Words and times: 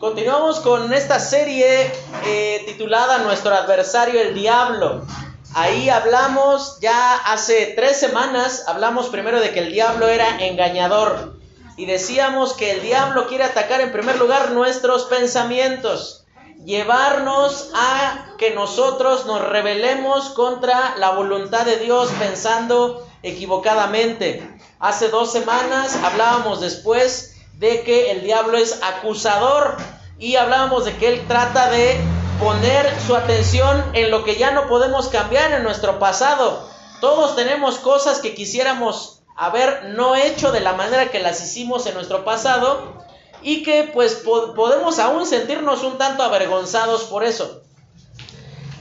Continuamos 0.00 0.60
con 0.60 0.94
esta 0.94 1.20
serie 1.20 1.92
eh, 2.24 2.62
titulada 2.64 3.18
Nuestro 3.18 3.54
adversario 3.54 4.18
el 4.18 4.32
diablo. 4.32 5.04
Ahí 5.52 5.90
hablamos 5.90 6.78
ya 6.80 7.16
hace 7.16 7.74
tres 7.76 8.00
semanas, 8.00 8.64
hablamos 8.66 9.08
primero 9.08 9.40
de 9.40 9.52
que 9.52 9.58
el 9.58 9.70
diablo 9.70 10.08
era 10.08 10.40
engañador 10.40 11.38
y 11.76 11.84
decíamos 11.84 12.54
que 12.54 12.70
el 12.70 12.80
diablo 12.80 13.26
quiere 13.26 13.44
atacar 13.44 13.82
en 13.82 13.92
primer 13.92 14.16
lugar 14.16 14.52
nuestros 14.52 15.04
pensamientos, 15.04 16.24
llevarnos 16.64 17.70
a 17.74 18.36
que 18.38 18.54
nosotros 18.54 19.26
nos 19.26 19.46
rebelemos 19.46 20.30
contra 20.30 20.96
la 20.96 21.10
voluntad 21.10 21.66
de 21.66 21.76
Dios 21.76 22.10
pensando 22.18 23.06
equivocadamente. 23.22 24.50
Hace 24.78 25.08
dos 25.08 25.30
semanas 25.30 25.94
hablábamos 26.02 26.62
después 26.62 27.29
de 27.60 27.82
que 27.82 28.10
el 28.10 28.22
diablo 28.22 28.56
es 28.56 28.80
acusador 28.82 29.76
y 30.18 30.36
hablábamos 30.36 30.86
de 30.86 30.96
que 30.96 31.08
él 31.08 31.26
trata 31.28 31.70
de 31.70 32.00
poner 32.40 32.90
su 33.06 33.14
atención 33.14 33.84
en 33.92 34.10
lo 34.10 34.24
que 34.24 34.36
ya 34.36 34.50
no 34.50 34.66
podemos 34.66 35.08
cambiar 35.08 35.52
en 35.52 35.62
nuestro 35.62 35.98
pasado. 35.98 36.66
Todos 37.02 37.36
tenemos 37.36 37.78
cosas 37.78 38.20
que 38.20 38.34
quisiéramos 38.34 39.20
haber 39.36 39.90
no 39.90 40.16
hecho 40.16 40.52
de 40.52 40.60
la 40.60 40.72
manera 40.72 41.10
que 41.10 41.20
las 41.20 41.42
hicimos 41.42 41.84
en 41.84 41.94
nuestro 41.94 42.24
pasado 42.24 42.94
y 43.42 43.62
que 43.62 43.90
pues 43.92 44.14
podemos 44.14 44.98
aún 44.98 45.26
sentirnos 45.26 45.82
un 45.82 45.98
tanto 45.98 46.22
avergonzados 46.22 47.04
por 47.04 47.24
eso. 47.24 47.60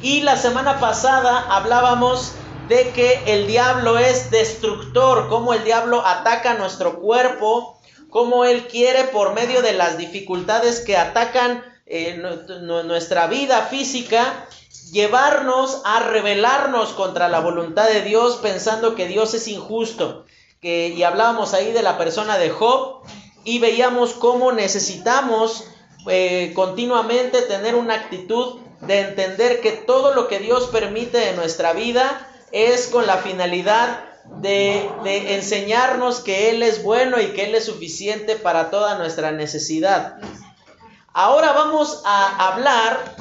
Y 0.02 0.22
la 0.22 0.38
semana 0.38 0.80
pasada 0.80 1.48
hablábamos 1.50 2.32
de 2.70 2.92
que 2.92 3.24
el 3.26 3.46
diablo 3.46 3.98
es 3.98 4.32
destructor, 4.32 5.28
cómo 5.28 5.54
el 5.54 5.66
diablo 5.66 6.06
ataca 6.06 6.54
nuestro 6.54 7.02
cuerpo, 7.02 7.79
cómo 8.10 8.46
Él 8.46 8.68
quiere 8.68 9.06
por 9.06 9.34
medio 9.34 9.62
de 9.62 9.74
las 9.74 9.98
dificultades 9.98 10.80
que 10.82 10.98
atacan 10.98 11.64
eh, 11.86 12.22
nuestra 12.86 13.28
vida 13.28 13.64
física, 13.64 14.48
llevarnos 14.92 15.82
a 15.86 16.00
rebelarnos 16.00 16.90
contra 16.94 17.30
la 17.30 17.40
voluntad 17.40 17.88
de 17.88 18.02
Dios 18.02 18.38
pensando 18.42 18.96
que 18.96 19.08
Dios 19.08 19.34
es 19.34 19.48
injusto. 19.48 20.26
Y 20.62 21.04
hablábamos 21.04 21.54
ahí 21.54 21.72
de 21.72 21.82
la 21.82 21.98
persona 21.98 22.38
de 22.38 22.50
Job 22.50 23.02
y 23.46 23.60
veíamos 23.60 24.14
cómo 24.14 24.52
necesitamos 24.52 25.66
eh, 26.08 26.52
continuamente 26.54 27.42
tener 27.44 27.76
una 27.76 27.96
actitud 27.96 28.60
de 28.82 29.02
entender 29.02 29.62
que 29.62 29.72
todo 29.72 30.14
lo 30.14 30.28
que 30.28 30.40
Dios 30.40 30.68
permite 30.68 31.30
en 31.30 31.36
nuestra 31.36 31.74
vida 31.74 32.28
es 32.52 32.88
con 32.88 33.08
la 33.08 33.18
finalidad 33.18 34.09
de, 34.38 35.36
enseñarnos 35.36 36.22
que 36.22 36.50
Él 36.50 36.64
es 36.64 36.84
bueno 36.84 37.20
y 37.20 37.28
que 37.34 37.46
Él 37.46 37.56
es 37.56 37.66
suficiente 37.66 38.36
para 38.36 38.70
toda 38.70 38.98
nuestra 38.98 39.32
necesidad. 39.32 40.18
Ahora 41.14 41.54
vamos 41.54 42.02
a 42.06 42.48
hablar 42.48 43.16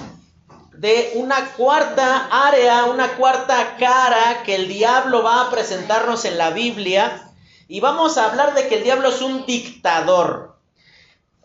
de 0.73 1.13
una 1.17 1.53
cuarta 1.57 2.29
área, 2.31 2.85
una 2.85 3.17
cuarta 3.17 3.77
cara 3.79 4.43
que 4.45 4.55
el 4.55 4.69
diablo 4.69 5.23
va 5.23 5.43
a 5.43 5.51
presentarnos 5.51 6.25
en 6.25 6.39
la 6.39 6.51
Biblia. 6.51 7.25
Y 7.67 7.81
vamos 7.81 8.17
a 8.17 8.27
hablar 8.27 8.55
de 8.55 8.69
que 8.69 8.77
el 8.77 8.85
diablo 8.85 9.09
es 9.09 9.21
un 9.21 9.45
dictador. 9.45 10.57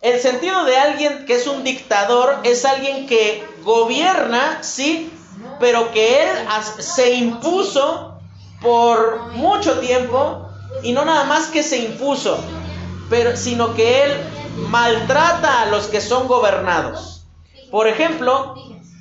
El 0.01 0.19
sentido 0.19 0.65
de 0.65 0.77
alguien 0.77 1.25
que 1.25 1.35
es 1.35 1.47
un 1.47 1.63
dictador 1.63 2.39
es 2.43 2.65
alguien 2.65 3.07
que 3.07 3.43
gobierna, 3.63 4.59
sí, 4.61 5.11
pero 5.59 5.91
que 5.91 6.23
él 6.23 6.29
se 6.79 7.13
impuso 7.15 8.12
por 8.63 9.27
mucho 9.33 9.79
tiempo 9.79 10.47
y 10.81 10.93
no 10.93 11.05
nada 11.05 11.25
más 11.25 11.47
que 11.47 11.61
se 11.61 11.77
impuso, 11.77 12.39
pero, 13.09 13.35
sino 13.37 13.75
que 13.75 14.03
él 14.03 14.11
maltrata 14.69 15.61
a 15.61 15.65
los 15.67 15.87
que 15.87 16.01
son 16.01 16.27
gobernados. 16.27 17.25
Por 17.69 17.87
ejemplo, 17.87 18.55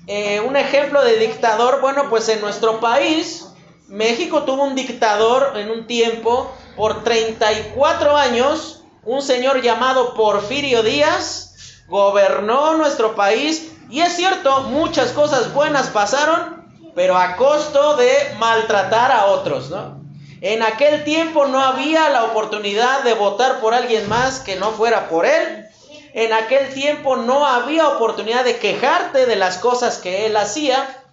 eh, 0.07 0.41
un 0.41 0.57
ejemplo 0.57 1.03
de 1.03 1.19
dictador, 1.19 1.81
bueno, 1.81 2.11
pues 2.11 2.29
en 2.29 2.41
nuestro 2.41 2.81
país, 2.81 3.47
México 3.89 4.43
tuvo 4.43 4.65
un 4.65 4.75
dictador 4.75 5.53
en 5.57 5.71
un 5.71 5.87
tiempo, 5.87 6.53
por 6.77 7.05
34 7.05 8.17
años, 8.17 8.83
un 9.05 9.23
señor 9.23 9.63
llamado 9.63 10.15
Porfirio 10.15 10.83
Díaz, 10.83 11.83
gobernó 11.89 12.75
nuestro 12.77 13.15
país 13.15 13.73
y 13.91 14.01
es 14.01 14.17
cierto, 14.17 14.63
muchas 14.63 15.13
cosas 15.13 15.53
buenas 15.53 15.89
pasaron, 15.89 16.62
pero 16.95 17.17
a 17.17 17.37
costo 17.37 17.97
de 17.97 18.13
maltratar 18.39 19.11
a 19.13 19.27
otros, 19.27 19.71
¿no? 19.71 20.01
En 20.41 20.63
aquel 20.63 21.05
tiempo 21.05 21.47
no 21.47 21.61
había 21.61 22.09
la 22.11 22.25
oportunidad 22.25 23.05
de 23.05 23.15
votar 23.15 23.61
por 23.61 23.75
alguien 23.75 24.09
más 24.09 24.41
que 24.41 24.57
no 24.57 24.73
fuera 24.73 25.09
por 25.09 25.25
él. 25.25 25.69
En 26.15 26.33
aquel 26.33 26.75
tiempo 26.75 27.17
no 27.17 27.47
había 27.47 27.89
oportunidad 27.89 28.45
de 28.45 28.59
quejarte 28.59 29.27
de 29.27 29.37
las 29.37 29.59
cosas 29.59 29.99
que 29.99 30.27
él 30.27 30.37
hacía. 30.37 31.05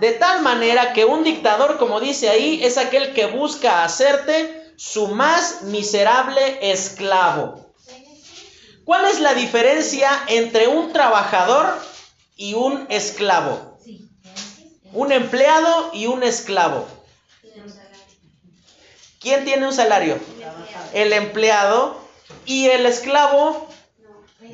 De 0.00 0.12
tal 0.12 0.40
manera 0.40 0.94
que 0.94 1.04
un 1.04 1.24
dictador, 1.24 1.76
como 1.76 2.00
dice 2.00 2.30
ahí, 2.30 2.64
es 2.64 2.78
aquel 2.78 3.12
que 3.12 3.26
busca 3.26 3.84
hacerte 3.84 4.72
su 4.78 5.08
más 5.08 5.60
miserable 5.64 6.72
esclavo. 6.72 7.66
¿Cuál 8.86 9.04
es 9.04 9.20
la 9.20 9.34
diferencia 9.34 10.10
entre 10.28 10.68
un 10.68 10.90
trabajador 10.94 11.78
y 12.34 12.54
un 12.54 12.86
esclavo? 12.88 13.69
Un 14.92 15.12
empleado 15.12 15.90
y 15.92 16.06
un 16.06 16.22
esclavo. 16.22 16.86
¿Quién 19.20 19.44
tiene 19.44 19.66
un 19.66 19.72
salario? 19.72 20.18
El 20.92 21.12
empleado. 21.12 22.00
¿Y 22.46 22.66
el 22.68 22.86
esclavo? 22.86 23.68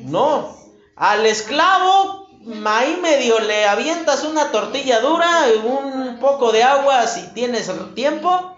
No. 0.01 0.55
Al 0.95 1.25
esclavo, 1.25 2.27
ahí 2.65 2.99
medio 3.01 3.39
le 3.39 3.65
avientas 3.65 4.23
una 4.23 4.51
tortilla 4.51 4.99
dura, 4.99 5.45
un 5.63 6.19
poco 6.19 6.51
de 6.51 6.63
agua 6.63 7.07
si 7.07 7.21
tienes 7.33 7.71
tiempo. 7.95 8.57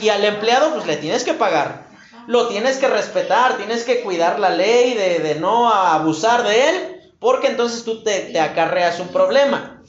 Y 0.00 0.10
al 0.10 0.24
empleado, 0.24 0.74
pues 0.74 0.86
le 0.86 0.96
tienes 0.96 1.24
que 1.24 1.34
pagar. 1.34 1.88
Lo 2.26 2.48
tienes 2.48 2.76
que 2.76 2.88
respetar, 2.88 3.56
tienes 3.56 3.84
que 3.84 4.02
cuidar 4.02 4.38
la 4.38 4.50
ley 4.50 4.94
de, 4.94 5.34
no 5.36 5.72
abusar 5.72 6.44
de 6.44 6.68
él, 6.68 7.12
porque 7.18 7.48
entonces 7.48 7.84
tú 7.84 8.02
te 8.02 8.38
acarreas 8.38 9.00
un 9.00 9.08
problema. 9.08 9.82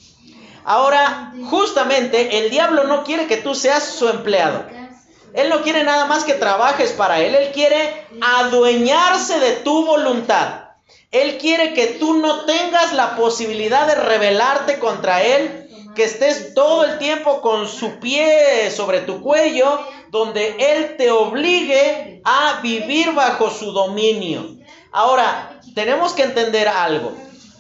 Ahora, 0.69 1.33
justamente 1.49 2.37
el 2.37 2.51
diablo 2.51 2.83
no 2.83 3.03
quiere 3.03 3.25
que 3.25 3.37
tú 3.37 3.55
seas 3.55 3.83
su 3.83 4.07
empleado. 4.07 4.65
Él 5.33 5.49
no 5.49 5.63
quiere 5.63 5.83
nada 5.83 6.05
más 6.05 6.23
que 6.25 6.35
trabajes 6.35 6.91
para 6.91 7.21
él. 7.21 7.33
Él 7.33 7.51
quiere 7.51 8.05
adueñarse 8.21 9.39
de 9.39 9.53
tu 9.53 9.83
voluntad. 9.83 10.65
Él 11.09 11.39
quiere 11.39 11.73
que 11.73 11.87
tú 11.87 12.13
no 12.19 12.45
tengas 12.45 12.93
la 12.93 13.15
posibilidad 13.15 13.87
de 13.87 13.95
rebelarte 13.95 14.77
contra 14.77 15.23
él, 15.23 15.67
que 15.95 16.03
estés 16.03 16.53
todo 16.53 16.85
el 16.85 16.99
tiempo 16.99 17.41
con 17.41 17.67
su 17.67 17.99
pie 17.99 18.69
sobre 18.69 18.99
tu 18.99 19.21
cuello, 19.21 19.79
donde 20.09 20.55
él 20.59 20.97
te 20.97 21.09
obligue 21.09 22.21
a 22.23 22.59
vivir 22.61 23.13
bajo 23.13 23.49
su 23.49 23.71
dominio. 23.71 24.45
Ahora, 24.91 25.59
tenemos 25.73 26.13
que 26.13 26.21
entender 26.21 26.67
algo. 26.67 27.11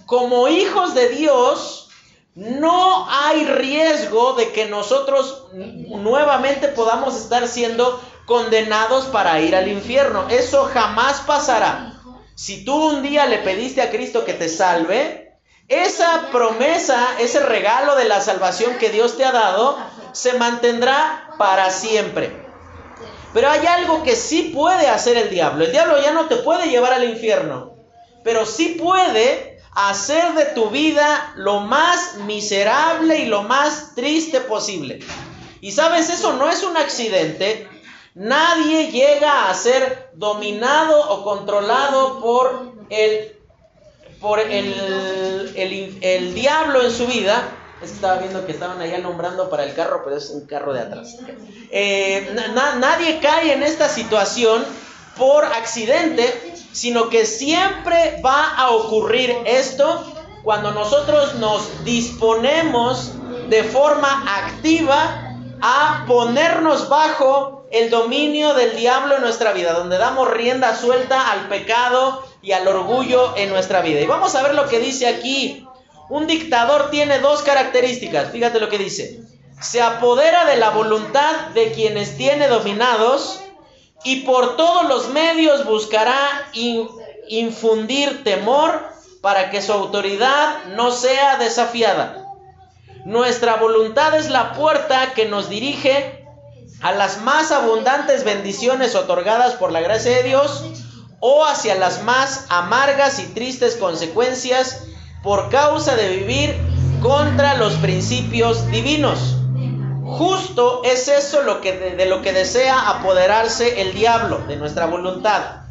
Como 0.05 0.47
hijos 0.47 0.93
de 0.93 1.09
Dios, 1.09 1.88
no 2.39 3.05
hay 3.09 3.43
riesgo 3.43 4.31
de 4.31 4.53
que 4.53 4.67
nosotros 4.67 5.47
nuevamente 5.51 6.69
podamos 6.69 7.17
estar 7.17 7.49
siendo 7.49 8.01
condenados 8.25 9.07
para 9.07 9.41
ir 9.41 9.57
al 9.57 9.67
infierno. 9.67 10.25
Eso 10.29 10.69
jamás 10.73 11.19
pasará. 11.27 11.95
Si 12.35 12.63
tú 12.63 12.91
un 12.91 13.03
día 13.03 13.25
le 13.25 13.39
pediste 13.39 13.81
a 13.81 13.91
Cristo 13.91 14.23
que 14.23 14.33
te 14.33 14.47
salve, 14.47 15.37
esa 15.67 16.29
promesa, 16.31 17.09
ese 17.19 17.41
regalo 17.41 17.97
de 17.97 18.05
la 18.05 18.21
salvación 18.21 18.77
que 18.77 18.89
Dios 18.89 19.17
te 19.17 19.25
ha 19.25 19.33
dado, 19.33 19.77
se 20.13 20.31
mantendrá 20.33 21.31
para 21.37 21.69
siempre. 21.71 22.31
Pero 23.33 23.49
hay 23.49 23.67
algo 23.67 24.01
que 24.03 24.15
sí 24.15 24.53
puede 24.55 24.87
hacer 24.87 25.17
el 25.17 25.29
diablo. 25.29 25.65
El 25.65 25.73
diablo 25.73 26.01
ya 26.01 26.13
no 26.13 26.27
te 26.27 26.37
puede 26.37 26.69
llevar 26.69 26.93
al 26.93 27.03
infierno, 27.03 27.75
pero 28.23 28.45
sí 28.45 28.77
puede 28.81 29.58
hacer 29.87 30.33
de 30.33 30.45
tu 30.45 30.69
vida 30.69 31.33
lo 31.35 31.61
más 31.61 32.15
miserable 32.25 33.19
y 33.19 33.25
lo 33.27 33.43
más 33.43 33.95
triste 33.95 34.41
posible. 34.41 34.99
Y 35.61 35.71
sabes, 35.71 36.09
eso 36.09 36.33
no 36.33 36.49
es 36.49 36.63
un 36.63 36.75
accidente. 36.75 37.67
Nadie 38.15 38.91
llega 38.91 39.49
a 39.49 39.53
ser 39.53 40.09
dominado 40.15 41.09
o 41.09 41.23
controlado 41.23 42.19
por 42.19 42.73
el, 42.89 43.37
por 44.19 44.39
el, 44.39 45.53
el, 45.55 46.33
diablo 46.33 46.81
en 46.81 46.91
su 46.91 47.07
vida. 47.07 47.41
Estaba 47.81 48.17
viendo 48.17 48.45
que 48.45 48.51
estaban 48.51 48.81
allá 48.81 48.97
nombrando 48.97 49.49
para 49.49 49.63
el 49.63 49.73
carro, 49.73 50.01
pero 50.03 50.17
es 50.17 50.29
un 50.31 50.45
carro 50.45 50.73
de 50.73 50.81
atrás. 50.81 51.17
Eh, 51.71 52.35
nadie 52.79 53.19
cae 53.21 53.53
en 53.53 53.63
esta 53.63 53.87
situación 53.87 54.65
por 55.19 55.45
accidente, 55.45 56.55
sino 56.71 57.09
que 57.09 57.25
siempre 57.25 58.19
va 58.25 58.55
a 58.55 58.71
ocurrir 58.71 59.35
esto 59.45 60.03
cuando 60.43 60.71
nosotros 60.71 61.35
nos 61.35 61.83
disponemos 61.83 63.11
de 63.49 63.63
forma 63.63 64.23
activa 64.37 65.35
a 65.61 66.05
ponernos 66.07 66.89
bajo 66.89 67.67
el 67.71 67.91
dominio 67.91 68.55
del 68.55 68.75
diablo 68.75 69.17
en 69.17 69.21
nuestra 69.21 69.51
vida, 69.51 69.73
donde 69.73 69.99
damos 69.99 70.31
rienda 70.31 70.75
suelta 70.75 71.31
al 71.31 71.49
pecado, 71.49 72.23
y 72.41 72.51
al 72.51 72.67
orgullo 72.67 73.35
en 73.37 73.49
nuestra 73.49 73.81
vida. 73.81 73.99
Y 73.99 74.07
vamos 74.07 74.35
a 74.35 74.43
ver 74.43 74.55
lo 74.55 74.67
que 74.67 74.79
dice 74.79 75.07
aquí. 75.07 75.65
Un 76.09 76.25
dictador 76.25 76.89
tiene 76.89 77.19
dos 77.19 77.41
características. 77.41 78.31
Fíjate 78.31 78.59
lo 78.59 78.69
que 78.69 78.77
dice. 78.77 79.21
Se 79.61 79.81
apodera 79.81 80.45
de 80.45 80.57
la 80.57 80.69
voluntad 80.69 81.47
de 81.53 81.71
quienes 81.71 82.17
tiene 82.17 82.47
dominados 82.47 83.41
y 84.03 84.21
por 84.21 84.55
todos 84.55 84.87
los 84.87 85.09
medios 85.09 85.65
buscará 85.65 86.17
infundir 87.27 88.23
temor 88.23 88.87
para 89.21 89.49
que 89.49 89.61
su 89.61 89.73
autoridad 89.73 90.65
no 90.75 90.91
sea 90.91 91.37
desafiada. 91.37 92.25
Nuestra 93.05 93.55
voluntad 93.55 94.15
es 94.15 94.29
la 94.29 94.53
puerta 94.53 95.13
que 95.13 95.25
nos 95.25 95.49
dirige 95.49 96.25
a 96.81 96.91
las 96.91 97.21
más 97.21 97.51
abundantes 97.51 98.23
bendiciones 98.23 98.95
otorgadas 98.95 99.55
por 99.55 99.71
la 99.71 99.81
gracia 99.81 100.15
de 100.15 100.23
Dios 100.23 100.63
o 101.19 101.45
hacia 101.45 101.75
las 101.75 102.03
más 102.03 102.45
amargas 102.49 103.19
y 103.19 103.27
tristes 103.33 103.75
consecuencias 103.75 104.85
por 105.21 105.49
causa 105.49 105.95
de 105.95 106.09
vivir 106.09 106.55
contra 107.01 107.55
los 107.55 107.73
principios 107.75 108.69
divinos. 108.71 109.38
Justo 110.17 110.81
es 110.83 111.07
eso 111.07 111.41
lo 111.43 111.61
que 111.61 111.73
de, 111.73 111.95
de 111.95 112.05
lo 112.05 112.21
que 112.21 112.33
desea 112.33 112.89
apoderarse 112.89 113.81
el 113.81 113.93
diablo, 113.93 114.39
de 114.47 114.55
nuestra 114.55 114.85
voluntad. 114.85 115.61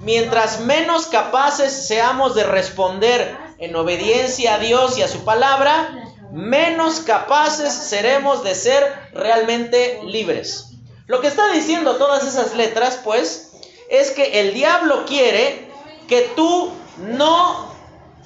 Mientras 0.00 0.60
menos 0.60 1.06
capaces 1.06 1.86
seamos 1.86 2.34
de 2.34 2.44
responder 2.44 3.36
en 3.58 3.76
obediencia 3.76 4.54
a 4.54 4.58
Dios 4.58 4.96
y 4.96 5.02
a 5.02 5.08
su 5.08 5.24
palabra, 5.24 6.10
menos 6.32 7.00
capaces 7.00 7.72
seremos 7.72 8.42
de 8.42 8.54
ser 8.54 9.10
realmente 9.12 10.00
libres. 10.04 10.70
Lo 11.06 11.20
que 11.20 11.26
está 11.26 11.50
diciendo 11.50 11.96
todas 11.96 12.26
esas 12.26 12.54
letras, 12.54 13.00
pues, 13.02 13.50
es 13.90 14.12
que 14.12 14.40
el 14.40 14.54
diablo 14.54 15.04
quiere 15.04 15.68
que 16.08 16.30
tú 16.36 16.72
no 16.98 17.74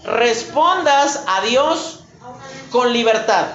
respondas 0.05 1.25
a 1.27 1.41
Dios 1.41 2.05
con 2.71 2.93
libertad, 2.93 3.47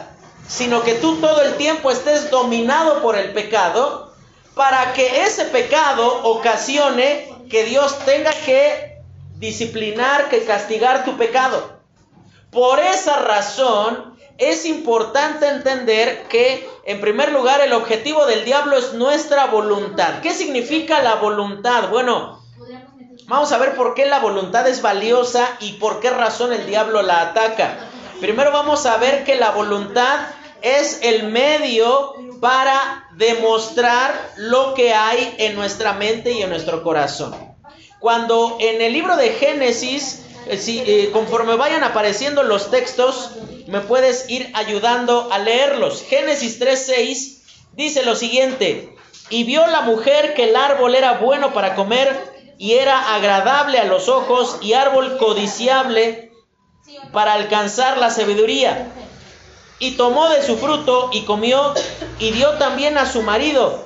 sino 0.50 0.84
que 0.84 0.96
tú 0.96 1.18
todo 1.18 1.44
el 1.44 1.56
tiempo 1.56 1.92
estés 1.92 2.32
dominado 2.32 3.02
por 3.02 3.16
el 3.16 3.32
pecado 3.34 4.12
para 4.56 4.94
que 4.94 5.24
ese 5.24 5.46
pecado 5.46 6.24
ocasione 6.24 7.32
que 7.50 7.64
Dios 7.64 8.00
tenga 8.00 8.32
que 8.32 8.98
disciplinar, 9.38 10.28
que 10.28 10.44
castigar 10.44 11.06
tu 11.06 11.18
pecado. 11.18 11.80
Por 12.52 12.80
esa 12.80 13.18
razón 13.18 14.18
es 14.40 14.66
importante 14.66 15.48
entender 15.48 16.24
que, 16.30 16.68
en 16.84 17.00
primer 17.00 17.32
lugar, 17.32 17.62
el 17.62 17.74
objetivo 17.74 18.26
del 18.26 18.44
diablo 18.44 18.78
es 18.78 18.94
nuestra 18.94 19.46
voluntad. 19.46 20.22
¿Qué 20.22 20.34
significa 20.34 21.04
la 21.04 21.16
voluntad? 21.16 21.90
Bueno, 21.90 22.42
vamos 23.28 23.52
a 23.52 23.60
ver 23.60 23.76
por 23.76 23.94
qué 23.94 24.08
la 24.08 24.20
voluntad 24.20 24.68
es 24.68 24.82
valiosa 24.82 25.48
y 25.60 25.74
por 25.74 26.00
qué 26.00 26.10
razón 26.10 26.54
el 26.54 26.66
diablo 26.66 27.04
la 27.04 27.22
ataca. 27.22 27.88
Primero 28.20 28.52
vamos 28.52 28.86
a 28.88 28.98
ver 28.98 29.24
que 29.24 29.36
la 29.36 29.52
voluntad 29.52 30.20
es 30.62 31.00
el 31.04 31.32
medio 31.32 32.14
para 32.40 33.08
demostrar 33.16 34.14
lo 34.38 34.74
que 34.74 34.94
hay 34.94 35.36
en 35.38 35.56
nuestra 35.56 35.94
mente 35.94 36.32
y 36.32 36.42
en 36.42 36.50
nuestro 36.50 36.84
corazón. 36.84 37.36
Cuando 38.00 38.58
en 38.60 38.82
el 38.82 38.94
libro 38.94 39.18
de 39.18 39.32
Génesis, 39.32 40.24
eh, 40.48 40.58
si, 40.58 40.80
eh, 40.80 41.10
conforme 41.12 41.56
vayan 41.56 41.84
apareciendo 41.84 42.44
los 42.44 42.72
textos, 42.72 43.32
me 43.68 43.82
puedes 43.82 44.30
ir 44.30 44.50
ayudando 44.54 45.30
a 45.32 45.40
leerlos. 45.40 46.04
Génesis 46.04 46.60
3:6 46.60 47.42
dice 47.74 48.04
lo 48.04 48.16
siguiente, 48.16 48.96
y 49.30 49.44
vio 49.44 49.68
la 49.68 49.82
mujer 49.82 50.34
que 50.34 50.46
el 50.50 50.56
árbol 50.56 50.96
era 50.96 51.14
bueno 51.20 51.54
para 51.54 51.76
comer 51.76 52.56
y 52.58 52.74
era 52.74 53.16
agradable 53.16 53.80
a 53.80 53.86
los 53.86 54.10
ojos 54.10 54.58
y 54.62 54.74
árbol 54.74 55.18
codiciable 55.18 56.32
para 57.14 57.34
alcanzar 57.34 57.98
la 57.98 58.10
sabiduría 58.10 58.92
y 59.80 59.92
tomó 59.92 60.30
de 60.30 60.44
su 60.44 60.58
fruto 60.58 61.10
y 61.14 61.22
comió 61.22 61.74
y 62.20 62.32
dio 62.32 62.52
también 62.58 62.98
a 62.98 63.06
su 63.06 63.22
marido, 63.22 63.86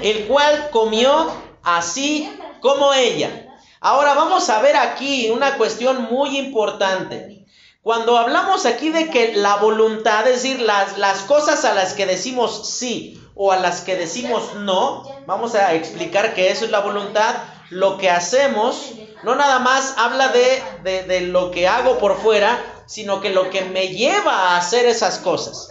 el 0.00 0.26
cual 0.26 0.70
comió 0.70 1.32
así 1.62 2.30
como 2.60 2.92
ella. 2.92 3.58
Ahora 3.80 4.14
vamos 4.14 4.48
a 4.50 4.60
ver 4.60 4.76
aquí 4.76 5.30
una 5.30 5.56
cuestión 5.56 6.02
muy 6.10 6.36
importante. 6.38 7.46
Cuando 7.82 8.16
hablamos 8.16 8.64
aquí 8.64 8.88
de 8.88 9.10
que 9.10 9.34
la 9.34 9.56
voluntad, 9.56 10.26
es 10.26 10.42
decir, 10.42 10.60
las, 10.60 10.96
las 10.96 11.20
cosas 11.20 11.66
a 11.66 11.74
las 11.74 11.92
que 11.92 12.06
decimos 12.06 12.70
sí 12.70 13.20
o 13.34 13.52
a 13.52 13.58
las 13.58 13.82
que 13.82 13.96
decimos 13.96 14.54
no, 14.54 15.02
vamos 15.26 15.54
a 15.54 15.74
explicar 15.74 16.34
que 16.34 16.50
eso 16.50 16.64
es 16.64 16.70
la 16.70 16.80
voluntad, 16.80 17.34
lo 17.68 17.98
que 17.98 18.08
hacemos, 18.08 18.92
no 19.22 19.34
nada 19.34 19.58
más 19.58 19.94
habla 19.98 20.28
de, 20.28 20.62
de, 20.82 21.02
de 21.02 21.20
lo 21.22 21.50
que 21.50 21.68
hago 21.68 21.98
por 21.98 22.16
fuera, 22.16 22.58
sino 22.86 23.20
que 23.20 23.30
lo 23.30 23.50
que 23.50 23.64
me 23.64 23.88
lleva 23.88 24.50
a 24.50 24.56
hacer 24.56 24.86
esas 24.86 25.18
cosas. 25.18 25.70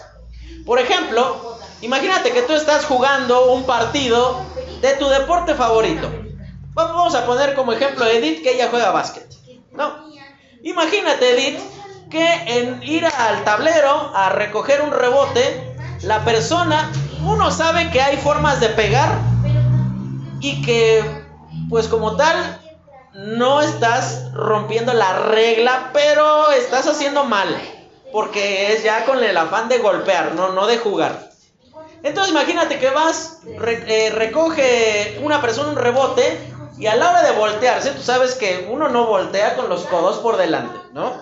Por 0.66 0.80
ejemplo, 0.80 1.58
imagínate 1.82 2.32
que 2.32 2.42
tú 2.44 2.54
estás 2.54 2.86
jugando 2.86 3.52
un 3.52 3.64
partido 3.64 4.42
de 4.82 4.94
tu 4.96 5.08
deporte 5.10 5.56
favorito. 5.56 6.10
Vamos 6.74 7.14
a 7.16 7.26
poner 7.26 7.54
como 7.56 7.74
ejemplo 7.74 8.06
a 8.06 8.12
Edith 8.12 8.42
que 8.42 8.54
ella 8.54 8.70
juega 8.70 8.92
básquet. 8.92 9.28
No. 9.72 10.12
Imagínate, 10.64 11.32
Edith, 11.32 11.60
que 12.10 12.34
en 12.48 12.82
ir 12.84 13.06
al 13.06 13.44
tablero 13.44 14.12
a 14.16 14.30
recoger 14.30 14.82
un 14.82 14.92
rebote, 14.92 15.76
la 16.04 16.24
persona, 16.24 16.92
uno 17.26 17.52
sabe 17.52 17.90
que 17.92 18.02
hay 18.02 18.18
formas 18.18 18.60
de 18.60 18.70
pegar 18.70 19.20
y 20.40 20.62
que, 20.62 21.04
pues 21.70 21.88
como 21.88 22.16
tal, 22.16 22.63
no 23.14 23.62
estás 23.62 24.32
rompiendo 24.34 24.94
la 24.94 25.20
regla, 25.20 25.92
pero 25.94 26.52
estás 26.52 26.88
haciendo 26.88 27.24
mal. 27.24 27.50
Porque 28.12 28.74
es 28.74 28.84
ya 28.84 29.06
con 29.06 29.24
el 29.24 29.36
afán 29.38 29.70
de 29.70 29.80
golpear, 29.80 30.34
no, 30.36 30.52
no 30.52 30.68
de 30.68 30.78
jugar. 30.78 31.32
Entonces 32.04 32.32
imagínate 32.32 32.80
que 32.80 32.90
vas, 32.90 33.40
eh, 33.46 34.12
recoge 34.14 35.20
una 35.24 35.42
persona 35.42 35.70
un 35.70 35.78
rebote 35.78 36.38
y 36.78 36.88
a 36.88 36.96
la 36.96 37.10
hora 37.10 37.24
de 37.24 37.32
voltearse, 37.38 37.92
tú 37.92 38.02
sabes 38.02 38.36
que 38.36 38.68
uno 38.70 38.90
no 38.90 39.06
voltea 39.06 39.56
con 39.56 39.70
los 39.70 39.86
codos 39.86 40.18
por 40.18 40.38
delante, 40.38 40.78
¿no? 40.92 41.14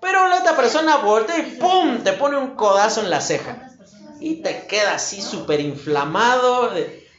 Pero 0.00 0.26
la 0.28 0.40
otra 0.40 0.56
persona 0.56 0.96
voltea 0.98 1.38
y 1.38 1.56
¡pum! 1.56 2.02
te 2.02 2.12
pone 2.14 2.36
un 2.36 2.56
codazo 2.56 3.00
en 3.00 3.10
la 3.10 3.20
ceja. 3.20 3.70
Y 4.18 4.42
te 4.42 4.66
queda 4.66 4.94
así 4.94 5.22
súper 5.22 5.60
inflamado 5.60 6.70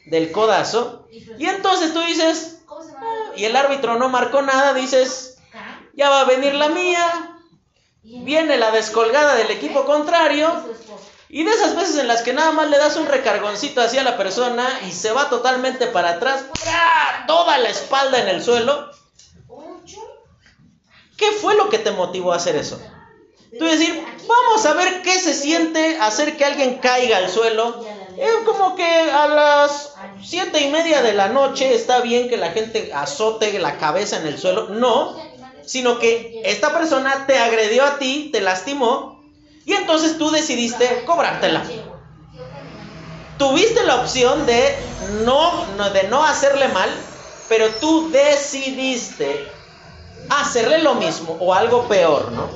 del 0.06 0.32
codazo. 0.32 1.08
Y 1.38 1.46
entonces 1.46 1.94
tú 1.94 2.00
dices, 2.00 2.57
y 3.36 3.44
el 3.44 3.56
árbitro 3.56 3.96
no 3.96 4.08
marcó 4.08 4.42
nada, 4.42 4.74
dices, 4.74 5.38
ya 5.94 6.10
va 6.10 6.20
a 6.22 6.24
venir 6.24 6.54
la 6.54 6.68
mía, 6.68 7.36
viene 8.02 8.56
la 8.56 8.70
descolgada 8.70 9.34
del 9.36 9.50
equipo 9.50 9.84
contrario, 9.84 10.50
y 11.28 11.44
de 11.44 11.50
esas 11.50 11.76
veces 11.76 11.98
en 11.98 12.08
las 12.08 12.22
que 12.22 12.32
nada 12.32 12.52
más 12.52 12.70
le 12.70 12.78
das 12.78 12.96
un 12.96 13.06
recargoncito 13.06 13.82
hacia 13.82 14.02
la 14.02 14.16
persona 14.16 14.66
y 14.86 14.92
se 14.92 15.12
va 15.12 15.28
totalmente 15.28 15.86
para 15.86 16.10
atrás, 16.10 16.44
toda 17.26 17.58
la 17.58 17.68
espalda 17.68 18.20
en 18.20 18.28
el 18.28 18.42
suelo, 18.42 18.90
¿qué 21.16 21.30
fue 21.32 21.54
lo 21.54 21.68
que 21.68 21.78
te 21.78 21.90
motivó 21.90 22.32
a 22.32 22.36
hacer 22.36 22.56
eso? 22.56 22.80
Tú 23.58 23.64
decir, 23.64 24.04
vamos 24.26 24.66
a 24.66 24.74
ver 24.74 25.02
qué 25.02 25.18
se 25.18 25.34
siente 25.34 25.98
hacer 26.00 26.36
que 26.36 26.44
alguien 26.44 26.78
caiga 26.78 27.16
al 27.16 27.30
suelo. 27.30 27.84
Es 28.18 28.32
como 28.44 28.74
que 28.74 28.84
a 28.84 29.28
las 29.28 29.94
siete 30.24 30.60
y 30.60 30.70
media 30.70 31.02
de 31.02 31.12
la 31.12 31.28
noche 31.28 31.74
está 31.74 32.00
bien 32.00 32.28
que 32.28 32.36
la 32.36 32.50
gente 32.50 32.92
azote 32.92 33.58
la 33.60 33.78
cabeza 33.78 34.16
en 34.16 34.26
el 34.26 34.38
suelo. 34.38 34.70
No, 34.70 35.16
sino 35.64 35.98
que 35.98 36.42
esta 36.44 36.72
persona 36.72 37.26
te 37.26 37.38
agredió 37.38 37.84
a 37.84 37.98
ti, 37.98 38.30
te 38.32 38.40
lastimó, 38.40 39.22
y 39.64 39.74
entonces 39.74 40.18
tú 40.18 40.30
decidiste 40.30 41.04
cobrártela. 41.04 41.62
Tuviste 43.36 43.84
la 43.84 43.96
opción 43.96 44.46
de 44.46 44.76
no, 45.24 45.66
de 45.92 46.08
no 46.08 46.24
hacerle 46.24 46.68
mal, 46.68 46.90
pero 47.48 47.68
tú 47.80 48.10
decidiste 48.10 49.46
hacerle 50.30 50.78
lo 50.78 50.94
mismo 50.94 51.36
o 51.38 51.54
algo 51.54 51.86
peor, 51.86 52.32
¿no? 52.32 52.48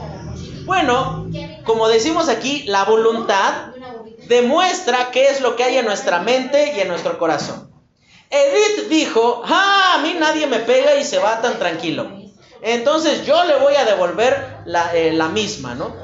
Bueno, 0.64 1.28
como 1.64 1.88
decimos 1.88 2.28
aquí, 2.28 2.64
la 2.64 2.84
voluntad 2.84 3.71
demuestra 4.32 5.10
qué 5.12 5.26
es 5.26 5.40
lo 5.40 5.54
que 5.54 5.64
hay 5.64 5.76
en 5.76 5.84
nuestra 5.84 6.20
mente 6.20 6.72
y 6.74 6.80
en 6.80 6.88
nuestro 6.88 7.18
corazón. 7.18 7.70
Edith 8.30 8.88
dijo, 8.88 9.42
ah, 9.44 9.96
a 9.96 9.98
mí 9.98 10.16
nadie 10.18 10.46
me 10.46 10.60
pega 10.60 10.96
y 10.96 11.04
se 11.04 11.18
va 11.18 11.42
tan 11.42 11.58
tranquilo. 11.58 12.10
Entonces 12.62 13.26
yo 13.26 13.44
le 13.44 13.56
voy 13.56 13.74
a 13.74 13.84
devolver 13.84 14.58
la, 14.64 14.90
eh, 14.94 15.12
misma, 15.32 15.74
¿no? 15.74 15.94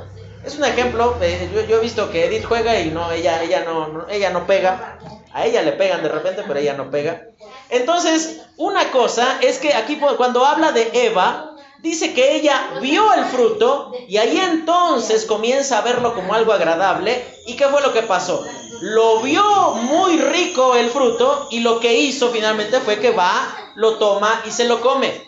Es 0.44 0.56
un 0.56 0.64
ejemplo, 0.64 1.16
eh, 1.22 1.48
yo, 1.52 1.76
he 1.76 1.80
visto 1.80 2.10
que 2.10 2.26
Edith 2.26 2.44
juega 2.44 2.78
y 2.78 2.90
no, 2.90 3.10
ella, 3.10 3.42
ella 3.42 3.64
no, 3.64 4.06
ella 4.08 4.30
no 4.30 4.46
pega. 4.46 4.98
A 5.32 5.46
ella 5.46 5.62
le 5.62 5.72
pegan 5.72 6.02
de 6.02 6.08
repente, 6.08 6.42
pero 6.46 6.58
ella 6.58 6.74
no 6.74 6.90
pega. 6.90 7.28
Entonces, 7.70 8.42
una 8.56 8.90
cosa 8.90 9.38
es 9.40 9.58
que 9.58 9.74
aquí 9.74 9.98
cuando 10.16 10.44
habla 10.44 10.72
de 10.72 10.90
Eva, 10.92 11.47
dice 11.80 12.12
que 12.14 12.36
ella 12.36 12.78
vio 12.80 13.12
el 13.14 13.24
fruto 13.26 13.92
y 14.08 14.16
ahí 14.16 14.38
entonces 14.38 15.26
comienza 15.26 15.78
a 15.78 15.82
verlo 15.82 16.14
como 16.14 16.34
algo 16.34 16.52
agradable. 16.52 17.24
¿Y 17.46 17.54
qué 17.54 17.66
fue 17.68 17.82
lo 17.82 17.92
que 17.92 18.02
pasó? 18.02 18.44
Lo 18.80 19.20
vio 19.20 19.74
muy 19.74 20.18
rico 20.18 20.76
el 20.76 20.90
fruto 20.90 21.48
y 21.50 21.60
lo 21.60 21.80
que 21.80 21.94
hizo 21.94 22.30
finalmente 22.30 22.80
fue 22.80 23.00
que 23.00 23.10
va, 23.10 23.72
lo 23.74 23.98
toma 23.98 24.42
y 24.46 24.50
se 24.50 24.64
lo 24.64 24.80
come. 24.80 25.26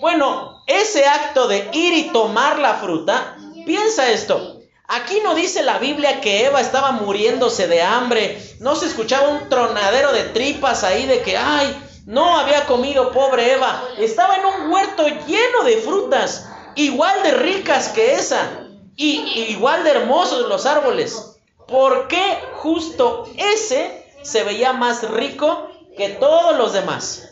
Bueno, 0.00 0.62
ese 0.66 1.06
acto 1.06 1.48
de 1.48 1.68
ir 1.72 1.94
y 1.94 2.10
tomar 2.10 2.58
la 2.58 2.74
fruta, 2.74 3.36
piensa 3.64 4.10
esto. 4.10 4.60
Aquí 4.88 5.20
no 5.24 5.34
dice 5.34 5.62
la 5.62 5.78
Biblia 5.78 6.20
que 6.20 6.46
Eva 6.46 6.60
estaba 6.60 6.92
muriéndose 6.92 7.66
de 7.66 7.82
hambre. 7.82 8.40
No 8.60 8.76
se 8.76 8.86
escuchaba 8.86 9.28
un 9.28 9.48
tronadero 9.48 10.12
de 10.12 10.24
tripas 10.24 10.84
ahí 10.84 11.06
de 11.06 11.22
que, 11.22 11.36
ay, 11.36 11.76
no 12.06 12.38
había 12.38 12.66
comido 12.66 13.10
pobre 13.10 13.52
Eva. 13.52 13.82
Estaba 13.98 14.36
en 14.36 14.46
un 14.46 14.72
huerto 14.72 15.06
lleno 15.26 15.64
de 15.64 15.78
frutas, 15.78 16.48
igual 16.76 17.22
de 17.24 17.32
ricas 17.32 17.88
que 17.88 18.14
esa. 18.14 18.62
Y 18.94 19.18
igual 19.50 19.84
de 19.84 19.90
hermosos 19.90 20.48
los 20.48 20.64
árboles. 20.64 21.36
¿Por 21.66 22.08
qué 22.08 22.40
justo 22.54 23.28
ese 23.36 24.06
se 24.22 24.44
veía 24.44 24.72
más 24.72 25.02
rico 25.10 25.68
que 25.96 26.10
todos 26.10 26.56
los 26.56 26.72
demás? 26.72 27.28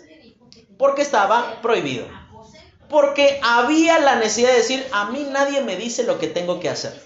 Porque 0.76 1.02
estaba 1.02 1.62
prohibido. 1.62 2.06
Porque 2.90 3.40
había 3.42 4.00
la 4.00 4.16
necesidad 4.16 4.50
de 4.50 4.56
decir, 4.56 4.86
a 4.92 5.06
mí 5.06 5.26
nadie 5.30 5.62
me 5.62 5.76
dice 5.76 6.02
lo 6.02 6.18
que 6.18 6.26
tengo 6.26 6.60
que 6.60 6.68
hacer. 6.68 7.00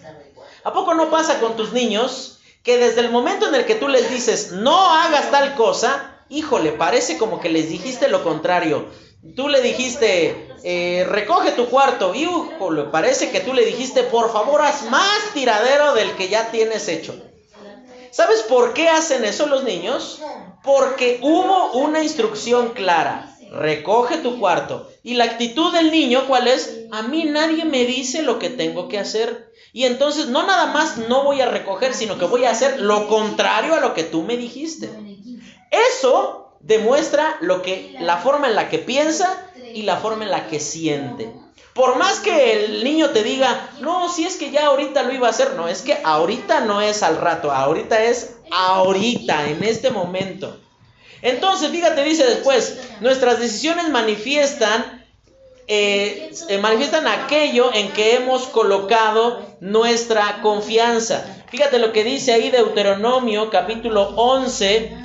¿A 0.65 0.73
poco 0.73 0.95
no 0.95 1.11
pasa 1.11 1.39
con 1.39 1.57
tus 1.57 1.73
niños 1.73 2.41
que 2.63 2.79
desde 2.79 3.03
el 3.03 3.11
momento 3.11 3.47
en 3.47 3.55
el 3.55 3.67
que 3.67 3.75
tú 3.75 3.89
les 3.89 4.11
dices, 4.11 4.53
no 4.53 4.91
hagas 4.91 5.31
tal 5.31 5.55
cosa, 5.55 6.18
híjole, 6.29 6.73
parece 6.73 7.19
como 7.19 7.41
que 7.41 7.49
les 7.49 7.69
dijiste 7.69 8.09
lo 8.09 8.23
contrario? 8.23 8.87
Tú 9.35 9.49
le 9.49 9.61
dijiste, 9.61 10.49
eh, 10.63 11.05
recoge 11.09 11.53
tu 11.53 11.67
cuarto. 11.67 12.15
Y 12.15 12.29
parece 12.93 13.31
que 13.31 13.41
tú 13.41 13.53
le 13.53 13.65
dijiste, 13.65 14.05
por 14.05 14.33
favor, 14.33 14.63
haz 14.63 14.85
más 14.91 15.33
tiradero 15.35 15.95
del 15.95 16.13
que 16.13 16.29
ya 16.29 16.51
tienes 16.51 16.89
hecho. 16.89 17.15
¿Sabes 18.11 18.43
por 18.43 18.75
qué 18.75 18.89
hacen 18.89 19.25
eso 19.25 19.47
los 19.47 19.65
niños? 19.65 20.21
Porque 20.63 21.19
hubo 21.23 21.73
una 21.73 22.03
instrucción 22.03 22.71
clara. 22.71 23.37
Recoge 23.51 24.19
tu 24.19 24.39
cuarto. 24.39 24.89
Y 25.03 25.15
la 25.15 25.25
actitud 25.25 25.73
del 25.73 25.91
niño, 25.91 26.27
¿cuál 26.27 26.49
es? 26.49 26.87
A 26.91 27.03
mí 27.03 27.25
nadie 27.25 27.65
me 27.65 27.85
dice 27.85 28.23
lo 28.23 28.39
que 28.39 28.51
tengo 28.51 28.89
que 28.89 28.99
hacer. 28.99 29.53
Y 29.73 29.85
entonces 29.85 30.29
no 30.29 30.47
nada 30.47 30.67
más 30.67 30.97
no 31.09 31.25
voy 31.25 31.41
a 31.41 31.47
recoger, 31.47 31.95
sino 31.95 32.19
que 32.19 32.25
voy 32.25 32.45
a 32.45 32.51
hacer 32.51 32.81
lo 32.81 33.09
contrario 33.09 33.75
a 33.75 33.81
lo 33.81 33.95
que 33.95 34.05
tú 34.05 34.23
me 34.23 34.37
dijiste. 34.37 34.89
Eso 35.71 36.57
demuestra 36.61 37.37
lo 37.41 37.63
que, 37.63 37.97
la 38.01 38.19
forma 38.19 38.49
en 38.49 38.55
la 38.55 38.69
que 38.69 38.79
piensa 38.79 39.51
y 39.75 39.83
la 39.83 39.97
forma 39.97 40.25
en 40.25 40.31
la 40.31 40.47
que 40.49 40.61
siente. 40.61 41.33
Por 41.75 41.97
más 41.97 42.19
que 42.19 42.55
el 42.55 42.83
niño 42.83 43.11
te 43.11 43.23
diga, 43.23 43.71
no, 43.81 44.13
si 44.13 44.27
es 44.27 44.37
que 44.37 44.51
ya 44.51 44.67
ahorita 44.67 45.05
lo 45.05 45.13
iba 45.13 45.29
a 45.29 45.31
hacer, 45.31 45.55
no, 45.55 45.69
es 45.69 45.83
que 45.83 45.99
ahorita 46.03 46.61
no 46.63 46.81
es 46.81 47.03
al 47.03 47.19
rato, 47.19 47.53
ahorita 47.53 48.03
es 48.03 48.37
ahorita, 48.51 49.49
en 49.49 49.63
este 49.63 49.91
momento. 49.91 50.59
Entonces, 51.23 51.71
fíjate, 51.71 52.03
dice 52.03 52.25
después, 52.25 52.81
nuestras 53.01 53.39
decisiones 53.39 53.89
manifiestan, 53.91 55.05
eh, 55.69 56.33
eh, 56.49 56.59
manifiestan 56.59 57.07
aquello 57.07 57.73
en 57.73 57.93
que 57.93 58.17
hemos 58.17 58.47
colocado 58.47 59.47
nuestra 59.61 60.41
confianza. 60.43 61.25
Fíjate 61.51 61.79
lo 61.79 61.93
que 61.93 62.05
dice 62.05 62.33
ahí 62.33 62.51
Deuteronomio 62.51 63.51
capítulo 63.51 64.15
11, 64.17 64.97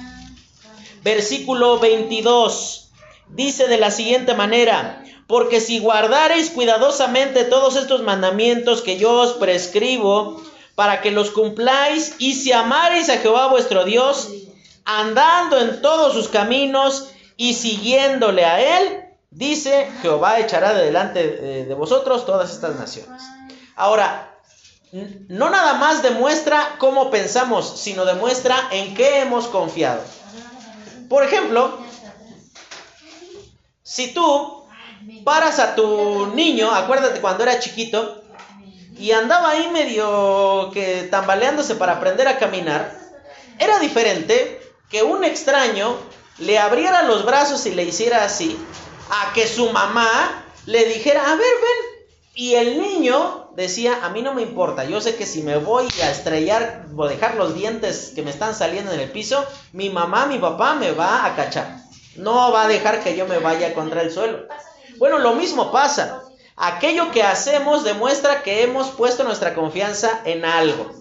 versículo 1.04 1.80
22. 1.80 2.92
Dice 3.30 3.68
de 3.68 3.78
la 3.78 3.92
siguiente 3.92 4.34
manera, 4.34 5.04
porque 5.28 5.62
si 5.62 5.80
guardareis 5.80 6.50
cuidadosamente 6.50 7.44
todos 7.46 7.76
estos 7.76 8.04
mandamientos 8.04 8.82
que 8.82 8.98
yo 8.98 9.12
os 9.12 9.34
prescribo, 9.34 10.42
para 10.76 11.02
que 11.02 11.12
los 11.12 11.30
cumpláis, 11.32 12.16
y 12.18 12.34
si 12.34 12.52
amareis 12.52 13.10
a 13.10 13.18
Jehová 13.18 13.48
vuestro 13.48 13.86
Dios, 13.86 14.30
andando 14.86 15.60
en 15.60 15.82
todos 15.82 16.14
sus 16.14 16.28
caminos 16.30 17.10
y 17.38 17.54
siguiéndole 17.54 18.46
a 18.46 18.80
él, 18.80 19.04
dice, 19.30 19.90
Jehová 20.02 20.40
echará 20.40 20.74
de 20.74 20.86
delante 20.86 21.28
de 21.66 21.74
vosotros 21.74 22.26
todas 22.26 22.52
estas 22.52 22.76
naciones. 22.76 23.22
Ahora, 23.76 24.36
no 25.28 25.50
nada 25.50 25.76
más 25.76 26.04
demuestra 26.04 26.76
cómo 26.78 27.10
pensamos, 27.10 27.80
sino 27.80 28.06
demuestra 28.06 28.56
en 28.72 28.94
qué 28.94 29.22
hemos 29.22 29.48
confiado. 29.48 30.02
Por 31.10 31.24
ejemplo, 31.24 31.80
si 33.84 34.14
tú 34.14 34.66
paras 35.24 35.60
a 35.60 35.76
tu 35.76 36.28
niño, 36.28 36.74
acuérdate 36.74 37.22
cuando 37.22 37.44
era 37.44 37.60
chiquito, 37.60 38.24
y 38.98 39.12
andaba 39.12 39.52
ahí 39.52 39.70
medio 39.72 40.70
que 40.74 41.08
tambaleándose 41.10 41.76
para 41.76 41.94
aprender 41.94 42.28
a 42.28 42.38
caminar, 42.38 42.98
era 43.60 43.80
diferente 43.80 44.62
que 44.90 45.04
un 45.04 45.24
extraño 45.24 45.98
le 46.40 46.60
abriera 46.60 47.04
los 47.04 47.26
brazos 47.26 47.66
y 47.66 47.72
le 47.72 47.84
hiciera 47.84 48.24
así, 48.24 48.58
a 49.10 49.34
que 49.34 49.48
su 49.48 49.70
mamá 49.72 50.46
le 50.66 50.86
dijera, 50.86 51.32
a 51.32 51.36
ver, 51.36 51.40
ven. 51.40 52.08
Y 52.36 52.56
el 52.56 52.80
niño 52.82 53.43
decía, 53.56 54.00
a 54.04 54.10
mí 54.10 54.22
no 54.22 54.34
me 54.34 54.42
importa, 54.42 54.86
yo 54.86 55.02
sé 55.02 55.16
que 55.16 55.26
si 55.26 55.44
me 55.44 55.58
voy 55.58 55.88
a 56.04 56.10
estrellar 56.10 56.86
o 56.96 57.08
dejar 57.08 57.36
los 57.36 57.56
dientes 57.56 58.12
que 58.16 58.22
me 58.22 58.32
están 58.32 58.56
saliendo 58.56 58.92
en 58.92 59.00
el 59.00 59.12
piso, 59.12 59.46
mi 59.72 59.90
mamá, 59.90 60.26
mi 60.26 60.40
papá 60.40 60.76
me 60.76 60.92
va 60.92 61.26
a 61.26 61.36
cachar. 61.36 61.78
No 62.16 62.52
va 62.52 62.64
a 62.64 62.68
dejar 62.68 63.04
que 63.04 63.16
yo 63.16 63.28
me 63.28 63.40
vaya 63.40 63.74
contra 63.74 64.02
el 64.02 64.12
suelo. 64.12 64.48
Bueno, 64.98 65.20
lo 65.20 65.34
mismo 65.34 65.72
pasa. 65.72 66.22
Aquello 66.56 67.12
que 67.12 67.24
hacemos 67.24 67.84
demuestra 67.84 68.44
que 68.44 68.64
hemos 68.64 68.90
puesto 68.90 69.24
nuestra 69.24 69.56
confianza 69.56 70.22
en 70.26 70.46
algo. 70.46 70.92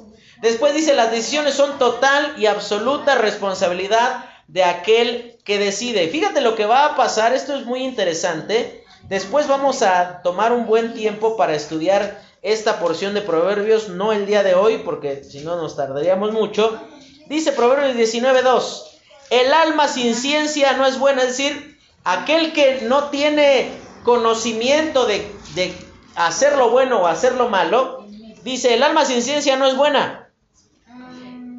Después 0.41 0.75
dice, 0.75 0.95
las 0.95 1.11
decisiones 1.11 1.55
son 1.55 1.79
total 1.79 2.35
y 2.39 2.47
absoluta 2.47 3.15
responsabilidad 3.17 4.25
de 4.49 4.65
aquel 4.65 5.39
que 5.45 5.59
decide. 5.59 6.09
Fíjate 6.09 6.41
lo 6.41 6.57
que 6.57 6.67
va 6.67 6.87
a 6.87 6.97
pasar, 6.97 7.33
esto 7.33 7.55
es 7.55 7.65
muy 7.65 7.85
interesante. 7.85 8.85
Después 9.05 9.47
vamos 9.47 9.83
a 9.83 10.23
tomar 10.23 10.53
un 10.53 10.67
buen 10.67 10.95
tiempo 10.95 11.37
para 11.37 11.55
estudiar 11.55 12.21
esta 12.43 12.81
porción 12.81 13.15
de 13.15 13.23
Proverbios, 13.23 13.89
no 13.89 14.13
el 14.13 14.27
día 14.27 14.43
de 14.43 14.55
hoy, 14.55 14.79
porque 14.79 15.23
si 15.23 15.41
no 15.41 15.57
nos 15.57 15.77
tardaríamos 15.77 16.33
mucho. 16.33 16.79
Dice 17.27 17.53
Proverbios 17.53 17.97
19.2, 17.97 18.83
el 19.31 19.55
alma 19.55 19.87
sin 19.87 20.15
ciencia 20.15 20.73
no 20.73 20.85
es 20.85 20.99
buena, 20.99 21.23
es 21.23 21.29
decir, 21.29 21.79
aquel 22.05 22.53
que 22.53 22.81
no 22.83 23.11
tiene 23.11 23.71
conocimiento 24.03 25.07
de, 25.07 25.25
de 25.55 25.73
hacer 26.17 26.57
lo 26.57 26.71
bueno 26.71 27.03
o 27.03 27.07
hacer 27.07 27.35
lo 27.35 27.49
malo, 27.49 28.05
dice, 28.43 28.75
el 28.75 28.83
alma 28.83 29.05
sin 29.05 29.23
ciencia 29.23 29.57
no 29.57 29.67
es 29.67 29.77
buena. 29.77 30.31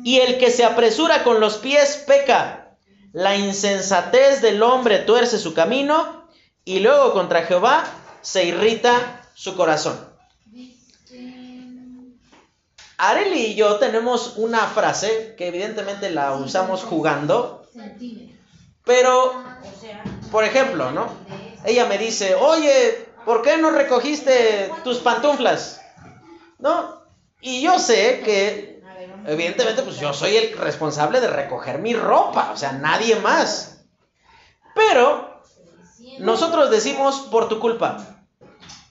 Y 0.03 0.19
el 0.19 0.37
que 0.37 0.51
se 0.51 0.65
apresura 0.65 1.23
con 1.23 1.39
los 1.39 1.57
pies 1.57 2.03
peca. 2.05 2.75
La 3.13 3.37
insensatez 3.37 4.41
del 4.41 4.61
hombre 4.61 4.99
tuerce 4.99 5.39
su 5.39 5.53
camino 5.53 6.27
y 6.65 6.79
luego 6.79 7.13
contra 7.13 7.43
Jehová 7.43 7.85
se 8.21 8.43
irrita 8.43 9.21
su 9.33 9.55
corazón. 9.55 10.12
Areli 13.09 13.47
y 13.47 13.55
yo 13.55 13.77
tenemos 13.77 14.33
una 14.37 14.67
frase 14.67 15.35
que 15.37 15.47
evidentemente 15.47 16.09
la 16.09 16.33
usamos 16.33 16.83
jugando, 16.83 17.65
pero, 18.85 19.43
por 20.31 20.43
ejemplo, 20.43 20.91
¿no? 20.91 21.07
Ella 21.65 21.85
me 21.85 21.97
dice, 21.97 22.35
oye, 22.35 23.07
¿por 23.25 23.41
qué 23.41 23.57
no 23.57 23.71
recogiste 23.71 24.71
tus 24.83 24.97
pantuflas? 24.99 25.81
¿No? 26.59 27.01
Y 27.41 27.61
yo 27.61 27.79
sé 27.79 28.21
que, 28.23 28.81
evidentemente, 29.25 29.81
pues 29.81 29.99
yo 29.99 30.13
soy 30.13 30.37
el 30.37 30.57
responsable 30.57 31.21
de 31.21 31.27
recoger 31.27 31.79
mi 31.79 31.93
ropa, 31.93 32.51
o 32.53 32.57
sea, 32.57 32.73
nadie 32.73 33.15
más. 33.17 33.85
Pero 34.75 35.41
nosotros 36.19 36.69
decimos 36.69 37.27
por 37.31 37.49
tu 37.49 37.59
culpa. 37.59 38.05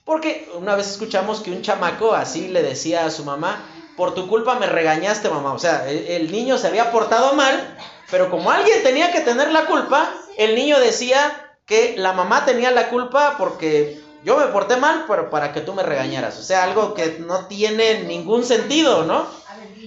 Porque 0.05 0.51
una 0.55 0.75
vez 0.75 0.89
escuchamos 0.89 1.39
que 1.39 1.51
un 1.51 1.61
chamaco 1.61 2.13
así 2.13 2.49
le 2.49 2.61
decía 2.61 3.05
a 3.05 3.11
su 3.11 3.23
mamá, 3.23 3.63
por 3.95 4.13
tu 4.15 4.27
culpa 4.27 4.55
me 4.55 4.67
regañaste, 4.67 5.29
mamá. 5.29 5.53
O 5.53 5.59
sea, 5.59 5.87
el, 5.89 6.31
niño 6.31 6.57
se 6.57 6.67
había 6.67 6.91
portado 6.91 7.33
mal, 7.33 7.77
pero 8.09 8.29
como 8.29 8.51
alguien 8.51 8.83
tenía 8.83 9.11
que 9.11 9.21
tener 9.21 9.51
la 9.51 9.65
culpa, 9.65 10.09
el 10.37 10.55
niño 10.55 10.79
decía 10.79 11.51
que 11.65 11.95
la 11.97 12.13
mamá 12.13 12.45
tenía 12.45 12.71
la 12.71 12.89
culpa 12.89 13.35
porque 13.37 14.01
yo 14.23 14.37
me 14.37 14.47
porté 14.47 14.77
mal, 14.77 15.05
pero 15.07 15.29
para 15.29 15.53
que 15.53 15.61
tú 15.61 15.73
me 15.73 15.83
regañaras. 15.83 16.39
O 16.39 16.43
sea, 16.43 16.63
algo 16.63 16.93
que 16.93 17.17
no 17.19 17.45
tiene 17.45 18.03
ningún 18.03 18.43
sentido, 18.43 19.03
¿no? 19.03 19.27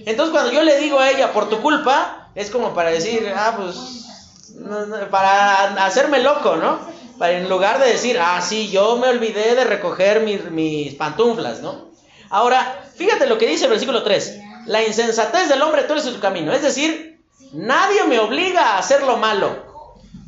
Entonces 0.05 0.31
cuando 0.31 0.51
yo 0.51 0.63
le 0.63 0.79
digo 0.79 0.99
a 0.99 1.09
ella, 1.09 1.33
por 1.33 1.49
tu 1.49 1.61
culpa, 1.61 2.29
es 2.33 2.49
como 2.49 2.73
para 2.73 2.91
decir, 2.91 3.31
ah, 3.35 3.55
pues, 3.57 4.05
para 5.11 5.85
hacerme 5.85 6.19
loco, 6.19 6.55
¿no? 6.55 6.79
Para 7.17 7.33
en 7.33 7.49
lugar 7.49 7.79
de 7.79 7.87
decir, 7.87 8.19
ah, 8.21 8.41
sí, 8.41 8.69
yo 8.69 8.97
me 8.97 9.09
olvidé 9.09 9.55
de 9.55 9.63
recoger 9.63 10.21
mis, 10.21 10.45
mis 10.51 10.93
pantuflas, 10.93 11.61
¿no? 11.61 11.87
Ahora, 12.29 12.83
fíjate 12.95 13.27
lo 13.27 13.37
que 13.37 13.47
dice 13.47 13.65
el 13.65 13.71
versículo 13.71 14.03
3. 14.03 14.39
La 14.65 14.83
insensatez 14.83 15.49
del 15.49 15.61
hombre 15.61 15.83
tuerce 15.83 16.11
su 16.11 16.19
camino. 16.19 16.51
Es 16.51 16.61
decir, 16.61 17.21
nadie 17.53 18.03
me 18.05 18.19
obliga 18.19 18.73
a 18.73 18.77
hacer 18.79 19.03
lo 19.03 19.17
malo, 19.17 19.65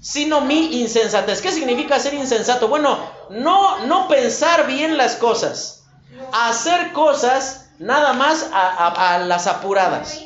sino 0.02 0.42
mi 0.42 0.80
insensatez. 0.82 1.42
¿Qué 1.42 1.52
significa 1.52 2.00
ser 2.00 2.14
insensato? 2.14 2.68
Bueno, 2.68 2.98
no, 3.30 3.86
no 3.86 4.08
pensar 4.08 4.68
bien 4.68 4.98
las 4.98 5.16
cosas. 5.16 5.84
Hacer 6.32 6.94
cosas 6.94 7.70
nada 7.80 8.14
más 8.14 8.50
a, 8.54 9.16
a 9.16 9.20
las 9.20 9.48
apuradas. 9.48 10.20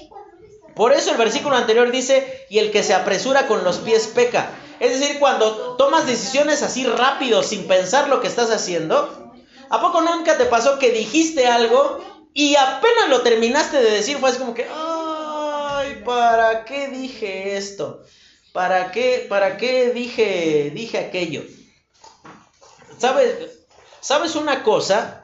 Por 0.75 0.91
eso 0.91 1.11
el 1.11 1.17
versículo 1.17 1.55
anterior 1.55 1.91
dice, 1.91 2.45
y 2.49 2.59
el 2.59 2.71
que 2.71 2.83
se 2.83 2.93
apresura 2.93 3.47
con 3.47 3.63
los 3.63 3.77
pies 3.77 4.07
peca. 4.07 4.49
Es 4.79 4.99
decir, 4.99 5.19
cuando 5.19 5.75
tomas 5.75 6.07
decisiones 6.07 6.63
así 6.63 6.85
rápido 6.85 7.43
sin 7.43 7.67
pensar 7.67 8.09
lo 8.09 8.21
que 8.21 8.27
estás 8.27 8.49
haciendo, 8.49 9.22
¿a 9.69 9.81
poco 9.81 10.01
nunca 10.01 10.37
te 10.37 10.45
pasó 10.45 10.79
que 10.79 10.91
dijiste 10.91 11.47
algo 11.47 12.03
y 12.33 12.55
apenas 12.55 13.09
lo 13.09 13.21
terminaste 13.21 13.81
de 13.81 13.91
decir 13.91 14.17
fue 14.17 14.29
así 14.29 14.39
como 14.39 14.53
que, 14.53 14.67
ay, 14.73 16.01
¿para 16.05 16.65
qué 16.65 16.87
dije 16.87 17.57
esto? 17.57 18.03
¿Para 18.51 18.91
qué, 18.91 19.25
para 19.29 19.57
qué 19.57 19.91
dije, 19.91 20.71
dije 20.73 20.99
aquello? 20.99 21.43
¿Sabes, 22.97 23.35
¿Sabes 24.03 24.35
una 24.35 24.63
cosa? 24.63 25.23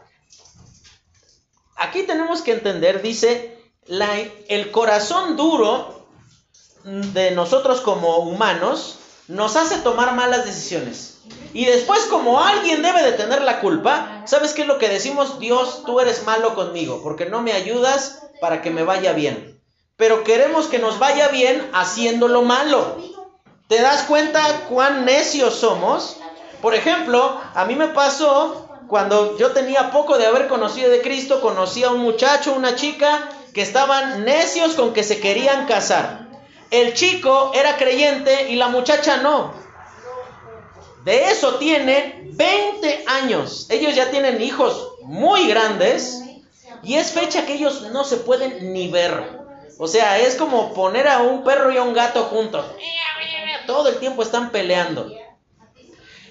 Aquí 1.76 2.04
tenemos 2.04 2.42
que 2.42 2.54
entender, 2.54 3.02
dice, 3.02 3.58
el 4.48 4.72
corazón 4.72 5.36
duro 5.36 6.08
de 6.86 7.32
nosotros 7.32 7.82
como 7.82 8.20
humanos 8.20 9.00
nos 9.28 9.58
hace 9.58 9.80
tomar 9.80 10.16
malas 10.16 10.46
decisiones. 10.46 11.19
Y 11.54 11.66
después 11.66 12.02
como 12.06 12.40
alguien 12.40 12.82
debe 12.82 13.04
de 13.04 13.14
tener 13.14 13.42
la 13.42 13.60
culpa, 13.60 14.24
¿sabes 14.26 14.54
qué 14.54 14.62
es 14.62 14.68
lo 14.68 14.78
que 14.78 14.90
decimos? 14.90 15.40
Dios, 15.40 15.84
tú 15.86 16.00
eres 16.00 16.24
malo 16.24 16.56
conmigo 16.56 17.02
porque 17.04 17.26
no 17.26 17.42
me 17.42 17.54
ayudas 17.54 18.24
para 18.40 18.62
que 18.62 18.70
me 18.70 18.84
vaya 18.84 19.14
bien. 19.14 19.60
Pero 19.98 20.24
queremos 20.24 20.68
que 20.68 20.80
nos 20.80 21.00
vaya 21.00 21.28
bien 21.30 21.70
haciendo 21.74 22.28
lo 22.28 22.44
malo. 22.44 22.98
¿Te 23.68 23.82
das 23.82 24.04
cuenta 24.04 24.68
cuán 24.70 25.06
necios 25.06 25.56
somos? 25.56 26.18
Por 26.62 26.74
ejemplo, 26.74 27.40
a 27.54 27.66
mí 27.66 27.76
me 27.76 27.90
pasó 27.90 28.70
cuando 28.88 29.38
yo 29.38 29.52
tenía 29.52 29.92
poco 29.92 30.18
de 30.18 30.26
haber 30.26 30.48
conocido 30.48 30.90
de 30.90 31.02
Cristo, 31.02 31.42
conocí 31.42 31.84
a 31.84 31.92
un 31.92 32.00
muchacho, 32.00 32.54
una 32.54 32.76
chica, 32.76 33.30
que 33.54 33.62
estaban 33.62 34.26
necios 34.26 34.74
con 34.74 34.94
que 34.94 35.04
se 35.04 35.20
querían 35.20 35.68
casar. 35.68 36.28
El 36.72 36.94
chico 36.94 37.52
era 37.54 37.78
creyente 37.78 38.50
y 38.50 38.56
la 38.56 38.68
muchacha 38.68 39.18
no. 39.18 39.54
De 41.10 41.32
eso 41.32 41.56
tiene 41.56 42.22
20 42.24 43.06
años. 43.08 43.66
Ellos 43.72 43.96
ya 43.96 44.12
tienen 44.12 44.40
hijos 44.44 44.92
muy 45.02 45.48
grandes 45.48 46.22
y 46.84 46.98
es 46.98 47.14
fecha 47.14 47.48
que 47.48 47.54
ellos 47.54 47.82
no 47.92 48.04
se 48.04 48.18
pueden 48.18 48.74
ni 48.74 48.90
ver. 48.90 49.24
O 49.80 49.88
sea, 49.88 50.20
es 50.20 50.36
como 50.36 50.72
poner 50.76 51.08
a 51.08 51.24
un 51.24 51.44
perro 51.44 51.72
y 51.72 51.78
a 51.78 51.82
un 51.82 51.96
gato 51.96 52.26
juntos. 52.26 52.64
Todo 53.66 53.90
el 53.90 53.98
tiempo 53.98 54.22
están 54.22 54.52
peleando. 54.52 55.12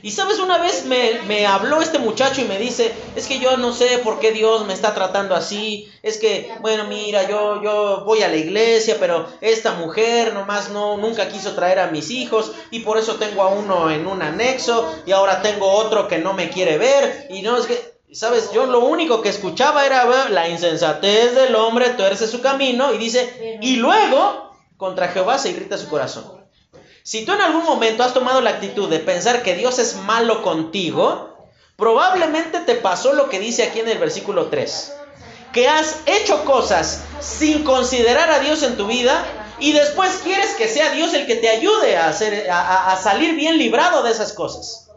Y 0.02 0.12
sabes, 0.12 0.38
una 0.38 0.59
vez 0.59 0.85
me, 0.85 1.47
habló 1.47 1.81
este 1.81 1.99
muchacho 1.99 2.40
y 2.40 2.45
me 2.45 2.59
dice, 2.59 2.93
es 3.17 3.26
que 3.26 3.38
yo 3.38 3.57
no 3.57 3.73
sé 3.73 3.99
por 3.99 4.21
qué 4.21 4.33
Dios 4.33 4.64
me 4.67 4.75
está 4.75 4.95
tratando 4.95 5.35
así, 5.35 5.90
es 6.02 6.19
que, 6.19 6.52
bueno, 6.61 6.85
mira, 6.85 7.28
yo, 7.28 7.62
yo 7.62 8.05
voy 8.05 8.23
a 8.23 8.28
la 8.28 8.37
iglesia, 8.37 8.97
pero 9.00 9.26
esta 9.40 9.73
mujer 9.73 10.35
nomás 10.35 10.71
no, 10.71 10.97
nunca 10.97 11.28
quiso 11.28 11.52
traer 11.52 11.81
a 11.81 11.88
mis 11.88 12.11
hijos 12.11 12.52
y 12.71 12.81
por 12.81 12.99
eso 12.99 13.17
tengo 13.17 13.43
a 13.43 13.49
uno 13.49 13.90
en 13.90 14.07
un 14.07 14.23
anexo 14.23 14.93
y 15.07 15.12
ahora 15.12 15.43
tengo 15.43 15.71
otro 15.71 16.07
que 16.07 16.19
no 16.19 16.33
me 16.33 16.50
quiere 16.50 16.78
ver. 16.78 17.26
Y 17.31 17.43
no 17.43 17.57
es 17.57 17.67
que, 17.67 17.99
sabes, 18.12 18.52
yo 18.52 18.67
lo 18.67 18.81
único 18.81 19.21
que 19.21 19.28
escuchaba 19.28 19.85
era 19.85 20.28
la 20.28 20.49
insensatez 20.49 21.35
del 21.35 21.55
hombre 21.55 21.90
tuerce 21.90 22.28
su 22.28 22.40
camino 22.40 22.93
y 22.93 22.99
dice, 22.99 23.59
y 23.61 23.76
luego 23.76 24.52
contra 24.76 25.09
Jehová 25.09 25.38
se 25.38 25.50
irrita 25.50 25.76
su 25.76 25.88
corazón. 25.88 26.38
Si 27.09 27.25
tú 27.25 27.33
en 27.33 27.41
algún 27.41 27.65
momento 27.65 28.03
has 28.03 28.12
tomado 28.12 28.43
la 28.43 28.50
actitud 28.50 28.87
de 28.91 28.99
pensar 28.99 29.43
que 29.43 29.55
Dios 29.55 29.79
es 29.79 29.97
malo 29.97 30.43
contigo, 30.43 31.38
probablemente 31.75 32.61
te 32.61 32.75
pasó 32.75 33.15
lo 33.15 33.31
que 33.31 33.41
dice 33.41 33.62
aquí 33.62 33.81
en 33.81 33.88
el 33.88 33.97
versículo 33.97 34.49
3. 34.49 34.93
Que 35.55 35.69
has 35.69 36.00
hecho 36.05 36.45
cosas 36.45 37.05
sin 37.19 37.65
considerar 37.65 38.31
a 38.31 38.41
Dios 38.41 38.62
en 38.62 38.77
tu 38.77 38.87
vida 38.87 39.25
y 39.59 39.73
después 39.73 40.21
quieres 40.23 40.50
que 40.57 40.69
sea 40.69 40.91
Dios 40.91 41.15
el 41.15 41.27
que 41.27 41.37
te 41.37 41.49
ayude 41.49 41.97
a, 41.97 42.12
salir 43.03 43.37
bien 43.37 43.57
librado 43.57 44.03
de 44.03 44.11
esas 44.11 44.35
cosas. 44.35 44.91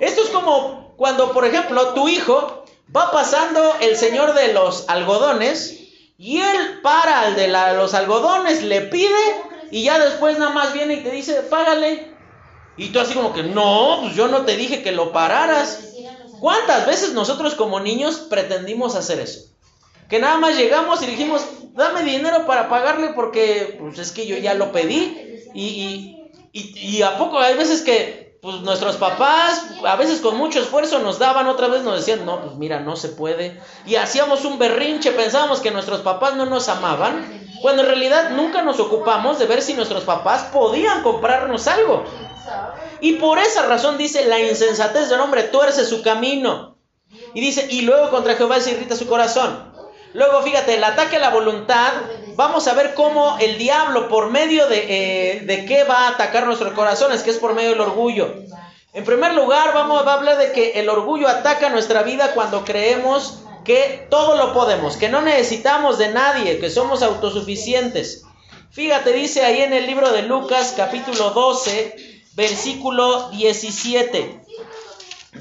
Esto 0.00 0.24
es 0.24 0.30
como 0.30 0.96
cuando, 0.96 1.30
por 1.30 1.44
ejemplo, 1.44 1.94
tu 1.94 2.08
hijo 2.08 2.64
va 2.96 3.12
pasando 3.12 3.76
el 3.80 3.96
señor 3.96 4.34
de 4.34 4.52
los 4.52 4.88
algodones 4.88 5.78
y 6.18 6.40
él 6.40 6.80
para 6.82 7.20
al 7.20 7.36
de 7.36 7.46
los 7.46 7.94
algodones, 7.94 8.64
le 8.64 8.80
pide 8.80 9.49
y 9.70 9.84
ya 9.84 9.98
después 9.98 10.38
nada 10.38 10.52
más 10.52 10.72
viene 10.72 10.94
y 10.94 11.02
te 11.02 11.10
dice, 11.10 11.34
págale. 11.42 12.12
Y 12.76 12.88
tú 12.88 13.00
así 13.00 13.14
como 13.14 13.32
que, 13.32 13.42
no, 13.42 13.98
pues 14.02 14.14
yo 14.14 14.28
no 14.28 14.44
te 14.44 14.56
dije 14.56 14.82
que 14.82 14.92
lo 14.92 15.12
pararas. 15.12 15.94
¿Cuántas 16.40 16.86
veces 16.86 17.12
nosotros 17.12 17.54
como 17.54 17.80
niños 17.80 18.26
pretendimos 18.30 18.96
hacer 18.96 19.20
eso? 19.20 19.50
Que 20.08 20.18
nada 20.18 20.38
más 20.38 20.56
llegamos 20.56 21.02
y 21.02 21.06
dijimos, 21.06 21.44
dame 21.74 22.02
dinero 22.02 22.46
para 22.46 22.68
pagarle 22.68 23.10
porque 23.14 23.76
pues 23.78 23.98
es 23.98 24.12
que 24.12 24.26
yo 24.26 24.36
ya 24.38 24.54
lo 24.54 24.72
pedí. 24.72 25.42
Y, 25.54 26.16
y, 26.52 26.78
y 26.78 27.02
a 27.02 27.18
poco 27.18 27.38
hay 27.38 27.56
veces 27.56 27.82
que 27.82 28.29
pues 28.42 28.60
nuestros 28.62 28.96
papás, 28.96 29.66
a 29.86 29.96
veces 29.96 30.20
con 30.20 30.36
mucho 30.36 30.60
esfuerzo, 30.60 30.98
nos 31.00 31.18
daban, 31.18 31.46
otra 31.46 31.68
vez 31.68 31.82
nos 31.82 31.96
decían, 31.96 32.24
no, 32.24 32.40
pues 32.40 32.56
mira, 32.56 32.80
no 32.80 32.96
se 32.96 33.10
puede. 33.10 33.60
Y 33.84 33.96
hacíamos 33.96 34.44
un 34.44 34.58
berrinche, 34.58 35.12
pensábamos 35.12 35.60
que 35.60 35.70
nuestros 35.70 36.00
papás 36.00 36.36
no 36.36 36.46
nos 36.46 36.68
amaban 36.68 37.40
cuando 37.60 37.82
en 37.82 37.88
realidad 37.88 38.30
nunca 38.30 38.62
nos 38.62 38.80
ocupamos 38.80 39.38
de 39.38 39.46
ver 39.46 39.60
si 39.60 39.74
nuestros 39.74 40.04
papás 40.04 40.44
podían 40.52 41.02
comprarnos 41.02 41.66
algo. 41.66 42.04
Y 43.00 43.14
por 43.14 43.38
esa 43.38 43.66
razón 43.66 43.98
dice, 43.98 44.24
la 44.24 44.40
insensatez 44.40 45.10
del 45.10 45.20
hombre 45.20 45.44
tuerce 45.44 45.84
su 45.84 46.02
camino. 46.02 46.78
Y 47.34 47.40
dice, 47.40 47.66
y 47.70 47.82
luego 47.82 48.10
contra 48.10 48.34
Jehová 48.34 48.60
se 48.60 48.72
irrita 48.72 48.96
su 48.96 49.06
corazón. 49.06 49.70
Luego, 50.14 50.42
fíjate, 50.42 50.74
el 50.74 50.84
ataque 50.84 51.16
a 51.16 51.20
la 51.20 51.30
voluntad, 51.30 51.92
vamos 52.40 52.66
a 52.68 52.72
ver 52.72 52.94
cómo 52.94 53.36
el 53.38 53.58
diablo, 53.58 54.08
por 54.08 54.30
medio 54.30 54.66
de, 54.66 54.86
eh, 54.88 55.40
de 55.40 55.66
qué 55.66 55.84
va 55.84 56.06
a 56.06 56.08
atacar 56.12 56.46
nuestros 56.46 56.72
corazones, 56.72 57.22
que 57.22 57.28
es 57.28 57.36
por 57.36 57.52
medio 57.52 57.72
del 57.72 57.82
orgullo. 57.82 58.34
En 58.94 59.04
primer 59.04 59.34
lugar, 59.34 59.74
vamos 59.74 60.06
a 60.06 60.14
hablar 60.14 60.38
de 60.38 60.50
que 60.50 60.80
el 60.80 60.88
orgullo 60.88 61.28
ataca 61.28 61.68
nuestra 61.68 62.02
vida 62.02 62.32
cuando 62.32 62.64
creemos 62.64 63.40
que 63.62 64.06
todo 64.08 64.38
lo 64.38 64.54
podemos, 64.54 64.96
que 64.96 65.10
no 65.10 65.20
necesitamos 65.20 65.98
de 65.98 66.12
nadie, 66.12 66.58
que 66.58 66.70
somos 66.70 67.02
autosuficientes. 67.02 68.24
Fíjate, 68.70 69.12
dice 69.12 69.44
ahí 69.44 69.60
en 69.60 69.74
el 69.74 69.86
libro 69.86 70.10
de 70.10 70.22
Lucas 70.22 70.72
capítulo 70.74 71.32
12, 71.32 72.22
versículo 72.36 73.28
17. 73.32 74.40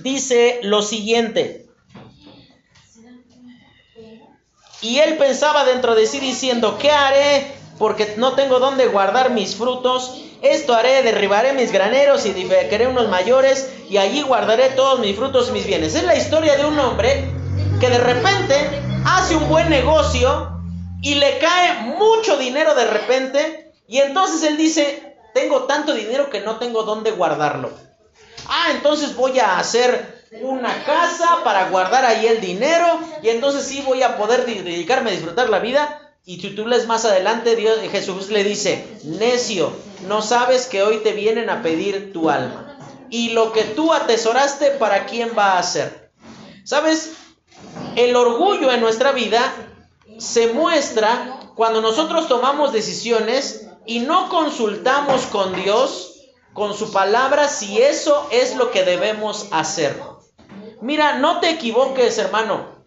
Dice 0.02 0.60
lo 0.64 0.82
siguiente. 0.82 1.69
Y 4.82 5.00
él 5.00 5.18
pensaba 5.18 5.66
dentro 5.66 5.96
de 5.96 6.08
sí 6.08 6.20
diciendo, 6.20 6.78
¿qué 6.80 6.92
haré? 6.92 7.52
Porque 7.78 8.14
no 8.18 8.34
tengo 8.34 8.60
dónde 8.60 8.88
guardar 8.88 9.32
mis 9.32 9.56
frutos. 9.56 10.22
Esto 10.42 10.74
haré, 10.74 11.04
derribaré 11.04 11.54
mis 11.54 11.72
graneros 11.72 12.26
y 12.26 12.30
edificaré 12.30 12.88
unos 12.88 13.10
mayores 13.10 13.70
y 13.90 13.98
allí 13.98 14.22
guardaré 14.22 14.70
todos 14.70 15.00
mis 15.00 15.16
frutos 15.16 15.50
y 15.50 15.52
mis 15.52 15.66
bienes. 15.66 15.96
Es 15.96 16.04
la 16.04 16.16
historia 16.16 16.56
de 16.56 16.66
un 16.66 16.80
hombre 16.80 17.30
que 17.80 17.90
de 17.90 17.98
repente 17.98 18.56
hace 19.06 19.36
un 19.36 19.50
buen 19.50 19.70
negocio 19.70 20.62
y 21.02 21.16
le 21.16 21.40
cae 21.40 21.82
mucho 21.82 22.38
dinero 22.38 22.76
de 22.76 22.86
repente 22.86 23.74
y 23.88 23.98
entonces 24.00 24.44
él 24.44 24.56
dice, 24.56 25.18
tengo 25.34 25.64
tanto 25.64 25.94
dinero 25.94 26.30
que 26.30 26.42
no 26.42 26.58
tengo 26.58 26.84
dónde 26.84 27.12
guardarlo. 27.12 27.72
Ah, 28.48 28.68
entonces 28.72 29.16
voy 29.16 29.40
a 29.40 29.60
hacer 29.60 30.19
una 30.42 30.84
casa 30.84 31.44
para 31.44 31.70
guardar 31.70 32.06
ahí 32.06 32.28
el 32.28 32.40
dinero 32.42 33.00
y 33.24 33.30
entonces 33.30 33.66
sí 33.66 33.82
voy 33.86 34.04
a 34.04 34.18
poder 34.18 34.46
dedicarme 34.46 35.10
a 35.10 35.14
disfrutar 35.14 35.50
la 35.50 35.60
vida. 35.60 36.02
Y 36.26 36.40
si 36.40 36.52
tú 36.52 36.68
lees 36.68 36.86
más 36.86 37.06
adelante, 37.06 37.56
Dios, 37.56 37.80
Jesús 37.92 38.30
le 38.30 38.44
dice, 38.44 38.86
necio, 39.04 39.72
no 40.08 40.22
sabes 40.22 40.68
que 40.68 40.84
hoy 40.84 40.98
te 40.98 41.14
vienen 41.14 41.50
a 41.50 41.64
pedir 41.64 42.14
tu 42.14 42.30
alma. 42.30 42.78
Y 43.10 43.30
lo 43.30 43.52
que 43.52 43.64
tú 43.64 43.92
atesoraste, 43.92 44.72
¿para 44.72 45.06
quién 45.08 45.32
va 45.38 45.58
a 45.58 45.64
ser? 45.64 46.12
¿Sabes? 46.64 47.14
El 47.96 48.16
orgullo 48.16 48.72
en 48.72 48.82
nuestra 48.82 49.12
vida 49.12 49.42
se 50.20 50.54
muestra 50.54 51.40
cuando 51.56 51.82
nosotros 51.82 52.28
tomamos 52.28 52.72
decisiones 52.72 53.68
y 53.86 54.00
no 54.00 54.30
consultamos 54.30 55.24
con 55.24 55.56
Dios, 55.56 56.22
con 56.54 56.78
su 56.78 56.92
palabra, 56.92 57.48
si 57.48 57.82
eso 57.82 58.28
es 58.32 58.56
lo 58.56 58.70
que 58.70 58.84
debemos 58.84 59.48
hacer. 59.52 60.00
Mira, 60.82 61.18
no 61.18 61.40
te 61.40 61.50
equivoques, 61.50 62.18
hermano. 62.18 62.80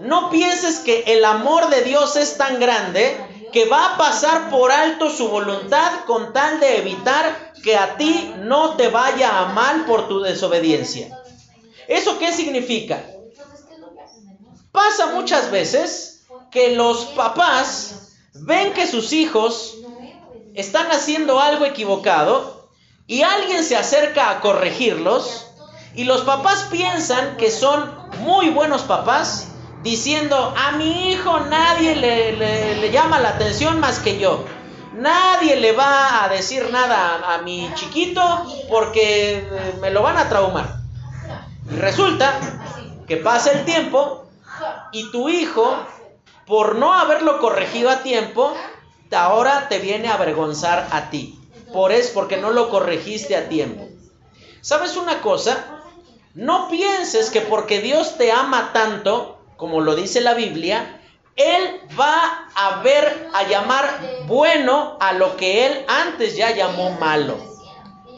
No 0.00 0.30
pienses 0.30 0.80
que 0.80 1.04
el 1.06 1.24
amor 1.24 1.68
de 1.68 1.82
Dios 1.82 2.16
es 2.16 2.36
tan 2.36 2.58
grande 2.58 3.16
que 3.52 3.66
va 3.66 3.94
a 3.94 3.96
pasar 3.96 4.50
por 4.50 4.72
alto 4.72 5.10
su 5.10 5.28
voluntad 5.28 6.04
con 6.06 6.32
tal 6.32 6.58
de 6.58 6.78
evitar 6.78 7.52
que 7.62 7.76
a 7.76 7.96
ti 7.96 8.34
no 8.38 8.76
te 8.76 8.88
vaya 8.88 9.40
a 9.40 9.46
mal 9.52 9.84
por 9.84 10.08
tu 10.08 10.20
desobediencia. 10.20 11.16
¿Eso 11.86 12.18
qué 12.18 12.32
significa? 12.32 13.04
Pasa 14.72 15.06
muchas 15.06 15.50
veces 15.50 16.24
que 16.50 16.74
los 16.74 17.04
papás 17.06 18.14
ven 18.34 18.72
que 18.72 18.86
sus 18.86 19.12
hijos 19.12 19.76
están 20.54 20.90
haciendo 20.90 21.38
algo 21.38 21.64
equivocado 21.64 22.68
y 23.06 23.22
alguien 23.22 23.62
se 23.62 23.76
acerca 23.76 24.30
a 24.30 24.40
corregirlos 24.40 25.43
y 25.94 26.04
los 26.04 26.22
papás 26.22 26.68
piensan 26.70 27.36
que 27.36 27.50
son 27.50 27.92
muy 28.20 28.50
buenos 28.50 28.82
papás 28.82 29.48
diciendo 29.82 30.54
a 30.56 30.72
mi 30.72 31.12
hijo 31.12 31.40
nadie 31.40 31.94
le, 31.96 32.90
llama 32.90 33.20
la 33.20 33.30
atención 33.30 33.80
más 33.80 33.98
que 33.98 34.18
yo. 34.18 34.44
nadie 34.94 35.56
le 35.56 35.72
va 35.72 36.24
a 36.24 36.28
decir 36.28 36.70
nada 36.70 37.34
a, 37.34 37.38
mi 37.38 37.70
chiquito 37.74 38.22
porque 38.68 39.38
eh, 39.38 39.74
me 39.80 39.90
lo 39.90 40.02
van 40.02 40.16
a 40.16 40.28
traumar. 40.28 40.76
Y 41.70 41.76
resulta 41.76 42.40
que 43.06 43.16
pasa 43.16 43.52
el 43.52 43.64
tiempo 43.64 44.26
y 44.92 45.10
tu 45.10 45.28
hijo, 45.28 45.76
por 46.46 46.76
no 46.76 46.94
haberlo 46.94 47.40
corregido 47.40 47.90
a 47.90 48.02
tiempo, 48.02 48.54
ahora 49.14 49.68
te 49.68 49.78
viene 49.78 50.08
a 50.08 50.14
avergonzar 50.14 50.88
a 50.90 51.10
ti. 51.10 51.38
Por 51.72 51.92
eso, 51.92 52.12
porque 52.14 52.36
no 52.36 52.50
lo 52.50 52.68
corregiste 52.68 53.36
a 53.36 53.48
tiempo. 53.48 53.88
¿Sabes 54.60 54.96
una 54.96 55.20
cosa? 55.20 55.73
No 56.34 56.68
pienses 56.68 57.30
que 57.30 57.42
porque 57.42 57.80
Dios 57.80 58.18
te 58.18 58.32
ama 58.32 58.72
tanto, 58.72 59.38
como 59.56 59.80
lo 59.80 59.94
dice 59.94 60.20
la 60.20 60.34
Biblia, 60.34 61.00
Él 61.36 61.80
va 61.98 62.48
a 62.56 62.82
ver, 62.82 63.28
a 63.32 63.44
llamar 63.44 64.00
bueno 64.26 64.96
a 64.98 65.12
lo 65.12 65.36
que 65.36 65.66
Él 65.66 65.84
antes 65.86 66.36
ya 66.36 66.50
llamó 66.50 66.90
malo. 66.98 67.36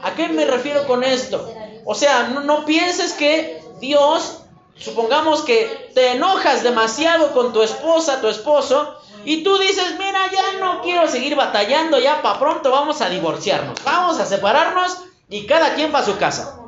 ¿A 0.03 0.15
qué 0.15 0.29
me 0.29 0.47
refiero 0.47 0.87
con 0.87 1.05
esto? 1.05 1.53
O 1.85 1.95
sea, 1.95 2.29
no, 2.29 2.65
pienses 2.65 3.13
que 3.13 3.63
Dios, 3.81 4.45
supongamos 4.77 5.43
que 5.43 5.91
te 5.95 6.13
enojas 6.13 6.63
demasiado 6.63 7.33
con 7.33 7.53
tu 7.53 7.63
esposa, 7.63 8.23
tu 8.23 8.29
esposo, 8.29 8.97
y 9.27 9.45
tú 9.45 9.59
dices, 9.59 9.97
mira, 9.99 10.21
ya 10.33 10.59
no 10.59 10.81
quiero 10.81 11.07
seguir 11.07 11.37
batallando, 11.37 11.99
ya 11.99 12.23
para 12.23 12.39
pronto 12.39 12.71
vamos 12.71 13.03
a 13.03 13.11
divorciarnos, 13.11 13.85
vamos 13.85 14.19
a 14.21 14.25
separarnos 14.25 15.01
y 15.29 15.45
cada 15.45 15.75
quien 15.75 15.95
va 15.95 15.99
a 15.99 16.05
su 16.05 16.17
casa. 16.17 16.66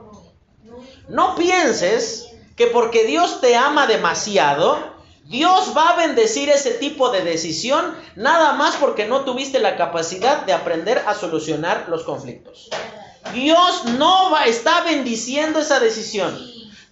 No 1.08 1.34
pienses 1.36 2.28
que 2.56 2.66
porque 2.66 3.04
Dios 3.04 3.40
te 3.40 3.56
ama 3.56 3.86
demasiado, 3.86 4.78
Dios 5.24 5.72
va 5.76 5.90
a 5.90 5.96
bendecir 5.96 6.48
ese 6.50 6.72
tipo 6.72 7.10
de 7.10 7.22
decisión 7.22 7.94
nada 8.16 8.52
más 8.54 8.76
porque 8.76 9.06
no 9.06 9.20
tuviste 9.20 9.58
la 9.58 9.76
capacidad 9.76 10.44
de 10.44 10.52
aprender 10.52 11.02
a 11.06 11.14
solucionar 11.14 11.86
los 11.88 12.02
conflictos. 12.02 12.70
Dios 13.32 13.84
no 13.98 14.36
está 14.38 14.82
bendiciendo 14.82 15.60
esa 15.60 15.80
decisión. 15.80 16.38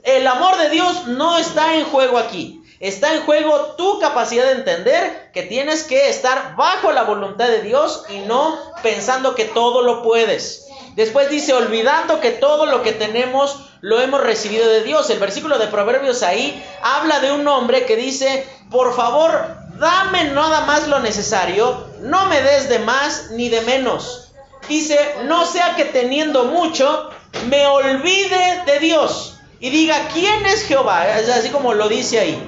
El 0.03 0.27
amor 0.27 0.57
de 0.59 0.71
Dios 0.71 1.07
no 1.09 1.39
está 1.39 1.77
en 1.77 1.85
juego 1.85 2.19
aquí. 2.19 2.63
Está 2.79 3.15
en 3.15 3.23
juego 3.23 3.75
tu 3.79 3.99
capacidad 4.01 4.45
de 4.45 4.53
entender 4.53 5.31
que 5.33 5.43
tienes 5.43 5.83
que 5.83 6.11
estar 6.11 6.57
bajo 6.57 6.93
la 6.93 7.05
voluntad 7.05 7.49
de 7.49 7.63
Dios 7.63 8.05
y 8.11 8.19
no 8.19 8.59
pensando 8.83 9.35
que 9.35 9.47
todo 9.47 9.83
lo 9.83 10.03
puedes. 10.03 10.66
Después 10.97 11.29
dice, 11.29 11.53
olvidando 11.53 12.21
que 12.21 12.31
todo 12.31 12.65
lo 12.65 12.83
que 12.83 12.93
tenemos 12.93 13.69
lo 13.83 14.01
hemos 14.01 14.23
recibido 14.23 14.67
de 14.67 14.83
Dios. 14.83 15.11
El 15.11 15.19
versículo 15.19 15.59
de 15.59 15.67
Proverbios 15.67 16.23
ahí 16.23 16.65
habla 16.83 17.21
de 17.21 17.33
un 17.33 17.47
hombre 17.47 17.85
que 17.85 17.97
dice, 17.97 18.49
por 18.71 18.97
favor, 18.97 19.57
dame 19.79 20.25
nada 20.33 20.63
más 20.63 20.89
lo 20.89 20.99
necesario, 21.01 21.87
no 22.01 22.27
me 22.27 22.41
des 22.41 22.71
de 22.71 22.79
más 22.79 23.31
ni 23.33 23.51
de 23.51 23.61
menos. 23.61 24.33
Dice, 24.69 24.99
no 25.25 25.45
sea 25.45 25.77
que 25.77 25.85
teniendo 25.85 26.47
mucho, 26.47 27.11
me 27.51 27.67
olvide 27.67 28.63
de 28.65 28.79
Dios 28.81 29.39
y 29.61 29.69
diga, 29.69 30.09
¿quién 30.15 30.47
es 30.47 30.65
Jehová? 30.65 31.05
Así 31.35 31.51
como 31.51 31.75
lo 31.75 31.89
dice 31.89 32.19
ahí. 32.19 32.43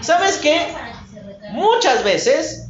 ¿Sabes 0.00 0.38
qué? 0.38 0.74
Muchas 1.52 2.02
veces, 2.02 2.68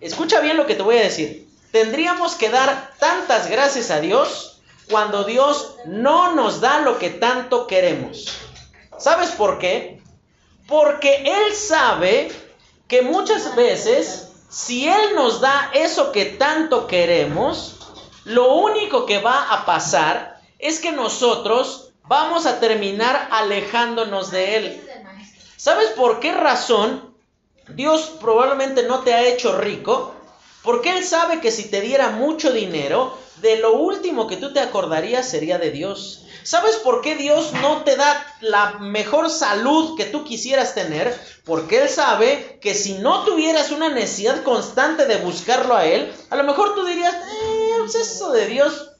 escucha 0.00 0.40
bien 0.40 0.58
lo 0.58 0.66
que 0.66 0.74
te 0.74 0.82
voy 0.82 0.98
a 0.98 1.02
decir, 1.02 1.43
tendríamos 1.74 2.36
que 2.36 2.50
dar 2.50 2.92
tantas 3.00 3.50
gracias 3.50 3.90
a 3.90 3.98
Dios 3.98 4.60
cuando 4.88 5.24
Dios 5.24 5.74
no 5.86 6.32
nos 6.36 6.60
da 6.60 6.78
lo 6.78 7.00
que 7.00 7.10
tanto 7.10 7.66
queremos. 7.66 8.28
¿Sabes 8.96 9.30
por 9.30 9.58
qué? 9.58 10.00
Porque 10.68 11.24
Él 11.26 11.52
sabe 11.52 12.30
que 12.86 13.02
muchas 13.02 13.56
veces, 13.56 14.28
si 14.48 14.86
Él 14.86 15.16
nos 15.16 15.40
da 15.40 15.72
eso 15.74 16.12
que 16.12 16.26
tanto 16.26 16.86
queremos, 16.86 17.74
lo 18.22 18.54
único 18.54 19.04
que 19.04 19.18
va 19.18 19.52
a 19.52 19.66
pasar 19.66 20.38
es 20.60 20.78
que 20.78 20.92
nosotros 20.92 21.90
vamos 22.04 22.46
a 22.46 22.60
terminar 22.60 23.26
alejándonos 23.32 24.30
de 24.30 24.56
Él. 24.56 24.88
¿Sabes 25.56 25.88
por 25.88 26.20
qué 26.20 26.30
razón 26.30 27.16
Dios 27.66 28.12
probablemente 28.20 28.84
no 28.84 29.00
te 29.00 29.12
ha 29.12 29.24
hecho 29.24 29.58
rico? 29.58 30.14
Porque 30.64 30.96
Él 30.96 31.04
sabe 31.04 31.40
que 31.40 31.52
si 31.52 31.70
te 31.70 31.80
diera 31.80 32.10
mucho 32.10 32.50
dinero, 32.50 33.16
de 33.36 33.58
lo 33.58 33.74
último 33.74 34.26
que 34.26 34.38
tú 34.38 34.52
te 34.52 34.60
acordarías 34.60 35.28
sería 35.28 35.58
de 35.58 35.70
Dios. 35.70 36.24
¿Sabes 36.42 36.76
por 36.76 37.00
qué 37.02 37.16
Dios 37.16 37.52
no 37.60 37.82
te 37.84 37.96
da 37.96 38.26
la 38.40 38.78
mejor 38.78 39.30
salud 39.30 39.96
que 39.96 40.06
tú 40.06 40.24
quisieras 40.24 40.74
tener? 40.74 41.18
Porque 41.44 41.82
Él 41.82 41.88
sabe 41.88 42.58
que 42.60 42.74
si 42.74 42.94
no 42.94 43.24
tuvieras 43.24 43.70
una 43.70 43.88
necesidad 43.90 44.42
constante 44.42 45.06
de 45.06 45.18
buscarlo 45.18 45.76
a 45.76 45.86
Él, 45.86 46.12
a 46.30 46.36
lo 46.36 46.44
mejor 46.44 46.74
tú 46.74 46.84
dirías, 46.84 47.14
eh, 47.14 47.74
pues 47.78 47.94
eso 47.94 48.32
de 48.32 48.46
Dios 48.46 48.90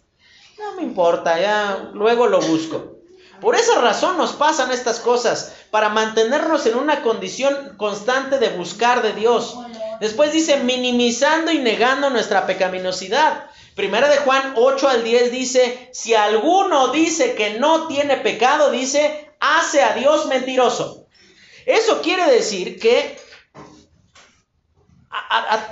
no 0.59 0.75
me 0.75 0.83
importa, 0.83 1.41
ya 1.41 1.91
luego 1.93 2.27
lo 2.27 2.41
busco. 2.41 2.95
Por 3.41 3.57
esa 3.57 3.81
razón 3.81 4.17
nos 4.17 4.33
pasan 4.33 4.71
estas 4.71 5.01
cosas, 5.01 5.53
para 5.71 5.89
mantenernos 5.89 6.65
en 6.67 6.77
una 6.77 7.03
condición 7.03 7.75
constante 7.77 8.39
de 8.39 8.51
buscar 8.51 9.03
de 9.03 9.13
Dios. 9.13 9.57
Después 10.05 10.33
dice, 10.33 10.59
minimizando 10.59 11.51
y 11.51 11.61
negando 11.61 12.11
nuestra 12.11 12.47
pecaminosidad. 12.47 13.47
Primera 13.75 14.07
de 14.07 14.19
Juan 14.19 14.53
8 14.55 14.87
al 14.87 15.03
10 15.03 15.33
dice, 15.33 15.89
si 15.95 16.13
alguno 16.13 16.89
dice 16.89 17.35
que 17.35 17.59
no 17.59 17.87
tiene 17.89 18.19
pecado, 18.19 18.71
dice, 18.71 19.31
hace 19.41 19.83
a 19.83 19.95
Dios 19.95 20.27
mentiroso. 20.27 21.07
Eso 21.65 22.03
quiere 22.03 22.31
decir 22.31 22.79
que 22.79 23.17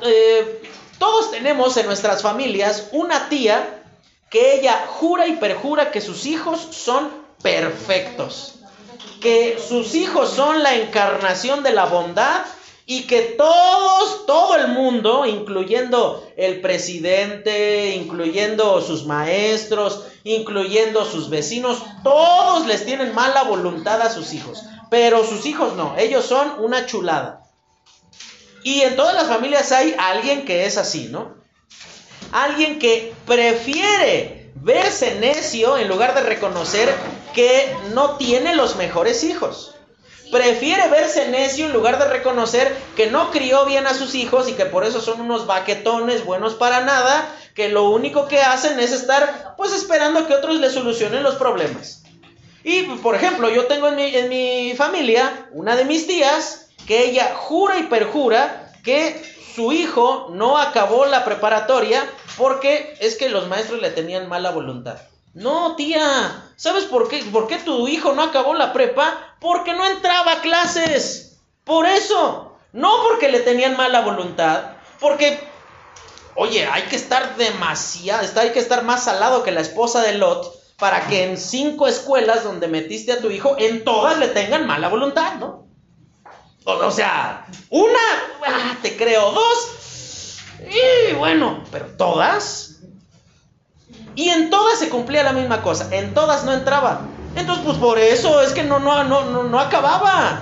eh, 0.03 0.63
todos 0.99 1.31
tenemos 1.31 1.77
en 1.77 1.85
nuestras 1.85 2.23
familias 2.23 2.89
una 2.93 3.29
tía 3.29 3.83
que 4.31 4.55
ella 4.55 4.87
jura 4.89 5.27
y 5.27 5.37
perjura 5.37 5.91
que 5.91 6.01
sus 6.01 6.25
hijos 6.25 6.69
son 6.71 7.11
perfectos, 7.43 8.55
que 9.21 9.59
sus 9.69 9.95
hijos 9.95 10.31
son 10.31 10.63
la 10.63 10.77
encarnación 10.77 11.63
de 11.63 11.73
la 11.73 11.85
bondad 11.85 12.47
y 12.87 13.05
que 13.07 13.23
todos, 13.23 14.27
todo 14.27 14.57
el 14.57 14.69
mundo, 14.69 15.25
incluyendo 15.25 16.29
el 16.37 16.61
presidente, 16.61 17.95
incluyendo 17.95 18.81
sus 18.81 19.07
maestros, 19.07 20.05
incluyendo 20.25 21.05
sus 21.05 21.31
vecinos, 21.31 21.83
todos 22.03 22.67
les 22.67 22.85
tienen 22.85 23.15
mala 23.15 23.45
voluntad 23.45 24.01
a 24.03 24.11
sus 24.11 24.33
hijos, 24.33 24.63
pero 24.91 25.25
sus 25.25 25.47
hijos 25.47 25.75
no, 25.77 25.95
ellos 25.97 26.25
son 26.25 26.55
una 26.59 26.87
chulada. 26.87 27.43
Y 28.65 28.83
en 28.83 28.97
todas 28.97 29.15
las 29.15 29.27
familias 29.27 29.73
hay 29.73 29.95
alguien 29.99 30.45
que 30.45 30.67
es 30.67 30.77
así, 30.77 31.09
¿no? 31.09 31.35
Alguien 32.31 32.79
que 32.79 33.13
prefiere 33.27 34.53
verse 34.55 35.17
necio 35.17 35.77
en 35.77 35.89
lugar 35.89 36.15
de 36.15 36.23
reconocer 36.23 36.95
que 37.35 37.75
no 37.93 38.17
tiene 38.17 38.55
los 38.55 38.77
mejores 38.77 39.25
hijos. 39.25 39.75
Prefiere 40.33 40.89
verse 40.89 41.29
necio 41.29 41.67
en 41.67 41.75
lugar 41.75 41.99
de 41.99 42.07
reconocer 42.07 42.75
que 42.97 43.09
no 43.09 43.31
crió 43.31 43.67
bien 43.67 43.87
a 43.87 43.93
sus 43.93 44.15
hijos 44.15 44.49
y 44.49 44.55
que 44.55 44.65
por 44.65 44.83
eso 44.83 45.03
son 45.03 45.21
unos 45.21 45.47
baquetones 45.47 46.25
buenos 46.25 46.55
para 46.55 46.81
nada, 46.81 47.29
que 47.55 47.69
lo 47.69 47.91
único 47.91 48.29
que 48.29 48.41
hacen 48.41 48.81
es 48.81 48.93
estar 48.93 49.55
pues 49.59 49.75
esperando 49.75 50.27
que 50.27 50.33
otros 50.33 50.59
le 50.59 50.71
solucionen 50.71 51.23
los 51.23 51.35
problemas. 51.35 52.03
Y 52.65 52.85
por 53.03 53.15
ejemplo, 53.15 53.51
yo 53.51 53.67
tengo 53.67 53.89
en 53.89 53.97
mi, 53.97 54.17
en 54.17 54.31
mi 54.31 54.75
familia 54.75 55.49
una 55.53 55.77
de 55.77 55.85
mis 55.85 56.07
tías 56.07 56.69
que 56.87 57.05
ella 57.05 57.35
jura 57.37 57.79
y 57.79 57.83
perjura 57.83 58.73
que 58.83 59.23
su 59.55 59.71
hijo 59.71 60.29
no 60.31 60.57
acabó 60.57 61.05
la 61.05 61.27
preparatoria 61.27 62.11
porque 62.39 62.95
es 63.01 63.17
que 63.17 63.29
los 63.29 63.49
maestros 63.49 63.83
le 63.83 63.91
tenían 63.91 64.31
mala 64.31 64.51
voluntad. 64.51 64.97
No, 65.35 65.77
tía, 65.77 66.45
¿sabes 66.57 66.85
por 66.85 67.09
qué? 67.09 67.25
¿Por 67.25 67.47
qué 67.47 67.59
tu 67.59 67.89
hijo 67.89 68.13
no 68.13 68.23
acabó 68.23 68.55
la 68.55 68.73
prepa? 68.73 69.37
Porque 69.41 69.73
no 69.73 69.87
entraba 69.87 70.33
a 70.33 70.41
clases. 70.41 71.39
Por 71.65 71.87
eso. 71.87 72.57
No 72.73 73.03
porque 73.03 73.29
le 73.29 73.41
tenían 73.41 73.77
mala 73.77 74.01
voluntad. 74.01 74.73
Porque, 75.01 75.41
oye, 76.35 76.67
hay 76.67 76.83
que 76.83 76.97
estar 76.97 77.37
demasiado, 77.37 78.41
hay 78.41 78.51
que 78.51 78.59
estar 78.59 78.85
más 78.85 79.05
salado 79.05 79.43
que 79.43 79.51
la 79.51 79.61
esposa 79.61 80.03
de 80.03 80.15
Lot 80.15 80.63
para 80.83 81.07
que 81.07 81.25
en 81.25 81.39
cinco 81.39 81.87
escuelas 81.87 82.43
donde 82.43 82.67
metiste 82.67 83.13
a 83.13 83.21
tu 83.21 83.31
hijo, 83.31 83.55
en 83.57 83.85
todas 83.85 84.19
le 84.19 84.27
tengan 84.27 84.67
mala 84.67 84.89
voluntad, 84.89 85.35
¿no? 85.35 85.67
O, 86.65 86.91
sea, 86.91 87.47
una, 87.71 87.99
te 88.83 88.97
creo, 88.97 89.31
dos, 89.31 90.39
y 90.61 91.15
bueno, 91.15 91.63
pero 91.71 91.87
todas, 91.97 92.72
y 94.15 94.29
en 94.29 94.51
todas 94.51 94.79
se 94.79 94.89
cumplía 94.89 95.23
la 95.23 95.33
misma 95.33 95.63
cosa, 95.63 95.89
en 95.91 96.15
todas 96.15 96.45
no 96.45 96.53
entraba. 96.53 97.03
Entonces, 97.37 97.65
pues 97.65 97.79
por 97.79 97.99
eso 97.99 98.43
es 98.43 98.53
que 98.53 98.63
no, 98.63 98.79
no, 98.79 99.05
no, 99.05 99.45
no, 99.45 99.59
acababa. 99.59 100.41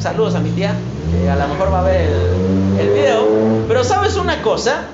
Saludos 0.00 0.34
a 0.36 0.40
mi 0.40 0.50
tía, 0.50 0.74
que 1.10 1.28
a 1.28 1.36
lo 1.36 1.48
mejor 1.48 1.72
va 1.72 1.80
a 1.80 1.82
ver 1.82 2.02
el, 2.02 2.80
el 2.80 2.90
video. 2.90 3.26
Pero 3.66 3.82
sabes 3.82 4.16
una 4.16 4.42
cosa, 4.42 4.84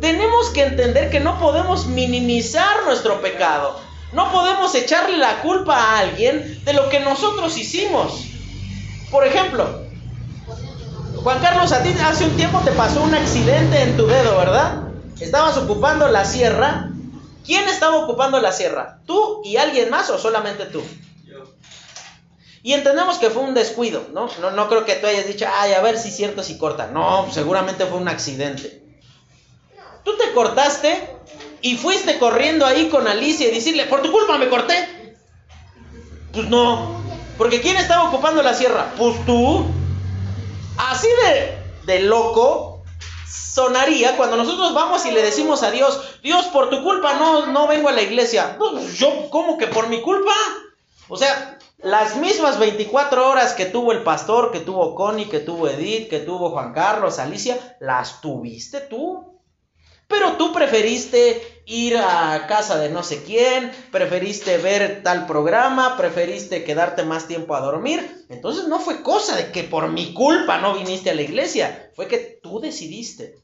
tenemos 0.00 0.50
que 0.50 0.64
entender 0.64 1.10
que 1.10 1.20
no 1.20 1.38
podemos 1.38 1.86
minimizar 1.86 2.84
nuestro 2.84 3.20
pecado. 3.20 3.78
No 4.12 4.32
podemos 4.32 4.74
echarle 4.74 5.18
la 5.18 5.40
culpa 5.42 5.76
a 5.76 5.98
alguien 6.00 6.64
de 6.64 6.72
lo 6.72 6.88
que 6.88 7.00
nosotros 7.00 7.56
hicimos. 7.56 8.24
Por 9.10 9.24
ejemplo, 9.24 9.82
Juan 11.22 11.38
Carlos, 11.40 11.72
a 11.72 11.82
ti 11.82 11.94
hace 12.04 12.24
un 12.24 12.36
tiempo 12.36 12.60
te 12.64 12.72
pasó 12.72 13.02
un 13.02 13.14
accidente 13.14 13.82
en 13.82 13.96
tu 13.96 14.06
dedo, 14.06 14.36
¿verdad? 14.38 14.88
estabas 15.20 15.56
ocupando 15.56 16.08
la 16.08 16.24
sierra. 16.24 16.87
¿Quién 17.48 17.66
estaba 17.66 17.96
ocupando 17.96 18.38
la 18.40 18.52
sierra? 18.52 19.00
¿Tú 19.06 19.40
y 19.42 19.56
alguien 19.56 19.88
más 19.88 20.10
o 20.10 20.18
solamente 20.18 20.66
tú? 20.66 20.82
Y 22.62 22.74
entendemos 22.74 23.16
que 23.16 23.30
fue 23.30 23.42
un 23.42 23.54
descuido, 23.54 24.04
¿no? 24.12 24.28
¿no? 24.42 24.50
No 24.50 24.68
creo 24.68 24.84
que 24.84 24.96
tú 24.96 25.06
hayas 25.06 25.26
dicho, 25.26 25.46
ay, 25.50 25.72
a 25.72 25.80
ver 25.80 25.96
si 25.96 26.10
es 26.10 26.16
cierto 26.16 26.42
si 26.42 26.58
corta. 26.58 26.88
No, 26.88 27.26
seguramente 27.32 27.86
fue 27.86 27.96
un 27.96 28.08
accidente. 28.08 28.82
Tú 30.04 30.14
te 30.18 30.30
cortaste 30.32 31.08
y 31.62 31.78
fuiste 31.78 32.18
corriendo 32.18 32.66
ahí 32.66 32.90
con 32.90 33.08
Alicia 33.08 33.48
y 33.48 33.54
decirle, 33.54 33.86
por 33.86 34.02
tu 34.02 34.12
culpa 34.12 34.36
me 34.36 34.50
corté. 34.50 35.16
Pues 36.34 36.50
no, 36.50 37.00
porque 37.38 37.62
¿quién 37.62 37.78
estaba 37.78 38.10
ocupando 38.10 38.42
la 38.42 38.52
sierra? 38.52 38.92
Pues 38.98 39.24
tú. 39.24 39.64
Así 40.76 41.08
de, 41.24 41.94
de 41.94 42.00
loco 42.00 42.67
sonaría 43.30 44.16
cuando 44.16 44.36
nosotros 44.36 44.74
vamos 44.74 45.04
y 45.06 45.10
le 45.10 45.22
decimos 45.22 45.62
a 45.62 45.70
Dios, 45.70 46.18
Dios, 46.22 46.46
por 46.46 46.70
tu 46.70 46.82
culpa 46.82 47.14
no, 47.14 47.46
no 47.46 47.66
vengo 47.66 47.88
a 47.88 47.92
la 47.92 48.02
iglesia. 48.02 48.56
Pues 48.58 48.98
yo, 48.98 49.28
¿cómo 49.30 49.58
que 49.58 49.66
por 49.66 49.88
mi 49.88 50.00
culpa? 50.00 50.32
O 51.08 51.16
sea, 51.16 51.58
las 51.78 52.16
mismas 52.16 52.58
24 52.58 53.28
horas 53.28 53.54
que 53.54 53.66
tuvo 53.66 53.92
el 53.92 54.02
pastor, 54.02 54.50
que 54.50 54.60
tuvo 54.60 54.94
Connie, 54.94 55.28
que 55.28 55.40
tuvo 55.40 55.68
Edith, 55.68 56.08
que 56.08 56.20
tuvo 56.20 56.50
Juan 56.50 56.72
Carlos, 56.72 57.18
Alicia, 57.18 57.76
las 57.80 58.20
tuviste 58.20 58.80
tú. 58.80 59.40
Pero 60.08 60.32
tú 60.32 60.52
preferiste 60.52 61.57
ir 61.68 61.98
a 61.98 62.46
casa 62.48 62.78
de 62.78 62.88
no 62.88 63.02
sé 63.02 63.22
quién, 63.22 63.70
preferiste 63.92 64.56
ver 64.56 65.02
tal 65.04 65.26
programa, 65.26 65.98
preferiste 65.98 66.64
quedarte 66.64 67.02
más 67.02 67.28
tiempo 67.28 67.54
a 67.54 67.60
dormir. 67.60 68.24
Entonces 68.30 68.66
no 68.68 68.80
fue 68.80 69.02
cosa 69.02 69.36
de 69.36 69.52
que 69.52 69.64
por 69.64 69.88
mi 69.88 70.14
culpa 70.14 70.58
no 70.58 70.74
viniste 70.74 71.10
a 71.10 71.14
la 71.14 71.22
iglesia, 71.22 71.90
fue 71.94 72.08
que 72.08 72.40
tú 72.42 72.58
decidiste. 72.58 73.36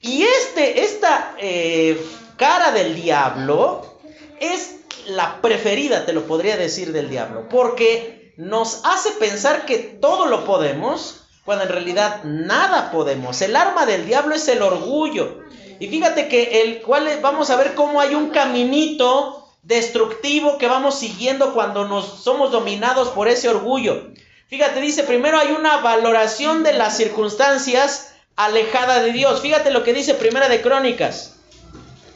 Y 0.00 0.22
este, 0.22 0.82
esta 0.82 1.36
eh, 1.38 2.00
cara 2.38 2.72
del 2.72 2.94
diablo 2.94 3.98
es 4.40 4.76
la 5.06 5.40
preferida, 5.42 6.06
te 6.06 6.14
lo 6.14 6.26
podría 6.26 6.56
decir, 6.56 6.92
del 6.92 7.10
diablo, 7.10 7.48
porque 7.50 8.32
nos 8.38 8.80
hace 8.84 9.10
pensar 9.12 9.66
que 9.66 9.78
todo 9.78 10.26
lo 10.26 10.46
podemos, 10.46 11.26
cuando 11.44 11.64
en 11.64 11.70
realidad 11.70 12.24
nada 12.24 12.90
podemos. 12.90 13.42
El 13.42 13.56
arma 13.56 13.84
del 13.84 14.06
diablo 14.06 14.34
es 14.34 14.48
el 14.48 14.62
orgullo. 14.62 15.44
Y 15.78 15.88
fíjate 15.88 16.28
que 16.28 16.62
el 16.62 16.82
cual 16.82 17.08
vamos 17.20 17.50
a 17.50 17.56
ver 17.56 17.74
cómo 17.74 18.00
hay 18.00 18.14
un 18.14 18.30
caminito 18.30 19.48
destructivo 19.62 20.58
que 20.58 20.68
vamos 20.68 20.98
siguiendo 20.98 21.52
cuando 21.52 21.88
nos 21.88 22.22
somos 22.22 22.52
dominados 22.52 23.08
por 23.08 23.28
ese 23.28 23.48
orgullo. 23.48 24.08
Fíjate, 24.48 24.80
dice, 24.80 25.02
primero 25.02 25.38
hay 25.38 25.52
una 25.52 25.78
valoración 25.78 26.62
de 26.62 26.72
las 26.72 26.96
circunstancias 26.96 28.14
alejada 28.36 29.00
de 29.00 29.12
Dios. 29.12 29.40
Fíjate 29.40 29.70
lo 29.70 29.82
que 29.82 29.92
dice 29.92 30.14
Primera 30.14 30.48
de 30.48 30.62
Crónicas, 30.62 31.40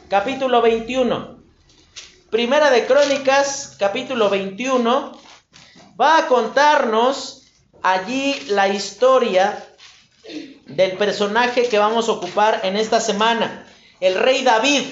capítulo 0.09 0.61
21. 0.61 1.41
Primera 2.29 2.71
de 2.71 2.85
Crónicas, 2.85 3.75
capítulo 3.77 4.29
21, 4.29 5.19
va 5.99 6.17
a 6.17 6.27
contarnos 6.27 7.41
allí 7.83 8.39
la 8.47 8.69
historia 8.69 9.70
del 10.65 10.91
personaje 10.93 11.67
que 11.67 11.79
vamos 11.79 12.07
a 12.07 12.13
ocupar 12.13 12.61
en 12.63 12.77
esta 12.77 12.99
semana, 12.99 13.65
el 13.99 14.15
rey 14.15 14.43
David. 14.43 14.83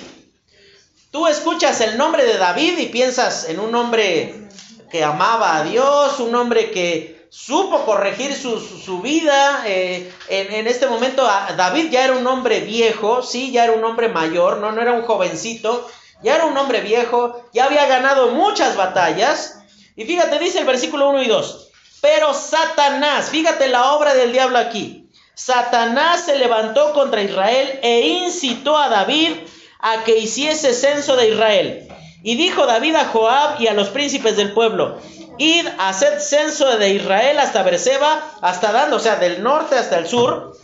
Tú 1.11 1.27
escuchas 1.27 1.81
el 1.81 1.97
nombre 1.97 2.23
de 2.23 2.37
David 2.37 2.77
y 2.77 2.87
piensas 2.87 3.49
en 3.49 3.59
un 3.59 3.73
hombre 3.73 4.47
que 4.91 5.03
amaba 5.03 5.57
a 5.57 5.63
Dios, 5.63 6.19
un 6.19 6.35
hombre 6.35 6.71
que 6.71 7.27
supo 7.29 7.85
corregir 7.85 8.33
su, 8.35 9.01
vida. 9.01 9.63
Eh, 9.65 10.11
en, 10.29 10.67
este 10.67 10.87
momento 10.87 11.23
David 11.23 11.89
ya 11.91 12.05
era 12.05 12.13
un 12.13 12.25
hombre 12.27 12.61
viejo, 12.61 13.21
sí, 13.21 13.51
ya 13.51 13.65
era 13.65 13.73
un 13.73 13.83
hombre 13.83 14.09
mayor, 14.09 14.57
no, 14.57 14.71
no 14.71 14.81
era 14.81 14.93
un 14.93 15.03
jovencito, 15.03 15.87
ya 16.21 16.35
era 16.35 16.45
un 16.45 16.57
hombre 16.57 16.81
viejo, 16.81 17.43
ya 17.53 17.65
había 17.65 17.85
ganado 17.85 18.31
muchas 18.31 18.75
batallas. 18.75 19.61
Y 19.95 20.05
fíjate, 20.05 20.39
dice 20.39 20.59
el 20.59 20.65
versículo 20.65 21.09
1 21.09 21.23
y 21.23 21.27
2. 21.27 21.71
Pero 22.01 22.33
Satanás, 22.33 23.29
fíjate 23.29 23.67
la 23.67 23.93
obra 23.93 24.13
del 24.13 24.31
diablo 24.31 24.57
aquí. 24.57 25.08
Satanás 25.39 26.25
se 26.25 26.37
levantó 26.37 26.91
contra 26.91 27.21
Israel 27.21 27.79
e 27.81 28.01
incitó 28.01 28.77
a 28.77 28.89
David 28.89 29.37
a 29.79 30.03
que 30.03 30.17
hiciese 30.17 30.73
censo 30.73 31.15
de 31.15 31.29
Israel. 31.29 31.87
Y 32.23 32.35
dijo 32.35 32.65
David 32.65 32.95
a 32.95 33.05
Joab 33.05 33.61
y 33.61 33.67
a 33.67 33.73
los 33.73 33.87
príncipes 33.87 34.35
del 34.35 34.51
pueblo, 34.51 34.99
id 35.37 35.65
a 35.77 35.87
hacer 35.87 36.19
censo 36.19 36.77
de 36.77 36.89
Israel 36.89 37.39
hasta 37.39 37.63
Berseba, 37.63 38.21
hasta 38.41 38.73
Dan, 38.73 38.91
o 38.91 38.99
sea, 38.99 39.15
del 39.15 39.41
norte 39.41 39.77
hasta 39.77 39.97
el 39.97 40.09
sur. 40.09 40.57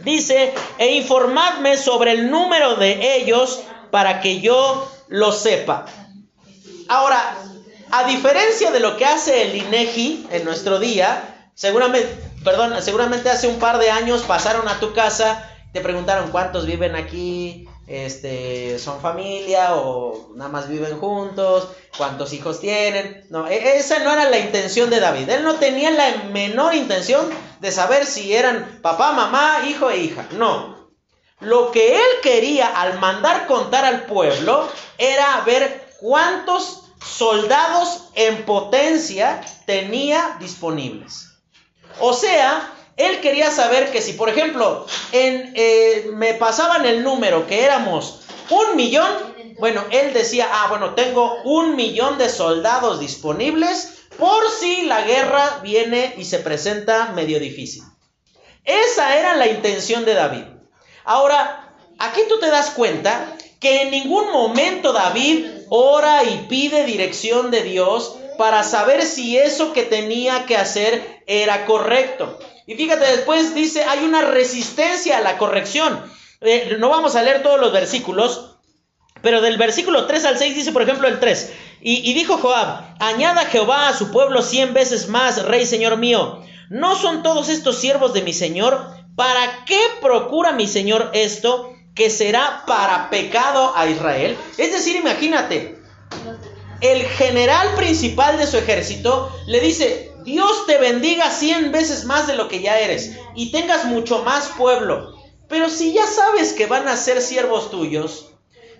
Dice, 0.00 0.52
e 0.78 0.96
informadme 0.96 1.76
sobre 1.76 2.10
el 2.10 2.28
número 2.28 2.74
de 2.74 3.18
ellos 3.18 3.60
para 3.92 4.20
que 4.20 4.40
yo 4.40 4.90
lo 5.06 5.30
sepa. 5.30 5.86
Ahora, 6.88 7.38
a 7.92 8.02
diferencia 8.02 8.72
de 8.72 8.80
lo 8.80 8.96
que 8.96 9.04
hace 9.04 9.42
el 9.42 9.54
INEGI 9.54 10.26
en 10.32 10.44
nuestro 10.44 10.80
día, 10.80 11.50
seguramente 11.54 12.25
perdón, 12.46 12.80
seguramente 12.80 13.28
hace 13.28 13.48
un 13.48 13.58
par 13.58 13.78
de 13.78 13.90
años 13.90 14.22
pasaron 14.22 14.68
a 14.68 14.78
tu 14.78 14.94
casa, 14.94 15.50
te 15.72 15.80
preguntaron 15.80 16.30
cuántos 16.30 16.64
viven 16.64 16.94
aquí, 16.94 17.68
este, 17.88 18.78
son 18.78 19.00
familia 19.00 19.74
o 19.74 20.30
nada 20.36 20.48
más 20.48 20.68
viven 20.68 20.96
juntos, 20.96 21.66
cuántos 21.98 22.32
hijos 22.32 22.60
tienen. 22.60 23.26
No, 23.30 23.48
e, 23.48 23.78
esa 23.78 23.98
no 23.98 24.12
era 24.12 24.30
la 24.30 24.38
intención 24.38 24.90
de 24.90 25.00
David. 25.00 25.28
Él 25.28 25.42
no 25.42 25.56
tenía 25.56 25.90
la 25.90 26.08
menor 26.30 26.76
intención 26.76 27.28
de 27.58 27.72
saber 27.72 28.06
si 28.06 28.32
eran 28.32 28.78
papá, 28.80 29.10
mamá, 29.10 29.62
hijo 29.66 29.90
e 29.90 29.96
hija. 29.98 30.28
No. 30.36 30.88
Lo 31.40 31.72
que 31.72 31.96
él 31.96 32.10
quería 32.22 32.68
al 32.80 33.00
mandar 33.00 33.48
contar 33.48 33.84
al 33.84 34.02
pueblo 34.02 34.68
era 34.98 35.42
ver 35.44 35.84
cuántos 35.98 36.84
soldados 37.04 38.10
en 38.14 38.44
potencia 38.44 39.40
tenía 39.66 40.36
disponibles. 40.38 41.35
O 42.00 42.12
sea, 42.12 42.72
él 42.96 43.20
quería 43.20 43.50
saber 43.50 43.90
que 43.90 44.00
si, 44.00 44.14
por 44.14 44.28
ejemplo, 44.28 44.86
en, 45.12 45.52
eh, 45.54 46.10
me 46.14 46.34
pasaban 46.34 46.86
el 46.86 47.02
número 47.02 47.46
que 47.46 47.64
éramos 47.64 48.20
un 48.50 48.76
millón, 48.76 49.12
bueno, 49.58 49.84
él 49.90 50.12
decía, 50.12 50.48
ah, 50.50 50.66
bueno, 50.68 50.94
tengo 50.94 51.42
un 51.44 51.76
millón 51.76 52.18
de 52.18 52.28
soldados 52.28 53.00
disponibles 53.00 53.98
por 54.18 54.50
si 54.50 54.82
la 54.82 55.02
guerra 55.02 55.60
viene 55.62 56.14
y 56.16 56.24
se 56.24 56.38
presenta 56.38 57.12
medio 57.12 57.38
difícil. 57.38 57.82
Esa 58.64 59.18
era 59.18 59.36
la 59.36 59.46
intención 59.46 60.04
de 60.04 60.14
David. 60.14 60.44
Ahora, 61.04 61.74
aquí 61.98 62.22
tú 62.28 62.40
te 62.40 62.50
das 62.50 62.70
cuenta 62.70 63.36
que 63.60 63.82
en 63.82 63.90
ningún 63.90 64.30
momento 64.32 64.92
David 64.92 65.46
ora 65.68 66.24
y 66.24 66.46
pide 66.48 66.84
dirección 66.84 67.50
de 67.50 67.62
Dios 67.62 68.16
para 68.38 68.62
saber 68.62 69.02
si 69.02 69.38
eso 69.38 69.72
que 69.72 69.82
tenía 69.82 70.46
que 70.46 70.56
hacer 70.56 71.15
era 71.26 71.66
correcto. 71.66 72.38
Y 72.66 72.74
fíjate, 72.74 73.04
después 73.04 73.54
dice, 73.54 73.84
hay 73.84 74.04
una 74.04 74.22
resistencia 74.22 75.18
a 75.18 75.20
la 75.20 75.38
corrección. 75.38 76.02
Eh, 76.40 76.76
no 76.78 76.88
vamos 76.88 77.16
a 77.16 77.22
leer 77.22 77.42
todos 77.42 77.60
los 77.60 77.72
versículos, 77.72 78.56
pero 79.22 79.40
del 79.40 79.56
versículo 79.56 80.06
3 80.06 80.24
al 80.24 80.38
6 80.38 80.54
dice, 80.54 80.72
por 80.72 80.82
ejemplo, 80.82 81.08
el 81.08 81.20
3. 81.20 81.52
Y, 81.80 82.10
y 82.10 82.14
dijo 82.14 82.38
Joab, 82.38 82.96
añada 83.00 83.46
Jehová 83.46 83.88
a 83.88 83.96
su 83.96 84.10
pueblo 84.10 84.42
cien 84.42 84.74
veces 84.74 85.08
más, 85.08 85.44
rey 85.44 85.66
señor 85.66 85.96
mío. 85.96 86.42
¿No 86.68 86.96
son 86.96 87.22
todos 87.22 87.48
estos 87.48 87.78
siervos 87.78 88.12
de 88.12 88.22
mi 88.22 88.32
señor? 88.32 88.88
¿Para 89.14 89.64
qué 89.64 89.80
procura 90.02 90.52
mi 90.52 90.66
señor 90.66 91.10
esto 91.14 91.72
que 91.94 92.10
será 92.10 92.64
para 92.66 93.08
pecado 93.08 93.72
a 93.76 93.88
Israel? 93.88 94.36
Es 94.58 94.72
decir, 94.72 94.96
imagínate, 94.96 95.78
el 96.80 97.02
general 97.04 97.74
principal 97.76 98.36
de 98.36 98.46
su 98.46 98.58
ejército 98.58 99.32
le 99.46 99.60
dice, 99.60 100.12
Dios 100.26 100.66
te 100.66 100.76
bendiga 100.78 101.30
cien 101.30 101.70
veces 101.70 102.04
más 102.04 102.26
de 102.26 102.34
lo 102.34 102.48
que 102.48 102.60
ya 102.60 102.80
eres 102.80 103.16
y 103.36 103.52
tengas 103.52 103.84
mucho 103.84 104.24
más 104.24 104.48
pueblo. 104.58 105.14
Pero 105.48 105.70
si 105.70 105.92
ya 105.92 106.04
sabes 106.04 106.52
que 106.52 106.66
van 106.66 106.88
a 106.88 106.96
ser 106.96 107.22
siervos 107.22 107.70
tuyos, 107.70 108.32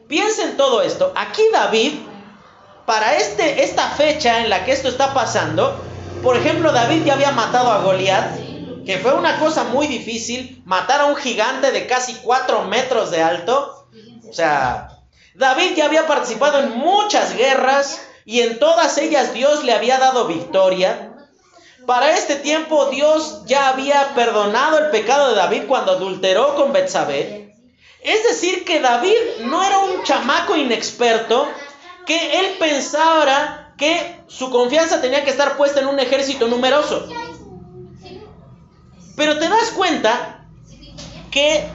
piensa 0.09 0.43
en 0.43 0.57
todo 0.57 0.83
esto. 0.83 1.13
Aquí 1.15 1.43
David, 1.53 1.93
para 2.85 3.17
este, 3.17 3.63
esta 3.63 3.91
fecha 3.91 4.41
en 4.41 4.51
la 4.51 4.65
que 4.65 4.73
esto 4.73 4.89
está 4.89 5.15
pasando, 5.15 5.81
por 6.21 6.37
ejemplo, 6.37 6.73
David 6.73 7.05
ya 7.05 7.13
había 7.13 7.31
matado 7.31 7.71
a 7.71 7.83
Goliat, 7.83 8.85
que 8.85 8.99
fue 8.99 9.15
una 9.15 9.39
cosa 9.39 9.63
muy 9.65 9.87
difícil, 9.87 10.63
matar 10.65 11.03
a 11.03 11.07
un 11.07 11.15
gigante 11.15 11.71
de 11.71 11.87
casi 11.87 12.15
cuatro 12.15 12.65
metros 12.65 13.13
de 13.13 13.23
alto. 13.23 13.87
O 14.29 14.33
sea, 14.33 14.89
David 15.37 15.77
ya 15.77 15.85
había 15.85 16.09
participado 16.09 16.59
en 16.59 16.77
muchas 16.77 17.37
guerras 17.37 18.01
y 18.25 18.41
en 18.41 18.59
todas 18.59 18.99
ellas 18.99 19.33
Dios 19.33 19.63
le 19.63 19.73
había 19.73 19.99
dado 19.99 20.27
victoria. 20.27 21.13
Para 21.87 22.13
este 22.13 22.37
tiempo 22.37 22.87
Dios 22.87 23.43
ya 23.47 23.69
había 23.69 24.15
perdonado 24.15 24.79
el 24.79 24.91
pecado 24.91 25.31
de 25.31 25.37
David 25.37 25.63
cuando 25.69 25.93
adulteró 25.93 26.55
con 26.55 26.73
Betsabé. 26.73 27.55
Es 28.03 28.23
decir, 28.25 28.65
que 28.65 28.81
David 28.81 29.17
no 29.41 29.65
era 29.65 29.79
un 29.79 30.03
chamaco 30.03 30.57
inexperto 30.57 31.49
que 32.05 32.41
él 32.41 32.57
pensara 32.59 33.75
que 33.79 34.21
su 34.27 34.51
confianza 34.51 35.01
tenía 35.01 35.25
que 35.25 35.31
estar 35.31 35.57
puesta 35.57 35.81
en 35.81 35.87
un 35.87 35.99
ejército 35.99 36.49
numeroso. 36.49 37.09
Pero 39.17 39.39
te 39.39 39.49
das 39.49 39.71
cuenta 39.71 40.45
que 41.31 41.69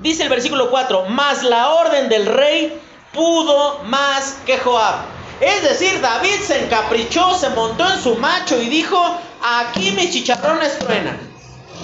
Dice 0.00 0.22
el 0.22 0.28
versículo 0.28 0.70
4, 0.70 1.06
más 1.06 1.42
la 1.42 1.70
orden 1.70 2.08
del 2.08 2.26
rey 2.26 2.80
pudo 3.12 3.80
más 3.84 4.38
que 4.46 4.56
Joab. 4.58 5.17
Es 5.40 5.62
decir, 5.62 6.00
David 6.00 6.40
se 6.44 6.64
encaprichó, 6.64 7.38
se 7.38 7.50
montó 7.50 7.88
en 7.88 8.02
su 8.02 8.16
macho 8.16 8.60
y 8.60 8.68
dijo, 8.68 8.98
aquí 9.42 9.92
mis 9.92 10.12
chicharrones 10.12 10.78
truenan. 10.78 11.18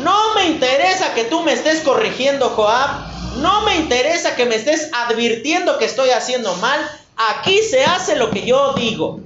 No 0.00 0.34
me 0.34 0.46
interesa 0.46 1.14
que 1.14 1.24
tú 1.24 1.42
me 1.42 1.52
estés 1.52 1.80
corrigiendo, 1.82 2.50
Joab. 2.50 3.12
No 3.36 3.62
me 3.62 3.76
interesa 3.76 4.34
que 4.34 4.44
me 4.44 4.56
estés 4.56 4.90
advirtiendo 4.92 5.78
que 5.78 5.84
estoy 5.84 6.10
haciendo 6.10 6.54
mal. 6.56 6.80
Aquí 7.16 7.62
se 7.62 7.84
hace 7.84 8.16
lo 8.16 8.30
que 8.30 8.44
yo 8.44 8.72
digo. 8.74 9.20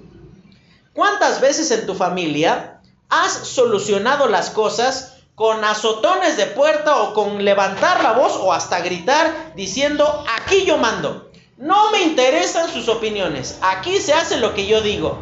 ¿Cuántas 0.93 1.41
veces 1.41 1.71
en 1.71 1.87
tu 1.87 1.95
familia 1.95 2.81
has 3.09 3.33
solucionado 3.33 4.29
las 4.29 4.51
cosas 4.51 5.15
con 5.35 5.65
azotones 5.65 6.37
de 6.37 6.47
puerta 6.47 7.01
o 7.01 7.15
con 7.15 7.45
levantar 7.45 8.03
la 8.03 8.13
voz 8.13 8.33
o 8.35 8.53
hasta 8.53 8.81
gritar 8.81 9.53
diciendo, 9.55 10.25
aquí 10.37 10.67
yo 10.67 10.77
mando? 10.77 11.28
No 11.59 11.91
me 11.91 12.03
interesan 12.03 12.73
sus 12.73 12.89
opiniones. 12.89 13.59
Aquí 13.63 13.99
se 13.99 14.15
hace 14.15 14.37
lo 14.37 14.55
que 14.55 14.69
yo 14.69 14.81
digo. 14.81 15.19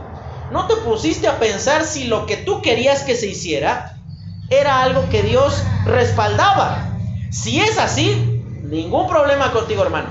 ¿No 0.51 0.67
te 0.67 0.77
pusiste 0.77 1.27
a 1.29 1.39
pensar 1.39 1.85
si 1.85 2.05
lo 2.05 2.27
que 2.27 2.37
tú 2.37 2.61
querías 2.61 3.05
que 3.05 3.17
se 3.17 3.29
hiciera 3.29 3.99
era 4.51 4.83
algo 4.83 5.09
que 5.09 5.23
Dios 5.23 5.63
respaldaba? 5.87 6.99
Si 7.31 7.59
es 7.59 7.79
así, 7.79 8.45
ningún 8.63 9.09
problema 9.09 9.51
contigo, 9.51 9.83
hermano. 9.83 10.11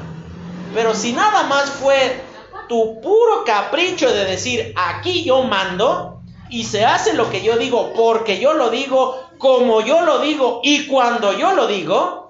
Pero 0.74 0.96
si 0.96 1.14
nada 1.14 1.44
más 1.44 1.70
fue 1.70 2.26
tu 2.68 3.00
puro 3.02 3.44
capricho 3.46 4.12
de 4.12 4.26
decir, 4.26 4.74
aquí 4.76 5.24
yo 5.24 5.44
mando, 5.44 6.24
y 6.50 6.64
se 6.64 6.86
hace 6.86 7.14
lo 7.14 7.30
que 7.30 7.44
yo 7.44 7.58
digo 7.58 7.94
porque 7.94 8.40
yo 8.40 8.54
lo 8.56 8.72
digo, 8.72 9.30
como 9.38 9.82
yo 9.82 10.02
lo 10.02 10.20
digo 10.20 10.62
y 10.64 10.88
cuando 10.88 11.38
yo 11.38 11.54
lo 11.54 11.68
digo, 11.68 12.30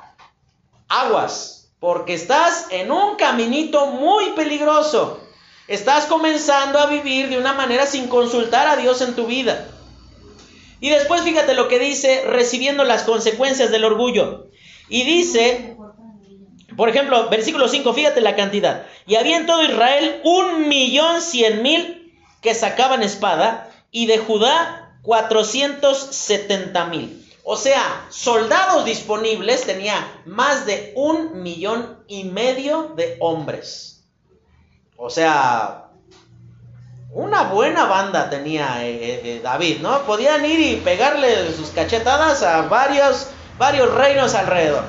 aguas 0.89 1.54
porque 1.85 2.15
estás 2.15 2.65
en 2.71 2.91
un 2.91 3.15
caminito 3.15 3.85
muy 3.85 4.31
peligroso. 4.31 5.19
Estás 5.67 6.07
comenzando 6.07 6.79
a 6.79 6.87
vivir 6.87 7.29
de 7.29 7.37
una 7.37 7.53
manera 7.53 7.85
sin 7.85 8.07
consultar 8.07 8.67
a 8.67 8.75
Dios 8.75 9.01
en 9.01 9.13
tu 9.13 9.27
vida. 9.27 9.67
Y 10.79 10.89
después 10.89 11.21
fíjate 11.21 11.53
lo 11.53 11.67
que 11.67 11.77
dice, 11.77 12.23
recibiendo 12.25 12.85
las 12.85 13.03
consecuencias 13.03 13.69
del 13.69 13.85
orgullo. 13.85 14.47
Y 14.89 15.03
dice, 15.03 15.77
por 16.75 16.89
ejemplo, 16.89 17.29
versículo 17.29 17.67
5, 17.67 17.93
fíjate 17.93 18.19
la 18.19 18.35
cantidad. 18.35 18.87
Y 19.05 19.17
había 19.17 19.37
en 19.37 19.45
todo 19.45 19.61
Israel 19.61 20.21
un 20.23 20.67
millón 20.67 21.21
cien 21.21 21.61
mil 21.61 22.19
que 22.41 22.55
sacaban 22.55 23.03
espada, 23.03 23.69
y 23.91 24.07
de 24.07 24.17
Judá 24.17 24.97
cuatrocientos 25.03 25.99
setenta 25.99 26.85
mil. 26.85 27.24
O 27.47 27.55
sea, 27.57 28.07
soldados 28.09 28.85
disponibles 28.85 29.67
tenía 29.67 30.23
más 30.25 30.65
de 30.65 30.93
un 30.95 31.43
millón 31.43 32.03
y 32.07 32.23
medio 32.23 32.93
de 32.95 33.17
hombres. 33.19 34.03
O 34.97 35.11
sea, 35.11 35.89
una 37.11 37.43
buena 37.43 37.85
banda 37.85 38.31
tenía 38.31 38.83
eh, 38.83 38.95
eh, 38.95 39.21
eh, 39.23 39.41
David, 39.43 39.77
¿no? 39.81 40.01
Podían 40.07 40.43
ir 40.43 40.59
y 40.59 40.75
pegarle 40.77 41.53
sus 41.53 41.69
cachetadas 41.69 42.41
a 42.41 42.63
varios, 42.63 43.27
varios 43.59 43.93
reinos 43.93 44.33
alrededor. 44.33 44.83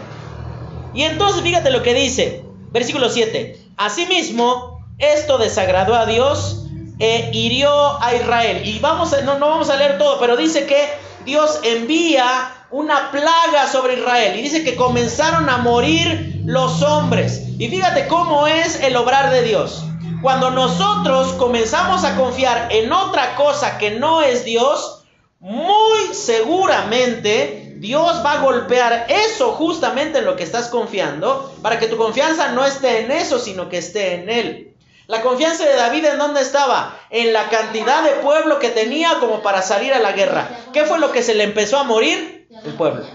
Y 0.95 1.03
entonces 1.03 1.43
fíjate 1.43 1.71
lo 1.71 1.83
que 1.83 1.93
dice, 1.93 2.43
versículo 2.71 3.11
7. 3.11 3.61
Asimismo, 3.77 4.83
esto 4.97 5.37
desagradó 5.37 5.95
a 5.95 6.07
Dios 6.07 6.66
e 6.99 7.31
hirió 7.33 8.03
a 8.03 8.15
Israel. 8.15 8.63
Y 8.65 8.79
vamos 8.79 9.13
a, 9.13 9.23
no, 9.23 9.39
no 9.39 9.49
vamos 9.49 9.71
a 9.71 9.77
leer 9.77 9.99
todo, 9.99 10.19
pero 10.19 10.37
dice 10.37 10.67
que 10.67 10.89
Dios 11.25 11.61
envía 11.63 12.53
una 12.71 13.11
plaga 13.11 13.67
sobre 13.71 13.95
Israel 13.95 14.39
y 14.39 14.43
dice 14.43 14.65
que 14.65 14.77
comenzaron 14.77 15.49
a 15.49 15.59
morir 15.59 16.41
los 16.45 16.83
hombres. 16.83 17.43
Y 17.59 17.69
fíjate 17.69 18.07
cómo 18.07 18.47
es 18.47 18.81
el 18.83 18.97
obrar 18.97 19.31
de 19.31 19.43
Dios. 19.43 19.85
Cuando 20.23 20.51
nosotros 20.51 21.35
comenzamos 21.35 22.05
a 22.05 22.17
confiar 22.17 22.69
en 22.71 22.93
otra 22.93 23.37
cosa 23.37 23.79
que 23.79 23.93
no 23.93 24.23
es 24.23 24.45
Dios, 24.45 25.05
muy 25.41 26.15
seguramente 26.15 27.75
Dios 27.79 28.23
va 28.25 28.33
a 28.33 28.41
golpear 28.41 29.07
eso 29.09 29.53
justamente 29.53 30.19
en 30.19 30.25
lo 30.25 30.37
que 30.37 30.43
estás 30.43 30.69
confiando, 30.69 31.55
para 31.63 31.79
que 31.79 31.87
tu 31.87 31.97
confianza 31.97 32.53
no 32.53 32.65
esté 32.65 33.05
en 33.05 33.11
eso, 33.11 33.39
sino 33.39 33.69
que 33.69 33.79
esté 33.79 34.15
en 34.15 34.31
Él. 34.31 34.66
La 35.07 35.23
confianza 35.23 35.65
de 35.65 35.77
David 35.77 36.05
en 36.05 36.19
dónde 36.19 36.41
estaba? 36.41 36.99
En 37.11 37.33
la 37.33 37.49
cantidad 37.49 38.03
de 38.03 38.23
pueblo 38.23 38.59
que 38.59 38.71
tenía 38.71 39.19
como 39.21 39.41
para 39.41 39.63
salir 39.63 39.95
a 39.95 40.01
la 40.01 40.13
guerra. 40.13 40.49
¿Qué 40.73 40.85
fue 40.85 40.99
lo 40.99 41.13
que 41.13 41.23
se 41.23 41.35
le 41.35 41.45
empezó 41.45 41.79
a 41.79 41.85
morir? 41.85 42.49
El 42.65 42.75
pueblo. 42.75 43.07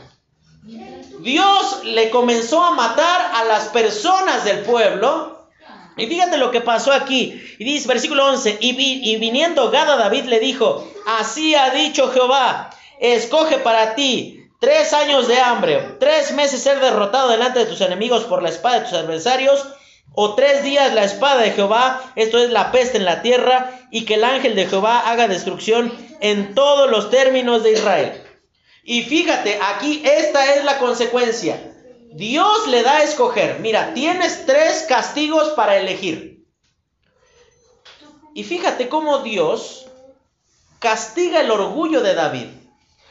Dios 1.19 1.83
le 1.83 2.09
comenzó 2.09 2.63
a 2.63 2.71
matar 2.71 3.31
a 3.35 3.43
las 3.43 3.65
personas 3.65 4.45
del 4.45 4.59
pueblo. 4.59 5.49
Y 5.97 6.07
fíjate 6.07 6.37
lo 6.37 6.49
que 6.49 6.61
pasó 6.61 6.93
aquí. 6.93 7.43
Y 7.59 7.65
dice, 7.65 7.87
versículo 7.89 8.25
11, 8.27 8.57
y, 8.61 9.11
y 9.11 9.17
viniendo 9.17 9.69
Gad 9.69 9.91
a 9.91 9.97
David 9.97 10.25
le 10.25 10.39
dijo, 10.39 10.87
así 11.05 11.55
ha 11.55 11.71
dicho 11.71 12.09
Jehová, 12.11 12.69
escoge 12.99 13.57
para 13.57 13.95
ti 13.95 14.49
tres 14.59 14.93
años 14.93 15.27
de 15.27 15.39
hambre, 15.39 15.97
tres 15.99 16.31
meses 16.31 16.63
ser 16.63 16.79
derrotado 16.79 17.29
delante 17.29 17.59
de 17.59 17.65
tus 17.65 17.81
enemigos 17.81 18.23
por 18.23 18.41
la 18.41 18.49
espada 18.49 18.79
de 18.79 18.85
tus 18.85 18.93
adversarios 18.93 19.67
o 20.13 20.35
tres 20.35 20.63
días 20.63 20.93
la 20.93 21.03
espada 21.03 21.41
de 21.41 21.51
Jehová, 21.51 22.01
esto 22.15 22.37
es 22.37 22.49
la 22.49 22.71
peste 22.71 22.97
en 22.97 23.05
la 23.05 23.21
tierra, 23.21 23.79
y 23.91 24.05
que 24.05 24.15
el 24.15 24.23
ángel 24.23 24.55
de 24.55 24.67
Jehová 24.67 25.09
haga 25.09 25.27
destrucción 25.27 25.93
en 26.19 26.53
todos 26.53 26.89
los 26.89 27.09
términos 27.09 27.63
de 27.63 27.73
Israel. 27.73 28.23
Y 28.83 29.03
fíjate, 29.03 29.59
aquí 29.61 30.01
esta 30.05 30.55
es 30.55 30.65
la 30.65 30.79
consecuencia. 30.79 31.61
Dios 32.13 32.67
le 32.67 32.83
da 32.83 32.97
a 32.97 33.03
escoger. 33.03 33.59
Mira, 33.59 33.93
tienes 33.93 34.45
tres 34.45 34.85
castigos 34.87 35.49
para 35.49 35.77
elegir. 35.77 36.45
Y 38.33 38.43
fíjate 38.43 38.89
cómo 38.89 39.19
Dios 39.19 39.87
castiga 40.79 41.41
el 41.41 41.51
orgullo 41.51 42.01
de 42.01 42.15
David. 42.15 42.47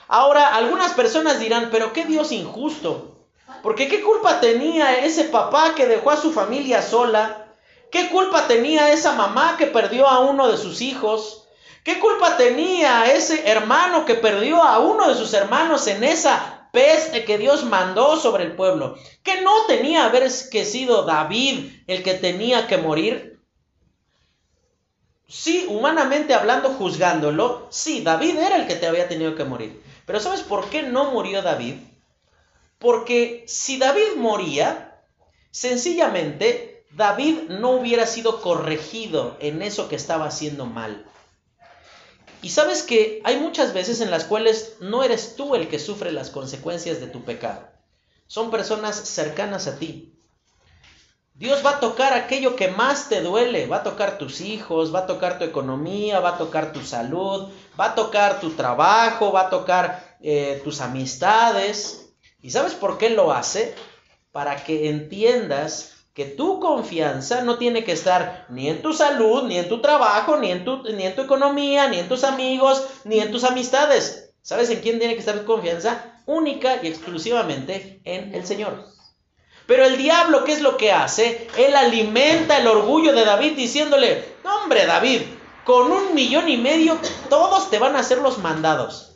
Ahora, 0.09 0.55
algunas 0.55 0.93
personas 0.93 1.39
dirán, 1.39 1.69
pero 1.71 1.93
qué 1.93 2.05
Dios 2.05 2.33
injusto. 2.33 3.20
Porque 3.63 3.89
¿qué 3.89 4.03
culpa 4.03 4.41
tenía 4.41 5.05
ese 5.05 5.25
papá 5.25 5.75
que 5.75 5.87
dejó 5.87 6.11
a 6.11 6.17
su 6.17 6.33
familia 6.33 6.83
sola? 6.83 7.47
¿Qué 7.91 8.09
culpa 8.09 8.47
tenía 8.47 8.93
esa 8.93 9.13
mamá 9.13 9.57
que 9.59 9.67
perdió 9.67 10.07
a 10.07 10.21
uno 10.21 10.49
de 10.49 10.57
sus 10.57 10.81
hijos? 10.81 11.49
¿Qué 11.85 11.99
culpa 11.99 12.37
tenía 12.37 13.13
ese 13.13 13.49
hermano 13.51 14.05
que 14.05 14.15
perdió 14.15 14.63
a 14.63 14.79
uno 14.79 15.09
de 15.09 15.15
sus 15.15 15.33
hermanos 15.35 15.87
en 15.87 16.05
esa 16.05 16.69
peste 16.73 17.25
que 17.25 17.39
Dios 17.39 17.65
mandó 17.65 18.17
sobre 18.17 18.45
el 18.45 18.55
pueblo? 18.55 18.97
¿Que 19.23 19.41
no 19.41 19.67
tenía 19.67 20.07
haber 20.07 20.31
sido 20.31 21.03
David 21.03 21.73
el 21.87 22.03
que 22.03 22.15
tenía 22.15 22.67
que 22.67 22.77
morir? 22.77 23.41
Sí, 25.27 25.67
humanamente 25.69 26.35
hablando, 26.35 26.71
juzgándolo, 26.71 27.69
sí, 27.71 28.03
David 28.03 28.37
era 28.37 28.57
el 28.57 28.67
que 28.67 28.75
te 28.75 28.87
había 28.87 29.09
tenido 29.09 29.37
que 29.37 29.45
morir. 29.45 29.81
Pero 30.05 30.19
¿sabes 30.19 30.41
por 30.41 30.69
qué 30.71 30.83
no 30.83 31.13
murió 31.13 31.41
David? 31.41 31.75
Porque 32.81 33.45
si 33.47 33.79
David 33.79 34.17
moría, 34.17 35.01
sencillamente 35.51 36.87
David 36.93 37.43
no 37.49 37.73
hubiera 37.73 38.07
sido 38.07 38.41
corregido 38.41 39.37
en 39.41 39.63
eso 39.63 39.89
que 39.89 39.97
estaba 39.97 40.27
haciendo 40.27 40.67
mal. 40.67 41.07
Y 42.43 42.49
sabes 42.49 42.83
que 42.83 43.21
hay 43.25 43.39
muchas 43.39 43.75
veces 43.75 44.01
en 44.01 44.11
las 44.11 44.25
cuales 44.25 44.77
no 44.81 45.05
eres 45.05 45.37
tú 45.37 45.55
el 45.55 45.69
que 45.69 45.79
sufre 45.79 46.11
las 46.11 46.31
consecuencias 46.31 47.01
de 47.01 47.07
tu 47.07 47.23
pecado. 47.23 47.69
Son 48.27 48.51
personas 48.51 48.97
cercanas 48.97 49.67
a 49.67 49.79
ti. 49.79 50.15
Dios 51.35 51.65
va 51.65 51.73
a 51.73 51.81
tocar 51.81 52.15
aquello 52.15 52.57
que 52.57 52.69
más 52.69 53.09
te 53.09 53.21
duele, 53.21 53.67
va 53.67 53.79
a 53.79 53.83
tocar 53.83 54.19
tus 54.19 54.41
hijos, 54.41 54.95
va 54.95 55.01
a 55.01 55.07
tocar 55.07 55.39
tu 55.39 55.45
economía, 55.45 56.21
va 56.21 56.31
a 56.31 56.39
tocar 56.39 56.73
tu 56.73 56.83
salud, 56.83 57.49
va 57.79 57.87
a 57.87 57.95
tocar 57.95 58.41
tu 58.41 58.51
trabajo, 58.51 59.33
va 59.33 59.43
a 59.43 59.51
tocar 59.51 60.17
eh, 60.23 60.61
tus 60.65 60.81
amistades. 60.81 62.00
¿Y 62.43 62.51
sabes 62.51 62.75
por 62.75 62.99
qué 62.99 63.11
lo 63.11 63.33
hace? 63.33 63.75
Para 64.33 64.65
que 64.65 64.89
entiendas 64.89 65.97
que 66.15 66.25
tu 66.25 66.61
confianza 66.61 67.43
no 67.43 67.59
tiene 67.59 67.85
que 67.85 67.93
estar 67.93 68.47
ni 68.49 68.69
en 68.69 68.83
tu 68.83 68.93
salud, 68.93 69.45
ni 69.45 69.59
en 69.59 69.69
tu 69.69 69.81
trabajo, 69.81 70.37
ni 70.37 70.51
en 70.51 70.65
tu, 70.65 70.83
ni 70.83 71.05
en 71.05 71.15
tu 71.15 71.23
economía, 71.23 71.89
ni 71.89 71.99
en 71.99 72.09
tus 72.09 72.25
amigos, 72.25 72.85
ni 73.05 73.21
en 73.21 73.31
tus 73.31 73.45
amistades. 73.45 74.33
¿Sabes 74.43 74.71
en 74.71 74.81
quién 74.81 74.99
tiene 74.99 75.15
que 75.15 75.21
estar 75.21 75.39
tu 75.39 75.45
confianza? 75.45 76.21
Única 76.27 76.83
y 76.83 76.89
exclusivamente 76.89 78.01
en 78.05 78.35
el 78.35 78.47
Señor. 78.47 78.85
Pero 79.67 79.85
el 79.85 79.99
diablo, 79.99 80.45
¿qué 80.45 80.53
es 80.53 80.63
lo 80.63 80.77
que 80.77 80.93
hace? 80.93 81.47
Él 81.57 81.77
alimenta 81.77 82.59
el 82.59 82.67
orgullo 82.67 83.13
de 83.13 83.25
David 83.25 83.53
diciéndole, 83.53 84.25
hombre 84.45 84.87
David, 84.87 85.23
con 85.65 85.93
un 85.93 86.15
millón 86.15 86.49
y 86.49 86.57
medio 86.57 86.99
todos 87.29 87.71
te 87.71 87.79
van 87.79 87.95
a 87.95 88.01
hacer 88.01 88.19
los 88.19 88.39
mandados. 88.39 89.10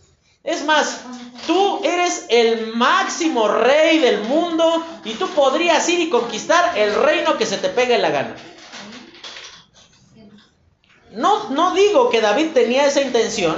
Es 0.45 0.63
más, 0.63 1.01
tú 1.47 1.81
eres 1.83 2.27
el 2.29 2.67
máximo 2.75 3.49
rey 3.49 3.99
del 3.99 4.21
mundo 4.21 4.85
y 5.03 5.15
tú 5.15 5.27
podrías 5.31 5.89
ir 5.89 6.01
y 6.01 6.11
conquistar 6.11 6.77
el 6.77 6.95
reino 6.95 7.39
que 7.39 7.47
se 7.47 7.57
te 7.57 7.71
pegue 7.71 7.97
la 7.97 8.11
gana. 8.11 8.37
No, 11.13 11.49
no 11.49 11.73
digo 11.75 12.11
que 12.11 12.21
David 12.21 12.49
tenía 12.53 12.85
esa 12.85 13.01
intención 13.01 13.57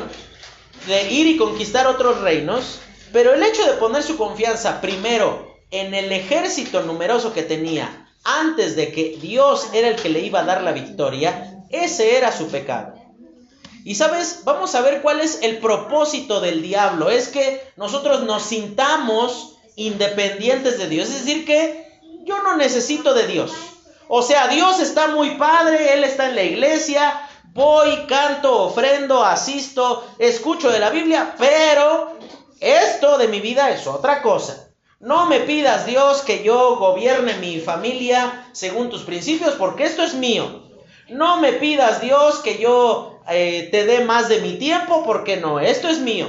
de 0.87 1.11
ir 1.11 1.27
y 1.27 1.37
conquistar 1.37 1.89
otros 1.89 2.21
reinos, 2.21 2.79
pero 3.13 3.35
el 3.35 3.43
hecho 3.43 3.67
de 3.67 3.73
poner 3.73 4.05
su 4.05 4.17
confianza 4.17 4.81
primero 4.81 5.57
en 5.73 5.93
el 5.93 6.13
ejército 6.13 6.83
numeroso 6.83 7.33
que 7.33 7.43
tenía 7.43 8.13
antes 8.23 8.77
de 8.77 8.93
que 8.93 9.19
Dios 9.21 9.71
era 9.73 9.89
el 9.89 9.97
que 9.97 10.09
le 10.09 10.21
iba 10.21 10.41
a 10.41 10.45
dar 10.45 10.63
la 10.63 10.71
victoria, 10.73 11.65
ese 11.71 12.17
era 12.17 12.31
su 12.31 12.49
pecado. 12.49 12.96
Y 13.87 13.95
sabes, 13.95 14.41
vamos 14.43 14.75
a 14.75 14.81
ver 14.81 15.01
cuál 15.01 15.21
es 15.21 15.39
el 15.43 15.59
propósito 15.59 16.41
del 16.41 16.61
diablo. 16.61 17.09
Es 17.09 17.29
que 17.29 17.63
nosotros 17.77 18.25
nos 18.25 18.43
sintamos 18.43 19.59
independientes 19.77 20.77
de 20.79 20.89
Dios. 20.89 21.09
Es 21.09 21.25
decir, 21.25 21.47
que 21.47 21.87
yo 22.25 22.43
no 22.43 22.57
necesito 22.57 23.15
de 23.15 23.29
Dios. 23.29 23.53
O 24.09 24.23
sea, 24.23 24.49
Dios 24.49 24.81
está 24.81 25.07
muy 25.15 25.37
padre, 25.37 25.93
Él 25.93 26.03
está 26.03 26.29
en 26.29 26.35
la 26.35 26.43
iglesia, 26.43 27.29
voy, 27.53 28.07
canto, 28.09 28.65
ofrendo, 28.65 29.25
asisto, 29.25 30.05
escucho 30.19 30.69
de 30.73 30.81
la 30.81 30.91
Biblia, 30.91 31.37
pero 31.39 32.19
esto 32.59 33.19
de 33.19 33.29
mi 33.29 33.39
vida 33.39 33.71
es 33.71 33.87
otra 33.87 34.21
cosa. 34.21 34.69
No 34.99 35.27
me 35.27 35.39
pidas, 35.39 35.87
Dios, 35.87 36.23
que 36.23 36.43
yo 36.43 36.75
gobierne 36.75 37.35
mi 37.35 37.61
familia 37.61 38.49
según 38.51 38.91
tus 38.91 39.03
principios, 39.03 39.55
porque 39.55 39.85
esto 39.85 40.03
es 40.03 40.15
mío. 40.15 40.65
No 41.09 41.41
me 41.41 41.53
pidas, 41.53 42.01
Dios, 42.01 42.41
que 42.41 42.59
yo 42.59 43.16
eh, 43.29 43.69
te 43.71 43.85
dé 43.85 44.05
más 44.05 44.29
de 44.29 44.41
mi 44.41 44.55
tiempo, 44.55 45.05
porque 45.05 45.37
no, 45.37 45.61
esto 45.61 45.89
es 45.89 45.99
mío. 45.99 46.29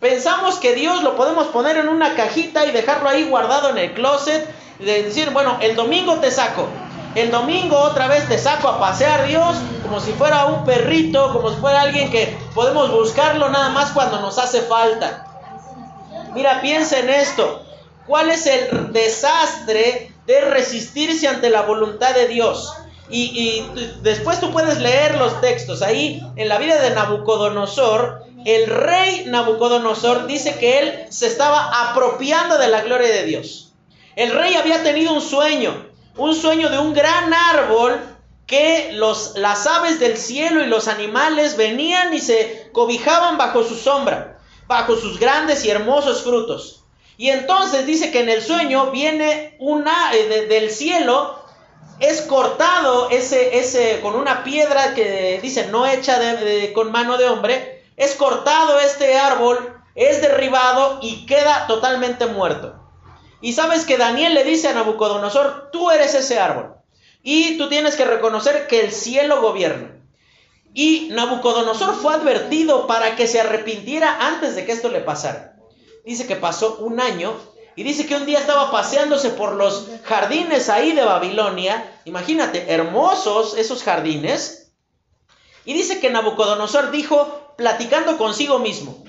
Pensamos 0.00 0.56
que 0.56 0.74
Dios 0.74 1.02
lo 1.02 1.16
podemos 1.16 1.48
poner 1.48 1.76
en 1.76 1.88
una 1.88 2.14
cajita 2.14 2.64
y 2.66 2.70
dejarlo 2.70 3.08
ahí 3.08 3.24
guardado 3.24 3.70
en 3.70 3.78
el 3.78 3.94
closet 3.94 4.48
y 4.78 4.84
decir, 4.84 5.30
bueno, 5.30 5.58
el 5.60 5.74
domingo 5.74 6.16
te 6.16 6.30
saco. 6.30 6.68
El 7.14 7.30
domingo 7.30 7.76
otra 7.76 8.06
vez 8.06 8.28
te 8.28 8.38
saco 8.38 8.68
a 8.68 8.78
pasear 8.78 9.26
Dios 9.26 9.56
como 9.82 9.98
si 10.00 10.12
fuera 10.12 10.46
un 10.46 10.64
perrito, 10.64 11.32
como 11.32 11.50
si 11.50 11.56
fuera 11.56 11.82
alguien 11.82 12.10
que 12.10 12.36
podemos 12.54 12.92
buscarlo 12.92 13.48
nada 13.48 13.70
más 13.70 13.90
cuando 13.90 14.20
nos 14.20 14.38
hace 14.38 14.62
falta. 14.62 15.26
Mira, 16.34 16.60
piensa 16.60 16.98
en 17.00 17.10
esto. 17.10 17.64
¿Cuál 18.06 18.30
es 18.30 18.46
el 18.46 18.92
desastre 18.92 20.12
de 20.26 20.40
resistirse 20.42 21.26
ante 21.26 21.50
la 21.50 21.62
voluntad 21.62 22.14
de 22.14 22.28
Dios? 22.28 22.72
Y, 23.10 23.64
después 24.02 24.40
tú 24.40 24.50
puedes 24.50 24.78
leer 24.80 25.16
los 25.16 25.40
textos. 25.40 25.82
Ahí 25.82 26.22
en 26.36 26.48
la 26.48 26.58
vida 26.58 26.80
de 26.80 26.90
Nabucodonosor, 26.90 28.24
el 28.44 28.66
rey 28.66 29.24
Nabucodonosor 29.26 30.26
dice 30.26 30.56
que 30.58 30.78
él 30.78 31.06
se 31.10 31.26
estaba 31.26 31.90
apropiando 31.90 32.58
de 32.58 32.68
la 32.68 32.82
gloria 32.82 33.08
de 33.08 33.24
Dios. 33.24 33.72
El 34.16 34.32
rey 34.32 34.54
había 34.54 34.82
tenido 34.82 35.12
un 35.12 35.20
sueño, 35.20 35.86
un 36.16 36.34
sueño 36.34 36.68
de 36.68 36.78
un 36.78 36.92
gran 36.92 37.32
árbol 37.32 38.00
que 38.46 38.90
los, 38.94 39.36
las 39.36 39.66
aves 39.66 40.00
del 40.00 40.16
cielo 40.16 40.62
y 40.62 40.66
los 40.66 40.88
animales 40.88 41.56
venían 41.56 42.14
y 42.14 42.18
se 42.18 42.70
cobijaban 42.72 43.36
bajo 43.36 43.62
su 43.62 43.76
sombra, 43.76 44.38
bajo 44.66 44.96
sus 44.96 45.20
grandes 45.20 45.64
y 45.64 45.70
hermosos 45.70 46.22
frutos. 46.22 46.78
Y 47.18 47.30
entonces 47.30 47.84
dice 47.84 48.10
que 48.10 48.20
en 48.20 48.28
el 48.28 48.42
sueño 48.42 48.90
viene 48.90 49.56
una 49.58 50.14
eh, 50.14 50.46
del 50.48 50.70
cielo 50.70 51.37
es 52.00 52.22
cortado 52.22 53.10
ese, 53.10 53.58
ese, 53.58 54.00
con 54.00 54.14
una 54.14 54.44
piedra 54.44 54.94
que 54.94 55.40
dice 55.42 55.66
no 55.68 55.86
hecha 55.86 56.18
con 56.74 56.92
mano 56.92 57.16
de 57.18 57.26
hombre, 57.26 57.84
es 57.96 58.14
cortado 58.14 58.78
este 58.78 59.18
árbol, 59.18 59.76
es 59.94 60.22
derribado 60.22 61.00
y 61.02 61.26
queda 61.26 61.66
totalmente 61.66 62.26
muerto. 62.26 62.76
Y 63.40 63.52
sabes 63.52 63.84
que 63.84 63.96
Daniel 63.96 64.34
le 64.34 64.44
dice 64.44 64.68
a 64.68 64.74
Nabucodonosor, 64.74 65.70
tú 65.72 65.90
eres 65.90 66.14
ese 66.14 66.38
árbol. 66.38 66.76
Y 67.22 67.58
tú 67.58 67.68
tienes 67.68 67.96
que 67.96 68.04
reconocer 68.04 68.66
que 68.66 68.80
el 68.80 68.92
cielo 68.92 69.40
gobierna. 69.40 69.96
Y 70.74 71.08
Nabucodonosor 71.10 71.94
fue 71.94 72.14
advertido 72.14 72.86
para 72.86 73.16
que 73.16 73.26
se 73.26 73.40
arrepintiera 73.40 74.26
antes 74.26 74.54
de 74.54 74.64
que 74.64 74.72
esto 74.72 74.88
le 74.88 75.00
pasara. 75.00 75.56
Dice 76.04 76.26
que 76.26 76.36
pasó 76.36 76.76
un 76.76 77.00
año 77.00 77.34
y 77.78 77.84
dice 77.84 78.06
que 78.06 78.16
un 78.16 78.26
día 78.26 78.40
estaba 78.40 78.72
paseándose 78.72 79.30
por 79.30 79.54
los 79.54 79.86
jardines 80.02 80.68
ahí 80.68 80.90
de 80.90 81.04
Babilonia. 81.04 82.00
Imagínate, 82.06 82.72
hermosos 82.72 83.56
esos 83.56 83.84
jardines. 83.84 84.72
Y 85.64 85.74
dice 85.74 86.00
que 86.00 86.10
Nabucodonosor 86.10 86.90
dijo, 86.90 87.54
platicando 87.56 88.18
consigo 88.18 88.58
mismo, 88.58 89.04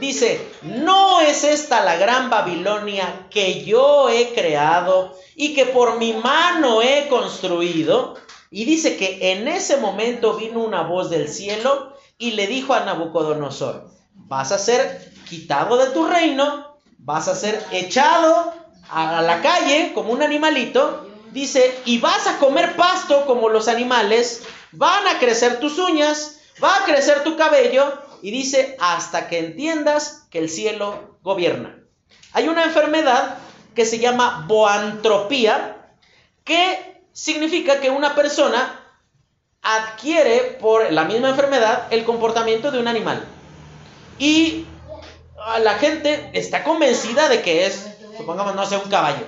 dice, 0.00 0.40
¿no 0.62 1.20
es 1.20 1.44
esta 1.44 1.84
la 1.84 1.96
gran 1.96 2.30
Babilonia 2.30 3.26
que 3.28 3.62
yo 3.62 4.08
he 4.08 4.32
creado 4.32 5.14
y 5.36 5.52
que 5.52 5.66
por 5.66 5.98
mi 5.98 6.14
mano 6.14 6.80
he 6.80 7.08
construido? 7.08 8.14
Y 8.50 8.64
dice 8.64 8.96
que 8.96 9.32
en 9.32 9.48
ese 9.48 9.76
momento 9.76 10.32
vino 10.32 10.60
una 10.60 10.80
voz 10.80 11.10
del 11.10 11.28
cielo 11.28 11.92
y 12.16 12.30
le 12.30 12.46
dijo 12.46 12.72
a 12.72 12.86
Nabucodonosor, 12.86 13.90
vas 14.14 14.50
a 14.50 14.58
ser 14.58 15.12
quitado 15.28 15.76
de 15.76 15.90
tu 15.90 16.06
reino 16.06 16.73
vas 17.04 17.28
a 17.28 17.36
ser 17.36 17.64
echado 17.70 18.52
a 18.90 19.22
la 19.22 19.42
calle 19.42 19.92
como 19.94 20.12
un 20.12 20.22
animalito, 20.22 21.06
dice, 21.32 21.78
y 21.84 21.98
vas 21.98 22.26
a 22.26 22.38
comer 22.38 22.76
pasto 22.76 23.26
como 23.26 23.48
los 23.48 23.68
animales, 23.68 24.42
van 24.72 25.06
a 25.06 25.18
crecer 25.18 25.60
tus 25.60 25.78
uñas, 25.78 26.40
va 26.62 26.76
a 26.76 26.84
crecer 26.84 27.22
tu 27.22 27.36
cabello, 27.36 27.92
y 28.22 28.30
dice, 28.30 28.76
hasta 28.80 29.28
que 29.28 29.38
entiendas 29.38 30.26
que 30.30 30.38
el 30.38 30.48
cielo 30.48 31.18
gobierna. 31.22 31.78
Hay 32.32 32.48
una 32.48 32.64
enfermedad 32.64 33.36
que 33.74 33.84
se 33.84 33.98
llama 33.98 34.46
boantropía, 34.48 35.76
que 36.42 37.02
significa 37.12 37.80
que 37.80 37.90
una 37.90 38.14
persona 38.14 38.80
adquiere 39.60 40.58
por 40.60 40.90
la 40.90 41.04
misma 41.04 41.30
enfermedad 41.30 41.86
el 41.90 42.04
comportamiento 42.04 42.70
de 42.70 42.78
un 42.78 42.88
animal. 42.88 43.24
Y 44.18 44.66
la 45.62 45.74
gente 45.74 46.30
está 46.32 46.64
convencida 46.64 47.28
de 47.28 47.42
que 47.42 47.66
es, 47.66 47.86
supongamos, 48.16 48.54
no 48.54 48.66
sé, 48.66 48.76
un 48.76 48.90
caballo. 48.90 49.26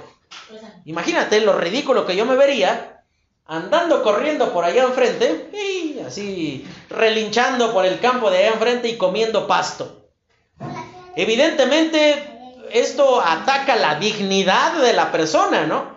Imagínate 0.85 1.41
lo 1.41 1.53
ridículo 1.55 2.07
que 2.07 2.17
yo 2.17 2.27
me 2.27 2.37
vería 2.37 3.03
andando 3.47 4.03
corriendo 4.03 4.53
por 4.53 4.65
allá 4.65 4.85
enfrente 4.85 5.51
y 5.53 6.01
así 6.01 6.67
relinchando 6.91 7.73
por 7.73 7.87
el 7.87 8.01
campo 8.01 8.31
de 8.31 8.39
allá 8.39 8.49
enfrente 8.49 8.89
y 8.89 8.97
comiendo 8.97 9.47
pasto. 9.47 10.09
Evidentemente, 11.15 12.31
esto 12.73 13.21
ataca 13.21 13.77
la 13.77 13.99
dignidad 13.99 14.81
de 14.81 14.93
la 14.93 15.13
persona, 15.13 15.67
¿no? 15.67 15.97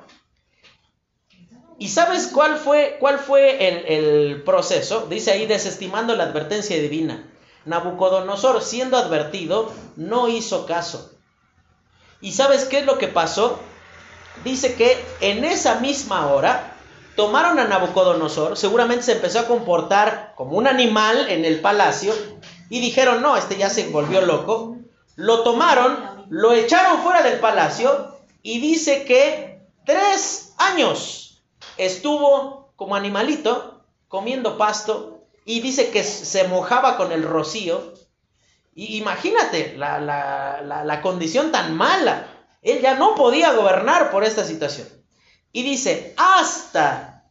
¿Y 1.78 1.88
sabes 1.88 2.28
cuál 2.28 2.58
fue, 2.58 2.98
cuál 3.00 3.20
fue 3.20 3.68
el, 3.68 3.86
el 3.86 4.44
proceso? 4.44 5.08
Dice 5.10 5.32
ahí, 5.32 5.46
desestimando 5.46 6.16
la 6.16 6.26
advertencia 6.26 6.78
divina. 6.80 7.29
Nabucodonosor, 7.66 8.62
siendo 8.62 8.98
advertido, 8.98 9.72
no 9.96 10.28
hizo 10.28 10.66
caso. 10.66 11.12
¿Y 12.22 12.32
sabes 12.32 12.66
qué 12.66 12.80
es 12.80 12.86
lo 12.86 12.98
que 12.98 13.08
pasó? 13.08 13.60
Dice 14.44 14.76
que 14.76 15.04
en 15.22 15.44
esa 15.46 15.76
misma 15.76 16.28
hora 16.28 16.76
tomaron 17.16 17.60
a 17.60 17.66
Nabucodonosor, 17.66 18.58
seguramente 18.58 19.04
se 19.04 19.14
empezó 19.14 19.40
a 19.40 19.48
comportar 19.48 20.34
como 20.36 20.58
un 20.58 20.68
animal 20.68 21.30
en 21.30 21.44
el 21.44 21.60
palacio 21.60 22.14
y 22.70 22.80
dijeron, 22.80 23.22
no, 23.22 23.36
este 23.36 23.58
ya 23.58 23.70
se 23.70 23.90
volvió 23.90 24.22
loco. 24.22 24.78
Lo 25.16 25.44
tomaron, 25.44 26.26
lo 26.30 26.54
echaron 26.54 27.02
fuera 27.02 27.22
del 27.22 27.40
palacio 27.40 28.16
y 28.42 28.62
dice 28.62 29.04
que 29.04 29.62
tres 29.86 30.54
años 30.58 31.42
estuvo 31.78 32.72
como 32.76 32.96
animalito 32.96 33.82
comiendo 34.08 34.58
pasto 34.58 35.19
y 35.46 35.62
dice 35.62 35.90
que 35.90 36.04
se 36.04 36.48
mojaba 36.48 36.98
con 36.98 37.12
el 37.12 37.24
rocío. 37.24 37.94
Y 38.76 38.98
imagínate 38.98 39.76
la, 39.78 40.00
la, 40.00 41.02
condición 41.02 41.52
tan 41.52 41.76
mala. 41.76 42.28
Él 42.62 42.82
ya 42.82 42.96
no 42.96 43.16
podía 43.16 43.54
gobernar 43.54 44.12
por 44.12 44.24
esta 44.24 44.44
situación. 44.44 44.88
Y 45.52 45.64
dice, 45.64 46.14
hasta, 46.18 47.26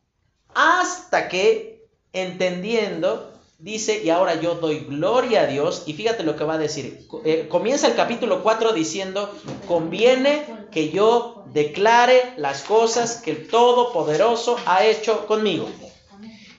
hasta 0.55 1.29
que, 1.29 1.87
entendiendo, 2.13 3.33
dice, 3.59 4.03
y 4.03 4.11
ahora 4.11 4.35
yo 4.41 4.57
doy 4.57 4.81
gloria 4.81 5.43
a 5.43 5.47
Dios, 5.47 5.85
y 5.87 5.95
fíjate 5.95 6.23
lo 6.25 6.37
que 6.37 6.45
va 6.45 6.55
a 6.55 6.59
decir. 6.59 7.07
Eh, 7.25 7.47
comienza 7.49 7.87
el 7.87 7.95
capítulo 7.95 8.43
4 8.43 8.73
diciendo, 8.73 9.33
conviene 9.67 10.45
que 10.71 10.91
yo 10.91 11.45
declare 11.53 12.35
las 12.37 12.63
cosas 12.63 13.17
que 13.17 13.31
el 13.31 13.49
Todopoderoso 13.49 14.57
ha 14.67 14.85
hecho 14.85 15.27
conmigo. 15.27 15.69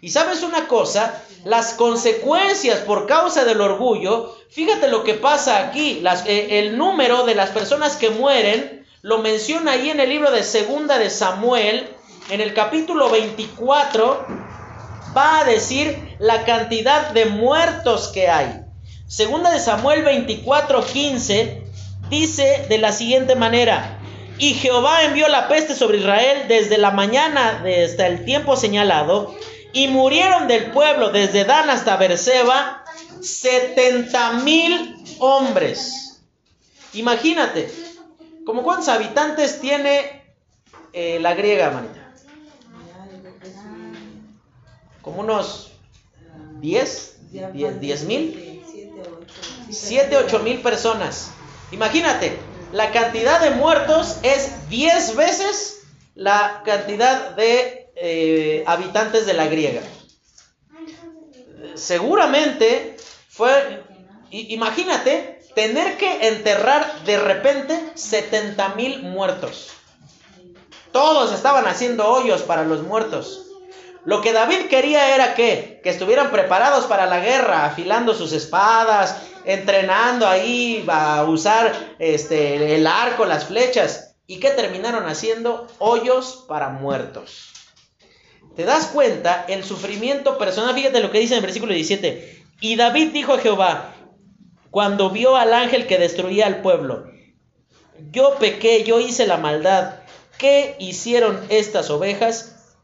Y 0.02 0.10
sabes 0.10 0.44
una 0.44 0.68
cosa, 0.68 1.22
las 1.44 1.74
consecuencias 1.74 2.80
por 2.80 3.06
causa 3.06 3.44
del 3.44 3.60
orgullo, 3.60 4.36
fíjate 4.50 4.88
lo 4.88 5.04
que 5.04 5.16
pasa 5.16 5.68
aquí, 5.68 6.02
eh, 6.26 6.60
el 6.60 6.78
número 6.78 7.26
de 7.26 7.36
las 7.36 7.50
personas 7.50 7.98
que 7.98 8.10
mueren, 8.10 8.86
lo 9.02 9.20
menciona 9.20 9.72
ahí 9.72 9.90
en 9.90 10.00
el 10.00 10.10
libro 10.10 10.32
de 10.32 10.44
Segunda 10.44 11.00
de 11.00 11.10
Samuel, 11.10 11.90
en 12.30 12.40
el 12.42 12.54
capítulo 12.54 13.10
24, 13.10 14.26
va 15.16 15.40
a 15.40 15.44
decir 15.44 16.16
la 16.20 16.46
cantidad 16.46 17.12
de 17.12 17.26
muertos 17.26 18.10
que 18.10 18.30
hay. 18.30 18.62
Segunda 19.08 19.52
de 19.52 19.60
Samuel 19.60 20.04
24, 20.04 20.86
15, 20.86 21.64
dice 22.10 22.66
de 22.70 22.78
la 22.78 22.92
siguiente 22.92 23.36
manera, 23.36 24.00
y 24.38 24.54
Jehová 24.54 25.04
envió 25.04 25.28
la 25.28 25.50
peste 25.50 25.76
sobre 25.76 25.98
Israel 25.98 26.46
desde 26.48 26.78
la 26.78 26.92
mañana 26.92 27.64
hasta 27.84 28.08
el 28.08 28.24
tiempo 28.24 28.56
señalado, 28.56 29.36
y 29.74 29.88
murieron 29.88 30.48
del 30.48 30.72
pueblo 30.72 31.12
desde 31.12 31.46
Dan 31.46 31.70
hasta 31.70 31.98
Berseba 31.98 32.84
70 33.22 34.34
mil 34.44 34.96
hombres. 35.20 36.24
Imagínate, 36.94 37.72
¿Cómo 38.50 38.64
cuántos 38.64 38.88
habitantes 38.88 39.62
tiene 39.62 40.24
eh, 40.92 41.20
la 41.20 41.36
griega, 41.36 41.70
manita? 41.70 42.00
Como 45.04 45.20
unos 45.20 45.72
10, 46.60 47.18
10 47.54 48.04
mil. 48.06 48.64
7, 49.70 50.18
8 50.18 50.40
mil 50.40 50.62
personas. 50.64 51.30
Imagínate, 51.72 52.40
la 52.74 52.92
cantidad 52.92 53.40
de 53.40 53.52
muertos 53.52 54.18
es 54.24 54.68
10 54.70 55.16
veces 55.16 55.84
la 56.16 56.64
cantidad 56.66 57.36
de 57.36 57.79
eh, 58.02 58.64
habitantes 58.66 59.26
de 59.26 59.34
la 59.34 59.48
griega. 59.48 59.82
Seguramente 61.76 62.98
fue, 63.28 63.84
imagínate, 64.32 65.42
tener 65.56 65.98
que 65.98 66.28
enterrar 66.28 67.04
de 67.06 67.20
repente 67.20 67.92
70 67.96 68.70
mil 68.76 69.04
muertos. 69.04 69.72
Todos 70.92 71.34
estaban 71.34 71.68
haciendo 71.68 72.08
hoyos 72.08 72.42
para 72.42 72.64
los 72.64 72.84
muertos. 72.84 73.46
Lo 74.06 74.22
que 74.22 74.34
David 74.34 74.68
quería 74.70 75.14
era 75.14 75.36
que, 75.36 75.82
estuvieran 75.84 76.32
preparados 76.32 76.86
para 76.86 77.06
la 77.06 77.20
guerra, 77.20 77.66
afilando 77.66 78.14
sus 78.14 78.32
espadas, 78.32 79.18
entrenando 79.46 80.28
ahí 80.28 80.86
a 80.88 81.24
usar 81.26 81.96
este, 82.00 82.76
el 82.76 82.88
arco, 82.88 83.26
las 83.26 83.46
flechas. 83.46 84.16
¿Y 84.26 84.40
qué 84.40 84.52
terminaron 84.52 85.08
haciendo? 85.08 85.68
Hoyos 85.80 86.46
para 86.48 86.70
muertos. 86.70 87.59
¿Te 88.60 88.66
das 88.66 88.88
cuenta? 88.88 89.46
El 89.48 89.64
sufrimiento 89.64 90.38
personal, 90.38 90.76
fíjate 90.76 91.00
lo 91.00 91.12
que 91.12 91.22
dice 91.22 91.34
en 91.34 91.38
el 91.38 91.46
versículo 91.46 91.74
17. 91.74 92.44
Y 92.60 92.76
David 92.76 93.14
dijo 93.14 93.36
a 93.36 93.40
Jehová, 93.40 93.94
cuando 94.70 95.12
vio 95.12 95.38
al 95.38 95.54
ángel 95.54 95.88
que 95.88 95.98
destruía 95.98 96.46
al 96.46 96.62
pueblo, 96.62 97.06
yo 98.12 98.36
pequé, 98.36 98.84
yo 98.84 99.00
hice 99.00 99.28
la 99.28 99.38
maldad. 99.38 100.02
¿Qué 100.38 100.76
hicieron 100.78 101.40
estas 101.48 101.90
ovejas? 101.90 102.76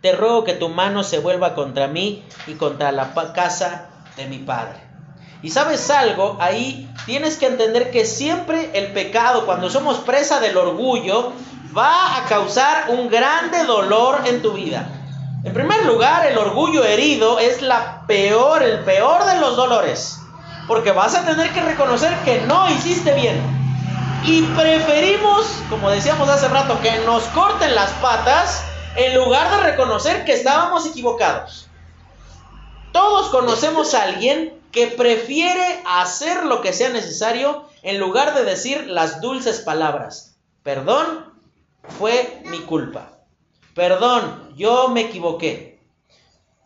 Te 0.00 0.12
ruego 0.12 0.44
que 0.44 0.52
tu 0.52 0.68
mano 0.68 1.02
se 1.02 1.18
vuelva 1.18 1.56
contra 1.56 1.88
mí 1.88 2.22
y 2.46 2.52
contra 2.52 2.92
la 2.92 3.12
casa 3.34 3.90
de 4.16 4.28
mi 4.28 4.38
padre. 4.38 4.78
Y 5.42 5.50
sabes 5.50 5.90
algo, 5.90 6.36
ahí 6.38 6.88
tienes 7.04 7.36
que 7.36 7.46
entender 7.46 7.90
que 7.90 8.06
siempre 8.06 8.70
el 8.74 8.92
pecado, 8.92 9.44
cuando 9.44 9.70
somos 9.70 9.98
presa 9.98 10.38
del 10.38 10.56
orgullo, 10.56 11.32
va 11.76 12.16
a 12.16 12.26
causar 12.26 12.90
un 12.90 13.08
grande 13.08 13.64
dolor 13.64 14.20
en 14.26 14.40
tu 14.40 14.52
vida. 14.52 14.98
En 15.42 15.54
primer 15.54 15.86
lugar, 15.86 16.26
el 16.26 16.36
orgullo 16.36 16.84
herido 16.84 17.38
es 17.38 17.62
la 17.62 18.06
peor, 18.06 18.62
el 18.62 18.80
peor 18.80 19.24
de 19.24 19.40
los 19.40 19.56
dolores. 19.56 20.18
Porque 20.68 20.92
vas 20.92 21.14
a 21.14 21.24
tener 21.24 21.50
que 21.54 21.62
reconocer 21.62 22.14
que 22.26 22.42
no 22.42 22.68
hiciste 22.68 23.14
bien. 23.14 23.40
Y 24.24 24.42
preferimos, 24.42 25.46
como 25.70 25.88
decíamos 25.88 26.28
hace 26.28 26.46
rato, 26.48 26.78
que 26.82 26.98
nos 27.06 27.22
corten 27.28 27.74
las 27.74 27.90
patas 27.92 28.62
en 28.96 29.14
lugar 29.14 29.50
de 29.50 29.70
reconocer 29.70 30.26
que 30.26 30.34
estábamos 30.34 30.84
equivocados. 30.84 31.68
Todos 32.92 33.30
conocemos 33.30 33.94
a 33.94 34.02
alguien 34.02 34.60
que 34.72 34.88
prefiere 34.88 35.82
hacer 35.86 36.44
lo 36.44 36.60
que 36.60 36.74
sea 36.74 36.90
necesario 36.90 37.64
en 37.82 37.98
lugar 37.98 38.34
de 38.34 38.44
decir 38.44 38.88
las 38.88 39.22
dulces 39.22 39.60
palabras. 39.60 40.36
Perdón, 40.62 41.32
fue 41.98 42.42
mi 42.44 42.58
culpa. 42.58 43.09
Perdón, 43.80 44.52
yo 44.58 44.88
me 44.88 45.00
equivoqué. 45.00 45.80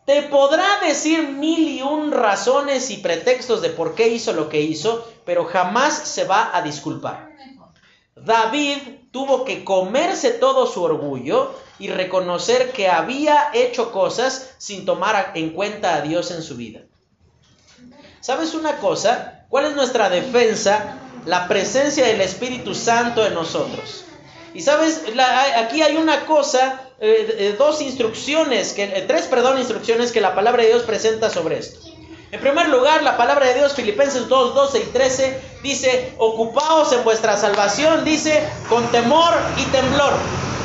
Te 0.05 0.23
podrá 0.23 0.65
decir 0.85 1.29
mil 1.29 1.65
y 1.69 1.81
un 1.81 2.11
razones 2.11 2.91
y 2.91 2.97
pretextos 2.97 3.61
de 3.61 3.69
por 3.69 3.95
qué 3.95 4.09
hizo 4.09 4.33
lo 4.33 4.49
que 4.49 4.59
hizo, 4.59 5.09
pero 5.23 5.45
jamás 5.45 5.93
se 5.93 6.25
va 6.25 6.51
a 6.53 6.61
disculpar. 6.61 7.29
David 8.17 8.79
tuvo 9.11 9.45
que 9.45 9.63
comerse 9.63 10.31
todo 10.31 10.67
su 10.67 10.83
orgullo 10.83 11.55
y 11.79 11.87
reconocer 11.87 12.73
que 12.73 12.89
había 12.89 13.49
hecho 13.53 13.93
cosas 13.93 14.53
sin 14.57 14.83
tomar 14.83 15.31
en 15.35 15.51
cuenta 15.51 15.95
a 15.95 16.01
Dios 16.01 16.31
en 16.31 16.43
su 16.43 16.57
vida. 16.57 16.81
¿Sabes 18.19 18.53
una 18.55 18.79
cosa? 18.79 19.45
¿Cuál 19.47 19.67
es 19.67 19.75
nuestra 19.77 20.09
defensa? 20.09 20.97
La 21.25 21.47
presencia 21.47 22.05
del 22.07 22.19
Espíritu 22.19 22.75
Santo 22.75 23.25
en 23.25 23.35
nosotros. 23.35 24.03
Y 24.53 24.61
sabes, 24.61 25.03
aquí 25.57 25.81
hay 25.81 25.97
una 25.97 26.25
cosa, 26.25 26.84
eh, 26.97 27.35
eh, 27.37 27.55
dos 27.57 27.81
instrucciones, 27.81 28.71
que, 28.71 28.83
eh, 28.83 29.03
tres, 29.05 29.23
perdón, 29.27 29.59
instrucciones 29.59 30.13
que 30.13 30.21
la 30.21 30.33
palabra 30.33 30.63
de 30.63 30.69
Dios 30.69 30.83
presenta 30.83 31.29
sobre 31.29 31.59
esto. 31.59 31.79
En 32.31 32.39
primer 32.39 32.69
lugar, 32.69 33.03
la 33.03 33.17
palabra 33.17 33.47
de 33.47 33.55
Dios, 33.55 33.73
Filipenses 33.73 34.29
2, 34.29 34.55
12 34.55 34.79
y 34.79 34.83
13, 34.93 35.41
dice, 35.61 36.13
ocupaos 36.17 36.93
en 36.93 37.03
vuestra 37.03 37.35
salvación, 37.37 38.05
dice, 38.05 38.41
con 38.69 38.85
temor 38.91 39.33
y 39.57 39.63
temblor. 39.71 40.13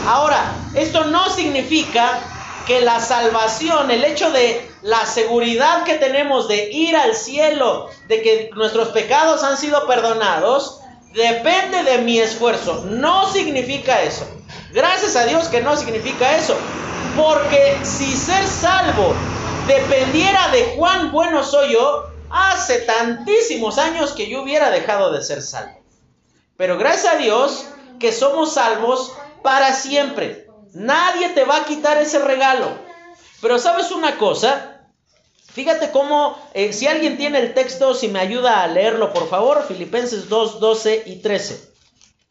Ahora, 0.06 0.54
esto 0.74 1.04
no 1.04 1.28
significa 1.30 2.20
que 2.66 2.80
la 2.80 3.00
salvación, 3.00 3.90
el 3.90 4.04
hecho 4.04 4.30
de 4.30 4.70
la 4.82 5.04
seguridad 5.06 5.82
que 5.82 5.94
tenemos 5.94 6.46
de 6.46 6.70
ir 6.70 6.96
al 6.96 7.14
cielo, 7.14 7.88
de 8.06 8.22
que 8.22 8.50
nuestros 8.54 8.88
pecados 8.88 9.42
han 9.42 9.56
sido 9.56 9.86
perdonados, 9.86 10.80
depende 11.12 11.82
de 11.82 11.98
mi 11.98 12.18
esfuerzo. 12.18 12.84
No 12.86 13.30
significa 13.32 14.02
eso. 14.02 14.26
Gracias 14.72 15.16
a 15.16 15.24
Dios 15.24 15.48
que 15.48 15.60
no 15.60 15.76
significa 15.76 16.36
eso. 16.36 16.56
Porque 17.16 17.78
si 17.82 18.16
ser 18.16 18.46
salvo 18.46 19.14
dependiera 19.66 20.48
de 20.50 20.74
cuán 20.76 21.10
bueno 21.12 21.42
soy 21.42 21.72
yo, 21.72 22.10
hace 22.30 22.80
tantísimos 22.80 23.78
años 23.78 24.12
que 24.12 24.28
yo 24.28 24.42
hubiera 24.42 24.70
dejado 24.70 25.12
de 25.12 25.22
ser 25.22 25.42
salvo. 25.42 25.80
Pero 26.56 26.78
gracias 26.78 27.14
a 27.14 27.18
Dios 27.18 27.66
que 27.98 28.12
somos 28.12 28.54
salvos 28.54 29.12
para 29.42 29.74
siempre. 29.74 30.48
Nadie 30.72 31.30
te 31.30 31.44
va 31.44 31.56
a 31.56 31.64
quitar 31.64 31.98
ese 31.98 32.18
regalo. 32.20 32.68
Pero 33.40 33.58
sabes 33.58 33.90
una 33.90 34.18
cosa, 34.18 34.82
fíjate 35.52 35.90
cómo, 35.90 36.38
eh, 36.54 36.72
si 36.72 36.86
alguien 36.86 37.16
tiene 37.16 37.38
el 37.38 37.54
texto, 37.54 37.94
si 37.94 38.08
me 38.08 38.20
ayuda 38.20 38.62
a 38.62 38.66
leerlo, 38.66 39.12
por 39.12 39.28
favor, 39.28 39.64
Filipenses 39.66 40.28
2, 40.28 40.60
12 40.60 41.02
y 41.06 41.16
13. 41.16 41.70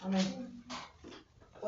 Amén. 0.01 0.48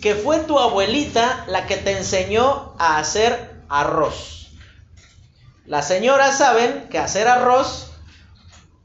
que 0.00 0.14
fue 0.14 0.38
tu 0.40 0.58
abuelita 0.58 1.44
la 1.48 1.66
que 1.66 1.76
te 1.76 1.96
enseñó 1.96 2.74
a 2.78 2.98
hacer 2.98 3.62
arroz. 3.68 4.48
Las 5.66 5.86
señoras 5.86 6.38
saben 6.38 6.88
que 6.88 6.98
hacer 6.98 7.28
arroz, 7.28 7.90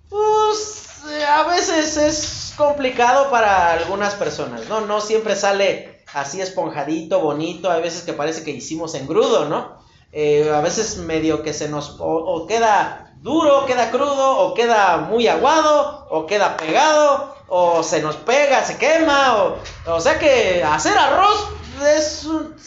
pues 0.10 1.02
a 1.28 1.44
veces 1.44 1.98
es 1.98 2.54
complicado 2.58 3.30
para 3.32 3.72
algunas 3.72 4.16
personas, 4.16 4.68
¿no? 4.68 4.82
No 4.82 5.02
siempre 5.02 5.36
sale 5.36 6.04
así 6.14 6.42
esponjadito, 6.42 7.20
bonito, 7.20 7.72
hay 7.72 7.82
veces 7.82 8.04
que 8.04 8.14
parece 8.14 8.44
que 8.44 8.52
hicimos 8.52 8.96
engrudo, 8.96 9.46
¿no? 9.46 9.78
Eh, 10.12 10.52
a 10.54 10.62
veces 10.62 10.98
medio 10.98 11.42
que 11.42 11.54
se 11.54 11.70
nos 11.70 11.96
o, 12.00 12.46
queda 12.48 13.16
duro, 13.22 13.66
queda 13.66 13.90
crudo, 13.90 14.40
o 14.40 14.54
queda 14.54 14.98
muy 14.98 15.28
aguado, 15.28 16.08
o 16.10 16.28
queda 16.28 16.56
pegado, 16.58 17.33
o 17.48 17.84
se 17.84 18.02
nos 18.02 18.16
pega, 18.18 18.64
se 18.64 18.78
quema, 18.78 19.44
o, 19.44 19.60
o 19.88 20.00
sea 20.02 20.18
que 20.20 20.64
hacer 20.64 20.98
arroz 20.98 21.50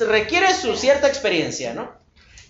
requiere 0.01 0.55
su 0.55 0.77
cierta 0.77 1.09
experiencia, 1.09 1.75
¿no? 1.75 1.91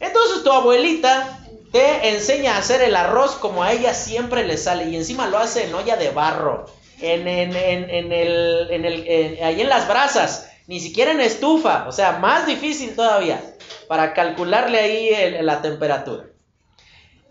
Entonces 0.00 0.42
tu 0.42 0.52
abuelita 0.52 1.40
te 1.72 2.08
enseña 2.10 2.54
a 2.54 2.58
hacer 2.58 2.82
el 2.82 2.96
arroz 2.96 3.32
como 3.36 3.62
a 3.62 3.72
ella 3.72 3.94
siempre 3.94 4.44
le 4.44 4.56
sale 4.56 4.88
y 4.88 4.96
encima 4.96 5.26
lo 5.26 5.38
hace 5.38 5.64
en 5.64 5.74
olla 5.74 5.96
de 5.96 6.10
barro, 6.10 6.66
en, 7.00 7.26
en, 7.28 7.54
en, 7.54 8.12
el, 8.12 8.68
en 8.70 8.84
el, 8.84 9.38
ahí 9.42 9.60
en 9.60 9.68
las 9.68 9.88
brasas, 9.88 10.50
ni 10.66 10.80
siquiera 10.80 11.12
en 11.12 11.20
estufa, 11.20 11.86
o 11.88 11.92
sea, 11.92 12.12
más 12.12 12.46
difícil 12.46 12.94
todavía 12.94 13.54
para 13.88 14.14
calcularle 14.14 14.78
ahí 14.78 15.42
la 15.42 15.62
temperatura. 15.62 16.24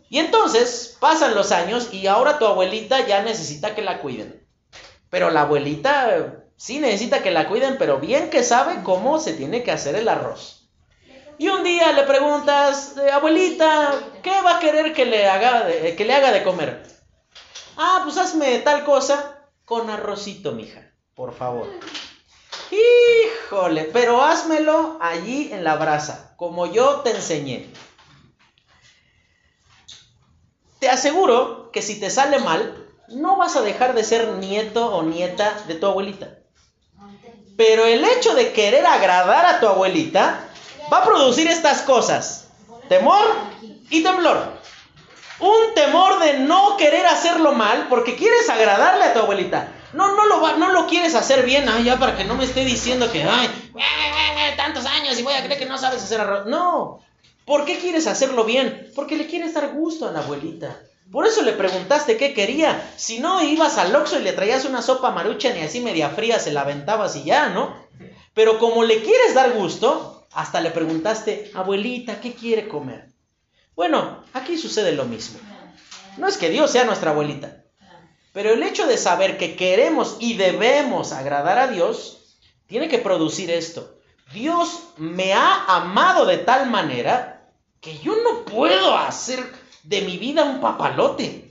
Y 0.09 0.19
entonces 0.19 0.95
pasan 0.99 1.35
los 1.35 1.51
años 1.51 1.89
y 1.91 2.07
ahora 2.07 2.37
tu 2.37 2.45
abuelita 2.45 3.05
ya 3.05 3.23
necesita 3.23 3.75
que 3.75 3.81
la 3.81 3.99
cuiden. 3.99 4.44
Pero 5.15 5.31
la 5.31 5.43
abuelita 5.43 6.43
sí 6.57 6.79
necesita 6.79 7.23
que 7.23 7.31
la 7.31 7.47
cuiden, 7.47 7.77
pero 7.77 8.01
bien 8.01 8.29
que 8.29 8.43
sabe 8.43 8.83
cómo 8.83 9.17
se 9.17 9.31
tiene 9.31 9.63
que 9.63 9.71
hacer 9.71 9.95
el 9.95 10.09
arroz. 10.09 10.67
Y 11.37 11.47
un 11.47 11.63
día 11.63 11.93
le 11.93 12.03
preguntas, 12.03 12.97
eh, 12.97 13.09
abuelita, 13.09 13.93
¿qué 14.21 14.41
va 14.41 14.57
a 14.57 14.59
querer 14.59 14.93
que 14.93 15.05
le 15.05 15.29
haga 15.29 15.63
de, 15.67 15.95
que 15.95 16.03
le 16.03 16.13
haga 16.13 16.33
de 16.33 16.43
comer? 16.43 16.85
Ah, 17.77 18.01
pues 18.03 18.17
hazme 18.17 18.59
tal 18.59 18.83
cosa 18.83 19.39
con 19.63 19.89
arrocito, 19.89 20.51
mija, 20.51 20.91
por 21.13 21.33
favor. 21.33 21.69
híjole, 22.69 23.89
pero 23.93 24.21
házmelo 24.21 24.97
allí 24.99 25.49
en 25.53 25.63
la 25.63 25.77
brasa, 25.77 26.33
como 26.35 26.65
yo 26.65 26.99
te 27.05 27.11
enseñé. 27.11 27.69
Te 30.79 30.89
aseguro 30.89 31.71
que 31.71 31.81
si 31.81 32.01
te 32.01 32.09
sale 32.09 32.39
mal, 32.39 32.84
no 33.09 33.37
vas 33.37 33.55
a 33.55 33.61
dejar 33.61 33.93
de 33.93 34.03
ser 34.03 34.27
nieto 34.33 34.95
o 34.95 35.03
nieta 35.03 35.63
de 35.67 35.75
tu 35.75 35.85
abuelita. 35.85 36.29
Pero 37.57 37.85
el 37.85 38.03
hecho 38.03 38.35
de 38.35 38.51
querer 38.51 38.85
agradar 38.85 39.45
a 39.45 39.59
tu 39.59 39.67
abuelita 39.67 40.41
va 40.91 40.97
a 40.99 41.05
producir 41.05 41.47
estas 41.47 41.81
cosas. 41.81 42.47
Temor 42.89 43.25
y 43.89 44.03
temblor. 44.03 44.53
Un 45.39 45.73
temor 45.73 46.19
de 46.19 46.39
no 46.39 46.77
querer 46.77 47.05
hacerlo 47.05 47.53
mal 47.53 47.87
porque 47.89 48.15
quieres 48.15 48.49
agradarle 48.49 49.05
a 49.05 49.13
tu 49.13 49.19
abuelita. 49.19 49.71
No, 49.93 50.13
no 50.15 50.25
lo, 50.25 50.57
no 50.57 50.71
lo 50.71 50.87
quieres 50.87 51.15
hacer 51.15 51.45
bien, 51.45 51.69
ay, 51.69 51.85
ya 51.85 51.97
para 51.97 52.17
que 52.17 52.25
no 52.25 52.35
me 52.35 52.43
esté 52.43 52.65
diciendo 52.65 53.09
que, 53.11 53.23
ay, 53.23 53.49
tantos 54.57 54.85
años 54.85 55.17
y 55.17 55.23
voy 55.23 55.33
a 55.33 55.43
creer 55.43 55.59
que 55.59 55.65
no 55.65 55.77
sabes 55.77 56.03
hacer 56.03 56.21
arroz. 56.21 56.45
No. 56.47 56.99
¿Por 57.45 57.63
qué 57.63 57.77
quieres 57.79 58.07
hacerlo 58.07 58.43
bien? 58.43 58.91
Porque 58.95 59.15
le 59.15 59.27
quieres 59.27 59.53
dar 59.53 59.73
gusto 59.73 60.07
a 60.07 60.11
la 60.11 60.19
abuelita. 60.19 60.75
Por 61.11 61.27
eso 61.27 61.43
le 61.43 61.53
preguntaste 61.53 62.17
qué 62.17 62.33
quería. 62.33 62.91
Si 62.97 63.19
no, 63.19 63.43
ibas 63.43 63.77
al 63.77 63.95
Oxxo 63.95 64.19
y 64.19 64.23
le 64.23 64.33
traías 64.33 64.65
una 64.65 64.81
sopa 64.81 65.11
marucha 65.11 65.53
ni 65.53 65.61
así 65.61 65.79
media 65.79 66.09
fría 66.09 66.39
se 66.39 66.51
la 66.51 66.61
aventabas 66.61 67.15
y 67.15 67.23
ya, 67.23 67.49
¿no? 67.49 67.75
Pero 68.33 68.59
como 68.59 68.83
le 68.83 69.01
quieres 69.01 69.33
dar 69.33 69.53
gusto, 69.53 70.27
hasta 70.33 70.61
le 70.61 70.71
preguntaste, 70.71 71.51
abuelita, 71.53 72.19
¿qué 72.19 72.33
quiere 72.33 72.67
comer? 72.67 73.07
Bueno, 73.75 74.23
aquí 74.33 74.57
sucede 74.57 74.93
lo 74.93 75.05
mismo. 75.05 75.39
No 76.17 76.27
es 76.27 76.37
que 76.37 76.49
Dios 76.49 76.71
sea 76.71 76.85
nuestra 76.85 77.11
abuelita, 77.11 77.63
pero 78.33 78.51
el 78.51 78.63
hecho 78.63 78.87
de 78.87 78.97
saber 78.97 79.37
que 79.37 79.55
queremos 79.55 80.17
y 80.19 80.35
debemos 80.35 81.11
agradar 81.11 81.57
a 81.57 81.67
Dios, 81.67 82.37
tiene 82.67 82.89
que 82.89 82.99
producir 82.99 83.51
esto. 83.51 83.99
Dios 84.33 84.89
me 84.97 85.33
ha 85.33 85.65
amado 85.67 86.25
de 86.25 86.39
tal 86.39 86.69
manera 86.69 87.51
que 87.79 87.97
yo 87.99 88.15
no 88.23 88.43
puedo 88.43 88.97
hacer 88.97 89.39
de 89.85 90.01
mi 90.01 90.17
vida 90.17 90.43
un 90.43 90.59
papalote. 90.59 91.45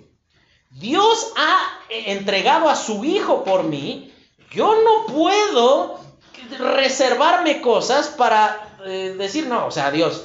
Dios 0.70 1.32
ha 1.37 1.80
entregado 1.89 2.68
a 2.68 2.76
su 2.76 3.05
Hijo 3.05 3.45
por 3.45 3.64
mí. 3.64 4.12
Yo 4.51 4.74
no 4.82 5.12
puedo 5.12 6.01
reservarme 6.59 7.61
cosas 7.61 8.09
para 8.09 8.76
eh, 8.85 9.14
decir, 9.16 9.47
no, 9.47 9.66
o 9.66 9.70
sea, 9.70 9.91
Dios, 9.91 10.24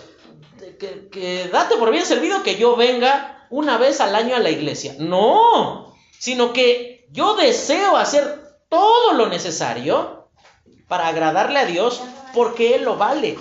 que, 0.80 1.49
date 1.51 1.78
por 1.78 1.91
bien 1.91 2.05
servido 2.05 2.43
que 2.43 2.57
yo 2.57 2.76
venga 2.76 3.47
una 3.49 3.78
vez 3.78 4.01
al 4.01 4.16
año 4.16 4.36
a 4.36 4.39
la 4.39 4.49
iglesia. 4.49 4.95
No, 4.99 5.95
sino 6.18 6.51
que 6.53 7.07
yo 7.12 7.36
deseo 7.36 7.97
hacer 7.97 8.39
todo 8.70 9.14
lo 9.14 9.28
necesario 9.28 10.30
para 10.88 11.07
agradarle 11.07 11.60
a 11.60 11.66
Dios 11.66 12.01
porque 12.34 12.76
Él 12.76 12.84
lo 12.84 12.97
vale. 12.97 13.38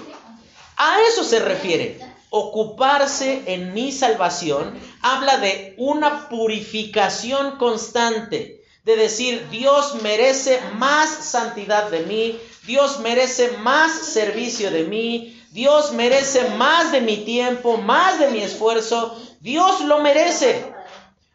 A 0.76 1.00
eso 1.08 1.24
se 1.24 1.40
refiere 1.40 2.07
ocuparse 2.30 3.42
en 3.46 3.72
mi 3.74 3.92
salvación 3.92 4.78
habla 5.02 5.38
de 5.38 5.74
una 5.78 6.28
purificación 6.28 7.56
constante, 7.56 8.62
de 8.84 8.96
decir, 8.96 9.48
Dios 9.50 10.02
merece 10.02 10.60
más 10.76 11.08
santidad 11.08 11.90
de 11.90 12.00
mí, 12.00 12.38
Dios 12.66 13.00
merece 13.00 13.52
más 13.58 13.92
servicio 13.92 14.70
de 14.70 14.84
mí, 14.84 15.42
Dios 15.52 15.92
merece 15.92 16.50
más 16.56 16.92
de 16.92 17.00
mi 17.00 17.18
tiempo, 17.18 17.76
más 17.78 18.18
de 18.18 18.28
mi 18.28 18.40
esfuerzo, 18.40 19.18
Dios 19.40 19.80
lo 19.82 20.00
merece. 20.00 20.72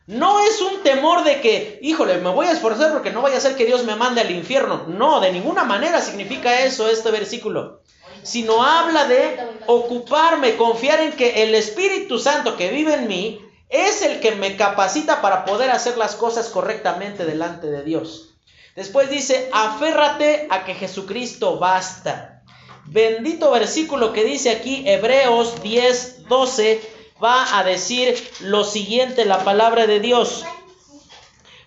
No 0.06 0.44
es 0.46 0.60
un 0.62 0.84
temor 0.84 1.24
de 1.24 1.40
que, 1.42 1.80
híjole, 1.82 2.18
me 2.18 2.30
voy 2.30 2.48
a 2.48 2.52
esforzar 2.52 2.92
porque 2.92 3.12
no 3.12 3.22
vaya 3.22 3.38
a 3.38 3.42
ser 3.42 3.56
que 3.56 3.66
Dios 3.66 3.86
me 3.86 3.96
mande 3.96 4.22
al 4.22 4.32
infierno. 4.32 4.86
No, 4.88 5.22
de 5.22 5.32
ninguna 5.32 5.64
manera 5.64 6.02
significa 6.02 6.62
eso 6.62 6.90
este 6.90 7.10
versículo 7.10 7.82
sino 8.24 8.64
habla 8.64 9.06
de 9.06 9.38
ocuparme, 9.68 10.56
confiar 10.56 11.02
en 11.02 11.14
que 11.14 11.44
el 11.44 11.56
Espíritu 11.56 12.20
Santo 12.20 12.58
que 12.58 12.70
vive 12.70 12.94
en 12.94 13.08
mí 13.08 13.42
es 13.70 14.02
el 14.02 14.20
que 14.20 14.32
me 14.34 14.56
capacita 14.56 15.22
para 15.22 15.46
poder 15.46 15.72
hacer 15.72 15.98
las 15.98 16.16
cosas 16.16 16.50
correctamente 16.50 17.26
delante 17.26 17.68
de 17.68 17.84
Dios. 17.84 18.36
Después 18.76 19.10
dice, 19.10 19.50
aférrate 19.52 20.48
a 20.50 20.64
que 20.64 20.74
Jesucristo 20.74 21.60
basta. 21.60 22.44
Bendito 22.86 23.52
versículo 23.52 24.14
que 24.14 24.24
dice 24.24 24.50
aquí 24.50 24.84
Hebreos 24.86 25.62
10, 25.62 26.28
12, 26.28 26.82
va 27.24 27.58
a 27.58 27.64
decir 27.64 28.16
lo 28.42 28.64
siguiente, 28.64 29.26
la 29.26 29.44
palabra 29.44 29.88
de 29.88 30.00
Dios. 30.00 30.44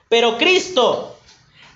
Pero 0.09 0.37
Cristo, 0.37 1.17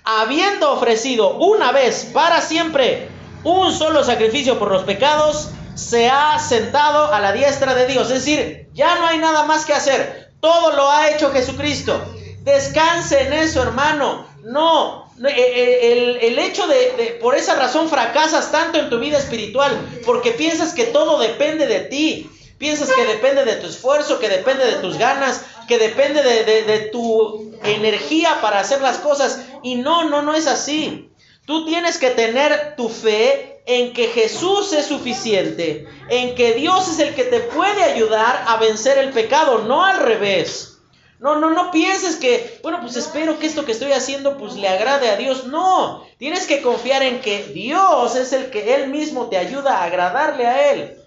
habiendo 0.03 0.71
ofrecido 0.71 1.35
una 1.37 1.71
vez 1.71 2.09
para 2.13 2.41
siempre 2.41 3.09
un 3.43 3.73
solo 3.73 4.03
sacrificio 4.03 4.59
por 4.59 4.71
los 4.71 4.83
pecados, 4.83 5.49
se 5.75 6.09
ha 6.09 6.37
sentado 6.39 7.11
a 7.11 7.19
la 7.19 7.31
diestra 7.31 7.73
de 7.73 7.87
Dios. 7.87 8.11
Es 8.11 8.25
decir, 8.25 8.69
ya 8.73 8.95
no 8.95 9.07
hay 9.07 9.17
nada 9.17 9.43
más 9.43 9.65
que 9.65 9.73
hacer. 9.73 10.31
Todo 10.39 10.75
lo 10.75 10.89
ha 10.89 11.09
hecho 11.09 11.31
Jesucristo. 11.31 11.99
Descanse 12.43 13.21
en 13.21 13.33
eso, 13.33 13.61
hermano. 13.61 14.27
No, 14.43 15.11
eh, 15.19 15.33
eh, 15.37 16.19
el, 16.21 16.39
hecho 16.39 16.65
de, 16.67 17.17
por 17.21 17.35
esa 17.35 17.55
razón 17.55 17.89
fracasas 17.89 18.51
tanto 18.51 18.79
en 18.79 18.89
tu 18.89 18.99
vida 18.99 19.19
espiritual, 19.19 19.71
porque 20.05 20.31
piensas 20.31 20.73
que 20.73 20.85
todo 20.85 21.19
depende 21.19 21.67
de 21.67 21.81
ti. 21.81 22.29
Piensas 22.57 22.91
que 22.91 23.05
depende 23.05 23.43
de 23.43 23.55
tu 23.55 23.67
esfuerzo, 23.67 24.19
que 24.19 24.29
depende 24.29 24.65
de 24.65 24.75
tus 24.75 24.97
ganas, 24.99 25.41
que 25.67 25.79
depende 25.79 26.21
de, 26.21 26.63
de 26.63 26.79
tu 26.91 27.55
energía 27.63 28.39
para 28.39 28.59
hacer 28.59 28.81
las 28.81 28.97
cosas. 28.97 29.39
Y 29.63 29.75
no, 29.75 30.09
no, 30.09 30.21
no 30.21 30.35
es 30.35 30.45
así. 30.45 31.10
Tú 31.45 31.65
tienes 31.65 31.97
que 31.97 32.11
tener 32.11 32.75
tu 32.75 32.87
fe 32.87 33.61
en 33.65 33.93
que 33.93 34.07
Jesús 34.07 34.73
es 34.73 34.85
suficiente, 34.85 35.87
en 36.09 36.35
que 36.35 36.53
Dios 36.53 36.87
es 36.87 36.99
el 36.99 37.15
que 37.15 37.23
te 37.23 37.39
puede 37.39 37.83
ayudar 37.83 38.45
a 38.47 38.57
vencer 38.57 38.97
el 38.97 39.11
pecado, 39.11 39.59
no 39.59 39.83
al 39.83 39.99
revés. 39.99 40.79
No, 41.19 41.35
no, 41.39 41.51
no 41.51 41.69
pienses 41.69 42.15
que, 42.15 42.59
bueno, 42.63 42.79
pues 42.81 42.95
espero 42.95 43.37
que 43.37 43.45
esto 43.45 43.63
que 43.63 43.73
estoy 43.73 43.91
haciendo 43.91 44.37
pues 44.39 44.55
le 44.55 44.67
agrade 44.67 45.09
a 45.09 45.17
Dios. 45.17 45.45
No, 45.45 46.03
tienes 46.17 46.47
que 46.47 46.63
confiar 46.63 47.03
en 47.03 47.21
que 47.21 47.43
Dios 47.43 48.15
es 48.15 48.33
el 48.33 48.49
que 48.49 48.73
Él 48.73 48.89
mismo 48.89 49.27
te 49.27 49.37
ayuda 49.37 49.77
a 49.77 49.83
agradarle 49.83 50.47
a 50.47 50.71
Él. 50.71 50.97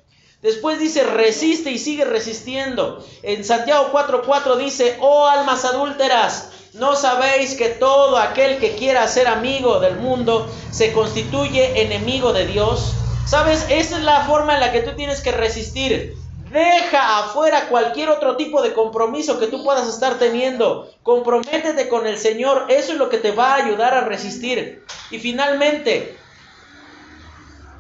Después 0.41 0.79
dice, 0.79 1.03
resiste 1.03 1.71
y 1.73 1.79
sigue 1.79 2.05
resistiendo. 2.05 3.05
En 3.23 3.45
Santiago 3.45 3.91
4:4 3.93 4.57
dice, 4.57 4.99
oh 5.01 5.27
almas 5.27 5.65
adúlteras, 5.65 6.51
¿No 6.75 6.97
sabéis 6.97 7.55
que 7.55 7.69
todo 7.69 8.17
aquel 8.17 8.59
que 8.59 8.75
quiera 8.75 9.07
ser 9.07 9.29
amigo 9.29 9.79
del 9.79 9.95
mundo 9.95 10.51
se 10.73 10.93
constituye 10.93 11.83
enemigo 11.83 12.33
de 12.33 12.49
Dios? 12.49 12.95
¿Sabes? 13.29 13.65
Esa 13.69 13.99
es 13.99 14.03
la 14.03 14.25
forma 14.25 14.55
en 14.55 14.61
la 14.61 14.73
que 14.73 14.81
tú 14.81 14.91
tienes 14.97 15.21
que 15.21 15.31
resistir. 15.31 16.17
Deja 16.51 17.21
afuera 17.21 17.69
cualquier 17.69 18.11
otro 18.11 18.37
tipo 18.37 18.61
de 18.61 18.75
compromiso 18.75 19.39
que 19.39 19.47
tú 19.47 19.63
puedas 19.63 19.89
estar 19.89 20.19
teniendo. 20.19 20.91
Comprométete 21.05 21.89
con 21.89 22.09
el 22.09 22.19
Señor. 22.19 22.67
Eso 22.69 22.91
es 22.91 22.99
lo 22.99 23.09
que 23.09 23.19
te 23.19 23.31
va 23.31 23.53
a 23.53 23.65
ayudar 23.65 23.95
a 23.95 24.01
resistir. 24.01 24.85
Y 25.13 25.21
finalmente, 25.21 26.19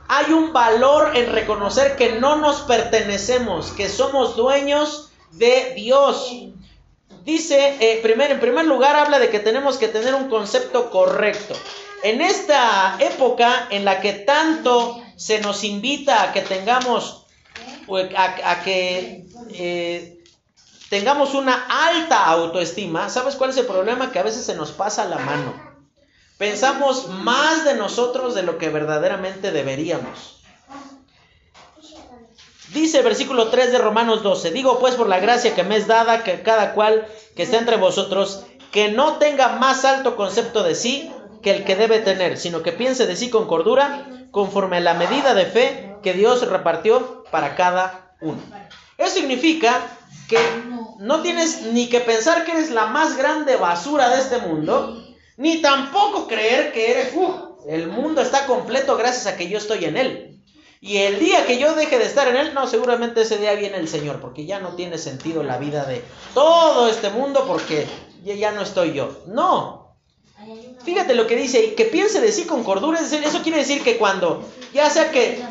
hay 0.06 0.32
un 0.32 0.52
valor 0.52 1.16
en 1.16 1.32
reconocer 1.32 1.96
que 1.96 2.20
no 2.20 2.36
nos 2.36 2.60
pertenecemos, 2.60 3.72
que 3.72 3.88
somos 3.88 4.36
dueños 4.36 5.10
de 5.32 5.72
Dios. 5.74 6.30
Dice, 7.24 7.76
eh, 7.80 8.02
en 8.04 8.40
primer 8.40 8.66
lugar, 8.66 8.96
habla 8.96 9.18
de 9.18 9.30
que 9.30 9.40
tenemos 9.40 9.78
que 9.78 9.88
tener 9.88 10.14
un 10.14 10.28
concepto 10.28 10.90
correcto. 10.90 11.54
En 12.02 12.20
esta 12.20 12.98
época 13.00 13.66
en 13.70 13.86
la 13.86 14.00
que 14.02 14.12
tanto 14.12 15.02
se 15.16 15.40
nos 15.40 15.64
invita 15.64 16.22
a 16.22 16.32
que 16.34 16.42
tengamos, 16.42 17.26
a, 18.14 18.62
que 18.62 19.24
eh, 19.52 20.22
tengamos 20.90 21.32
una 21.32 21.66
alta 21.66 22.26
autoestima, 22.26 23.08
¿sabes 23.08 23.36
cuál 23.36 23.50
es 23.50 23.56
el 23.56 23.64
problema? 23.64 24.12
Que 24.12 24.18
a 24.18 24.22
veces 24.22 24.44
se 24.44 24.54
nos 24.54 24.72
pasa 24.72 25.06
la 25.06 25.16
mano. 25.16 25.54
Pensamos 26.36 27.08
más 27.08 27.64
de 27.64 27.74
nosotros 27.74 28.34
de 28.34 28.42
lo 28.42 28.58
que 28.58 28.68
verdaderamente 28.68 29.50
deberíamos. 29.50 30.43
Dice 32.72 33.02
versículo 33.02 33.48
3 33.48 33.72
de 33.72 33.78
Romanos 33.78 34.22
12, 34.22 34.50
digo 34.50 34.78
pues 34.78 34.94
por 34.94 35.08
la 35.08 35.20
gracia 35.20 35.54
que 35.54 35.64
me 35.64 35.76
es 35.76 35.86
dada 35.86 36.24
que 36.24 36.42
cada 36.42 36.72
cual 36.72 37.06
que 37.36 37.42
esté 37.42 37.58
entre 37.58 37.76
vosotros, 37.76 38.46
que 38.72 38.88
no 38.88 39.18
tenga 39.18 39.50
más 39.50 39.84
alto 39.84 40.16
concepto 40.16 40.62
de 40.62 40.74
sí 40.74 41.12
que 41.42 41.50
el 41.50 41.64
que 41.64 41.76
debe 41.76 41.98
tener, 41.98 42.38
sino 42.38 42.62
que 42.62 42.72
piense 42.72 43.06
de 43.06 43.16
sí 43.16 43.28
con 43.28 43.46
cordura, 43.46 44.06
conforme 44.30 44.78
a 44.78 44.80
la 44.80 44.94
medida 44.94 45.34
de 45.34 45.44
fe 45.44 45.94
que 46.02 46.14
Dios 46.14 46.48
repartió 46.48 47.22
para 47.30 47.54
cada 47.54 48.16
uno. 48.20 48.40
Eso 48.96 49.16
significa 49.16 49.80
que 50.28 50.38
no 50.98 51.20
tienes 51.20 51.62
ni 51.72 51.88
que 51.88 52.00
pensar 52.00 52.44
que 52.44 52.52
eres 52.52 52.70
la 52.70 52.86
más 52.86 53.16
grande 53.16 53.56
basura 53.56 54.08
de 54.08 54.20
este 54.22 54.38
mundo, 54.38 55.04
ni 55.36 55.60
tampoco 55.60 56.26
creer 56.26 56.72
que 56.72 56.90
eres, 56.90 57.12
el 57.68 57.88
mundo 57.88 58.22
está 58.22 58.46
completo 58.46 58.96
gracias 58.96 59.26
a 59.26 59.36
que 59.36 59.48
yo 59.48 59.58
estoy 59.58 59.84
en 59.84 59.96
él. 59.98 60.33
Y 60.84 60.98
el 60.98 61.18
día 61.18 61.46
que 61.46 61.56
yo 61.56 61.74
deje 61.74 61.96
de 61.96 62.04
estar 62.04 62.28
en 62.28 62.36
Él, 62.36 62.52
no, 62.52 62.66
seguramente 62.66 63.22
ese 63.22 63.38
día 63.38 63.54
viene 63.54 63.78
el 63.78 63.88
Señor, 63.88 64.20
porque 64.20 64.44
ya 64.44 64.60
no 64.60 64.74
tiene 64.74 64.98
sentido 64.98 65.42
la 65.42 65.56
vida 65.56 65.86
de 65.86 66.04
todo 66.34 66.88
este 66.88 67.08
mundo, 67.08 67.46
porque 67.48 67.86
ya 68.22 68.52
no 68.52 68.60
estoy 68.60 68.92
yo. 68.92 69.22
No. 69.26 69.94
Fíjate 70.84 71.14
lo 71.14 71.26
que 71.26 71.36
dice 71.36 71.74
que 71.74 71.86
piense 71.86 72.20
de 72.20 72.30
sí 72.30 72.44
con 72.44 72.64
cordura, 72.64 73.00
eso 73.00 73.42
quiere 73.42 73.60
decir 73.60 73.82
que 73.82 73.96
cuando, 73.96 74.46
ya 74.74 74.90
sea 74.90 75.10
que 75.10 75.42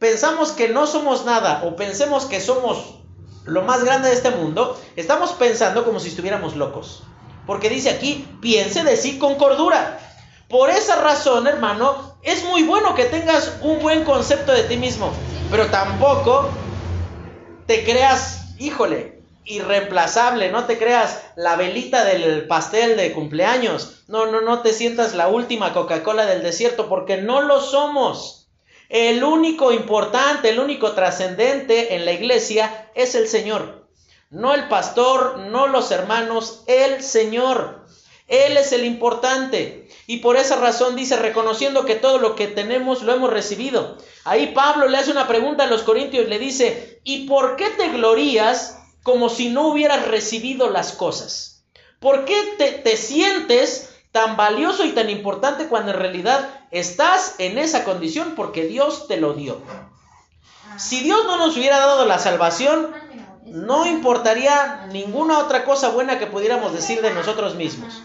pensamos 0.00 0.50
que 0.50 0.68
no 0.68 0.88
somos 0.88 1.24
nada 1.24 1.62
o 1.64 1.76
pensemos 1.76 2.24
que 2.24 2.40
somos 2.40 2.96
lo 3.44 3.62
más 3.62 3.84
grande 3.84 4.08
de 4.08 4.16
este 4.16 4.30
mundo, 4.32 4.76
estamos 4.96 5.34
pensando 5.34 5.84
como 5.84 6.00
si 6.00 6.08
estuviéramos 6.08 6.56
locos. 6.56 7.04
Porque 7.46 7.70
dice 7.70 7.90
aquí, 7.90 8.26
piense 8.40 8.82
de 8.82 8.96
sí 8.96 9.20
con 9.20 9.36
cordura. 9.36 10.00
Por 10.48 10.68
esa 10.70 10.96
razón, 10.96 11.46
hermano, 11.46 12.13
es 12.24 12.44
muy 12.44 12.62
bueno 12.62 12.94
que 12.94 13.04
tengas 13.04 13.58
un 13.60 13.80
buen 13.80 14.04
concepto 14.04 14.52
de 14.52 14.64
ti 14.64 14.76
mismo, 14.76 15.12
pero 15.50 15.66
tampoco 15.66 16.48
te 17.66 17.84
creas, 17.84 18.54
híjole, 18.58 19.22
irreemplazable, 19.44 20.50
no 20.50 20.64
te 20.64 20.78
creas 20.78 21.22
la 21.36 21.56
velita 21.56 22.04
del 22.04 22.46
pastel 22.46 22.96
de 22.96 23.12
cumpleaños, 23.12 24.04
no, 24.08 24.26
no, 24.26 24.40
no 24.40 24.62
te 24.62 24.72
sientas 24.72 25.14
la 25.14 25.28
última 25.28 25.74
Coca-Cola 25.74 26.24
del 26.26 26.42
desierto, 26.42 26.88
porque 26.88 27.18
no 27.18 27.42
lo 27.42 27.60
somos. 27.60 28.48
El 28.88 29.24
único 29.24 29.72
importante, 29.72 30.50
el 30.50 30.60
único 30.60 30.92
trascendente 30.92 31.94
en 31.94 32.04
la 32.04 32.12
iglesia 32.12 32.90
es 32.94 33.14
el 33.14 33.28
Señor. 33.28 33.88
No 34.30 34.54
el 34.54 34.68
pastor, 34.68 35.38
no 35.38 35.66
los 35.66 35.90
hermanos, 35.90 36.64
el 36.66 37.02
Señor. 37.02 37.84
Él 38.26 38.56
es 38.56 38.72
el 38.72 38.84
importante. 38.84 39.88
Y 40.06 40.18
por 40.18 40.36
esa 40.36 40.56
razón 40.56 40.96
dice, 40.96 41.16
reconociendo 41.16 41.84
que 41.84 41.94
todo 41.94 42.18
lo 42.18 42.34
que 42.34 42.46
tenemos 42.46 43.02
lo 43.02 43.12
hemos 43.12 43.30
recibido. 43.30 43.98
Ahí 44.24 44.52
Pablo 44.54 44.88
le 44.88 44.96
hace 44.96 45.10
una 45.10 45.28
pregunta 45.28 45.64
a 45.64 45.68
los 45.68 45.82
corintios 45.82 46.28
le 46.28 46.38
dice, 46.38 47.00
¿y 47.04 47.26
por 47.26 47.56
qué 47.56 47.68
te 47.70 47.90
glorías 47.90 48.78
como 49.02 49.28
si 49.28 49.50
no 49.50 49.68
hubieras 49.68 50.08
recibido 50.08 50.70
las 50.70 50.92
cosas? 50.92 51.64
¿Por 52.00 52.24
qué 52.24 52.82
te, 52.82 52.96
sientes 52.96 53.90
tan 54.12 54.36
valioso 54.36 54.84
y 54.84 54.92
tan 54.92 55.10
importante 55.10 55.68
cuando 55.68 55.92
en 55.92 55.98
realidad 55.98 56.48
estás 56.70 57.34
en 57.38 57.58
esa 57.58 57.84
condición? 57.84 58.34
Porque 58.36 58.66
Dios 58.66 59.06
te 59.06 59.18
lo 59.18 59.34
dio. 59.34 59.60
Si 60.78 61.00
Dios 61.00 61.24
no 61.26 61.36
nos 61.36 61.56
hubiera 61.56 61.78
dado 61.78 62.04
la 62.04 62.18
salvación, 62.18 62.92
no 63.46 63.86
importaría 63.86 64.86
ninguna 64.90 65.38
otra 65.38 65.64
cosa 65.64 65.90
buena 65.90 66.18
que 66.18 66.26
pudiéramos 66.26 66.72
decir 66.72 67.00
de 67.00 67.14
nosotros 67.14 67.54
mismos. 67.54 68.02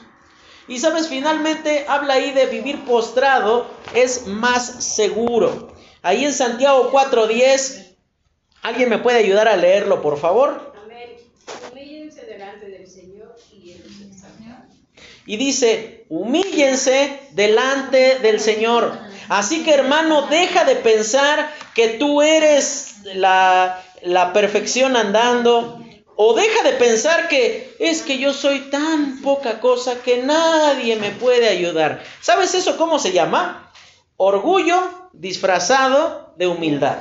Y 0.70 0.78
sabes, 0.80 1.08
finalmente 1.08 1.86
habla 1.88 2.14
ahí 2.14 2.32
de 2.32 2.46
vivir 2.46 2.86
postrado 2.86 3.68
es 3.96 4.28
más 4.28 4.84
seguro. 4.84 5.74
Ahí 6.04 6.24
en 6.24 6.34
Santiago 6.34 6.92
4.10, 6.92 7.96
¿alguien 8.62 8.90
me 8.90 9.00
puede 9.00 9.18
ayudar 9.18 9.48
a 9.48 9.58
leerlo, 9.58 10.02
por 10.04 10.20
favor? 10.20 10.72
Y 15.26 15.38
dice, 15.38 16.06
humíllense 16.10 17.20
delante 17.32 18.20
del 18.20 18.40
Señor. 18.40 18.98
Así 19.28 19.64
que 19.64 19.74
hermano, 19.74 20.28
deja 20.28 20.66
de 20.66 20.76
pensar 20.76 21.52
que 21.76 21.90
tú 21.90 22.22
eres 22.22 22.96
la, 23.16 23.84
la 24.02 24.34
perfección 24.34 24.96
andando. 24.96 25.84
O 26.22 26.34
deja 26.34 26.64
de 26.64 26.74
pensar 26.74 27.30
que 27.30 27.78
es 27.80 28.02
que 28.02 28.18
yo 28.18 28.34
soy 28.34 28.70
tan 28.70 29.22
poca 29.22 29.62
cosa 29.62 30.02
que 30.04 30.18
nadie 30.18 30.98
me 30.98 31.12
puede 31.12 31.48
ayudar. 31.48 32.04
¿Sabes 32.20 32.54
eso 32.56 32.76
cómo 32.76 33.00
se 33.00 33.14
llama? 33.14 33.72
Orgullo 34.18 35.10
disfrazado 35.14 36.34
de 36.36 36.48
humildad. 36.48 36.98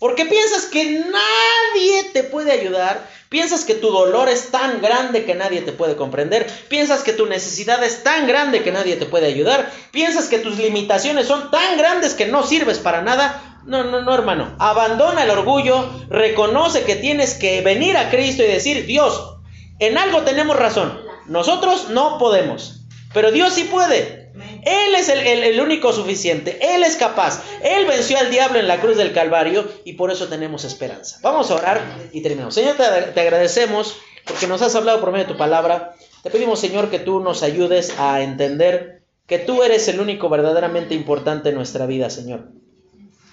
Porque 0.00 0.26
piensas 0.26 0.64
que 0.64 0.84
nadie 0.84 2.04
te 2.12 2.24
puede 2.24 2.50
ayudar, 2.50 3.08
piensas 3.28 3.64
que 3.64 3.76
tu 3.76 3.90
dolor 3.90 4.28
es 4.28 4.50
tan 4.50 4.80
grande 4.82 5.24
que 5.24 5.36
nadie 5.36 5.60
te 5.60 5.70
puede 5.70 5.94
comprender, 5.94 6.50
piensas 6.68 7.04
que 7.04 7.12
tu 7.12 7.26
necesidad 7.26 7.84
es 7.84 8.02
tan 8.02 8.26
grande 8.26 8.64
que 8.64 8.72
nadie 8.72 8.96
te 8.96 9.06
puede 9.06 9.26
ayudar, 9.26 9.70
piensas 9.92 10.26
que 10.26 10.40
tus 10.40 10.58
limitaciones 10.58 11.28
son 11.28 11.52
tan 11.52 11.78
grandes 11.78 12.14
que 12.14 12.26
no 12.26 12.42
sirves 12.44 12.80
para 12.80 13.02
nada. 13.02 13.49
No, 13.64 13.84
no, 13.84 14.02
no, 14.02 14.14
hermano. 14.14 14.54
Abandona 14.58 15.24
el 15.24 15.30
orgullo, 15.30 15.88
reconoce 16.08 16.84
que 16.84 16.96
tienes 16.96 17.34
que 17.34 17.60
venir 17.60 17.96
a 17.96 18.10
Cristo 18.10 18.42
y 18.42 18.46
decir, 18.46 18.86
Dios, 18.86 19.36
en 19.78 19.98
algo 19.98 20.22
tenemos 20.22 20.56
razón, 20.56 20.98
nosotros 21.26 21.88
no 21.90 22.18
podemos, 22.18 22.86
pero 23.12 23.30
Dios 23.30 23.52
sí 23.54 23.64
puede. 23.64 24.20
Él 24.64 24.94
es 24.94 25.08
el, 25.08 25.60
único 25.60 25.92
suficiente, 25.92 26.58
Él 26.74 26.82
es 26.82 26.96
capaz, 26.96 27.42
Él 27.62 27.86
venció 27.86 28.18
al 28.18 28.30
diablo 28.30 28.58
en 28.58 28.68
la 28.68 28.80
cruz 28.80 28.96
del 28.96 29.12
Calvario 29.12 29.68
y 29.84 29.94
por 29.94 30.10
eso 30.10 30.28
tenemos 30.28 30.64
esperanza. 30.64 31.18
Vamos 31.22 31.50
a 31.50 31.56
orar 31.56 31.80
y 32.12 32.22
terminamos. 32.22 32.54
Señor, 32.54 32.76
te, 32.76 32.84
te 32.84 33.20
agradecemos 33.20 33.96
porque 34.24 34.46
nos 34.46 34.62
has 34.62 34.74
hablado 34.74 35.00
por 35.00 35.12
medio 35.12 35.26
de 35.26 35.32
tu 35.32 35.38
palabra. 35.38 35.94
Te 36.22 36.30
pedimos, 36.30 36.60
Señor, 36.60 36.90
que 36.90 36.98
tú 36.98 37.20
nos 37.20 37.42
ayudes 37.42 37.98
a 37.98 38.22
entender 38.22 39.02
que 39.26 39.38
tú 39.38 39.62
eres 39.62 39.88
el 39.88 40.00
único 40.00 40.28
verdaderamente 40.28 40.94
importante 40.94 41.50
en 41.50 41.54
nuestra 41.54 41.86
vida, 41.86 42.10
Señor. 42.10 42.48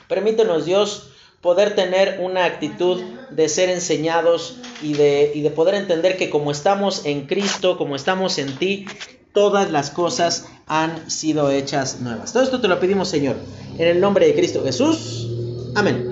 Permítenos, 0.07 0.65
Dios, 0.65 1.09
poder 1.41 1.75
tener 1.75 2.19
una 2.21 2.45
actitud 2.45 3.01
de 3.29 3.49
ser 3.49 3.69
enseñados 3.69 4.57
y 4.81 4.93
de, 4.93 5.31
y 5.35 5.41
de 5.41 5.51
poder 5.51 5.75
entender 5.75 6.17
que 6.17 6.29
como 6.29 6.51
estamos 6.51 7.05
en 7.05 7.27
Cristo, 7.27 7.77
como 7.77 7.95
estamos 7.95 8.37
en 8.37 8.57
ti, 8.57 8.85
todas 9.33 9.71
las 9.71 9.91
cosas 9.91 10.47
han 10.65 11.09
sido 11.11 11.51
hechas 11.51 12.01
nuevas. 12.01 12.33
Todo 12.33 12.43
esto 12.43 12.59
te 12.59 12.67
lo 12.67 12.79
pedimos, 12.79 13.09
Señor, 13.09 13.35
en 13.77 13.87
el 13.87 13.99
nombre 13.99 14.25
de 14.27 14.33
Cristo 14.33 14.63
Jesús. 14.63 15.27
Amén. 15.75 16.06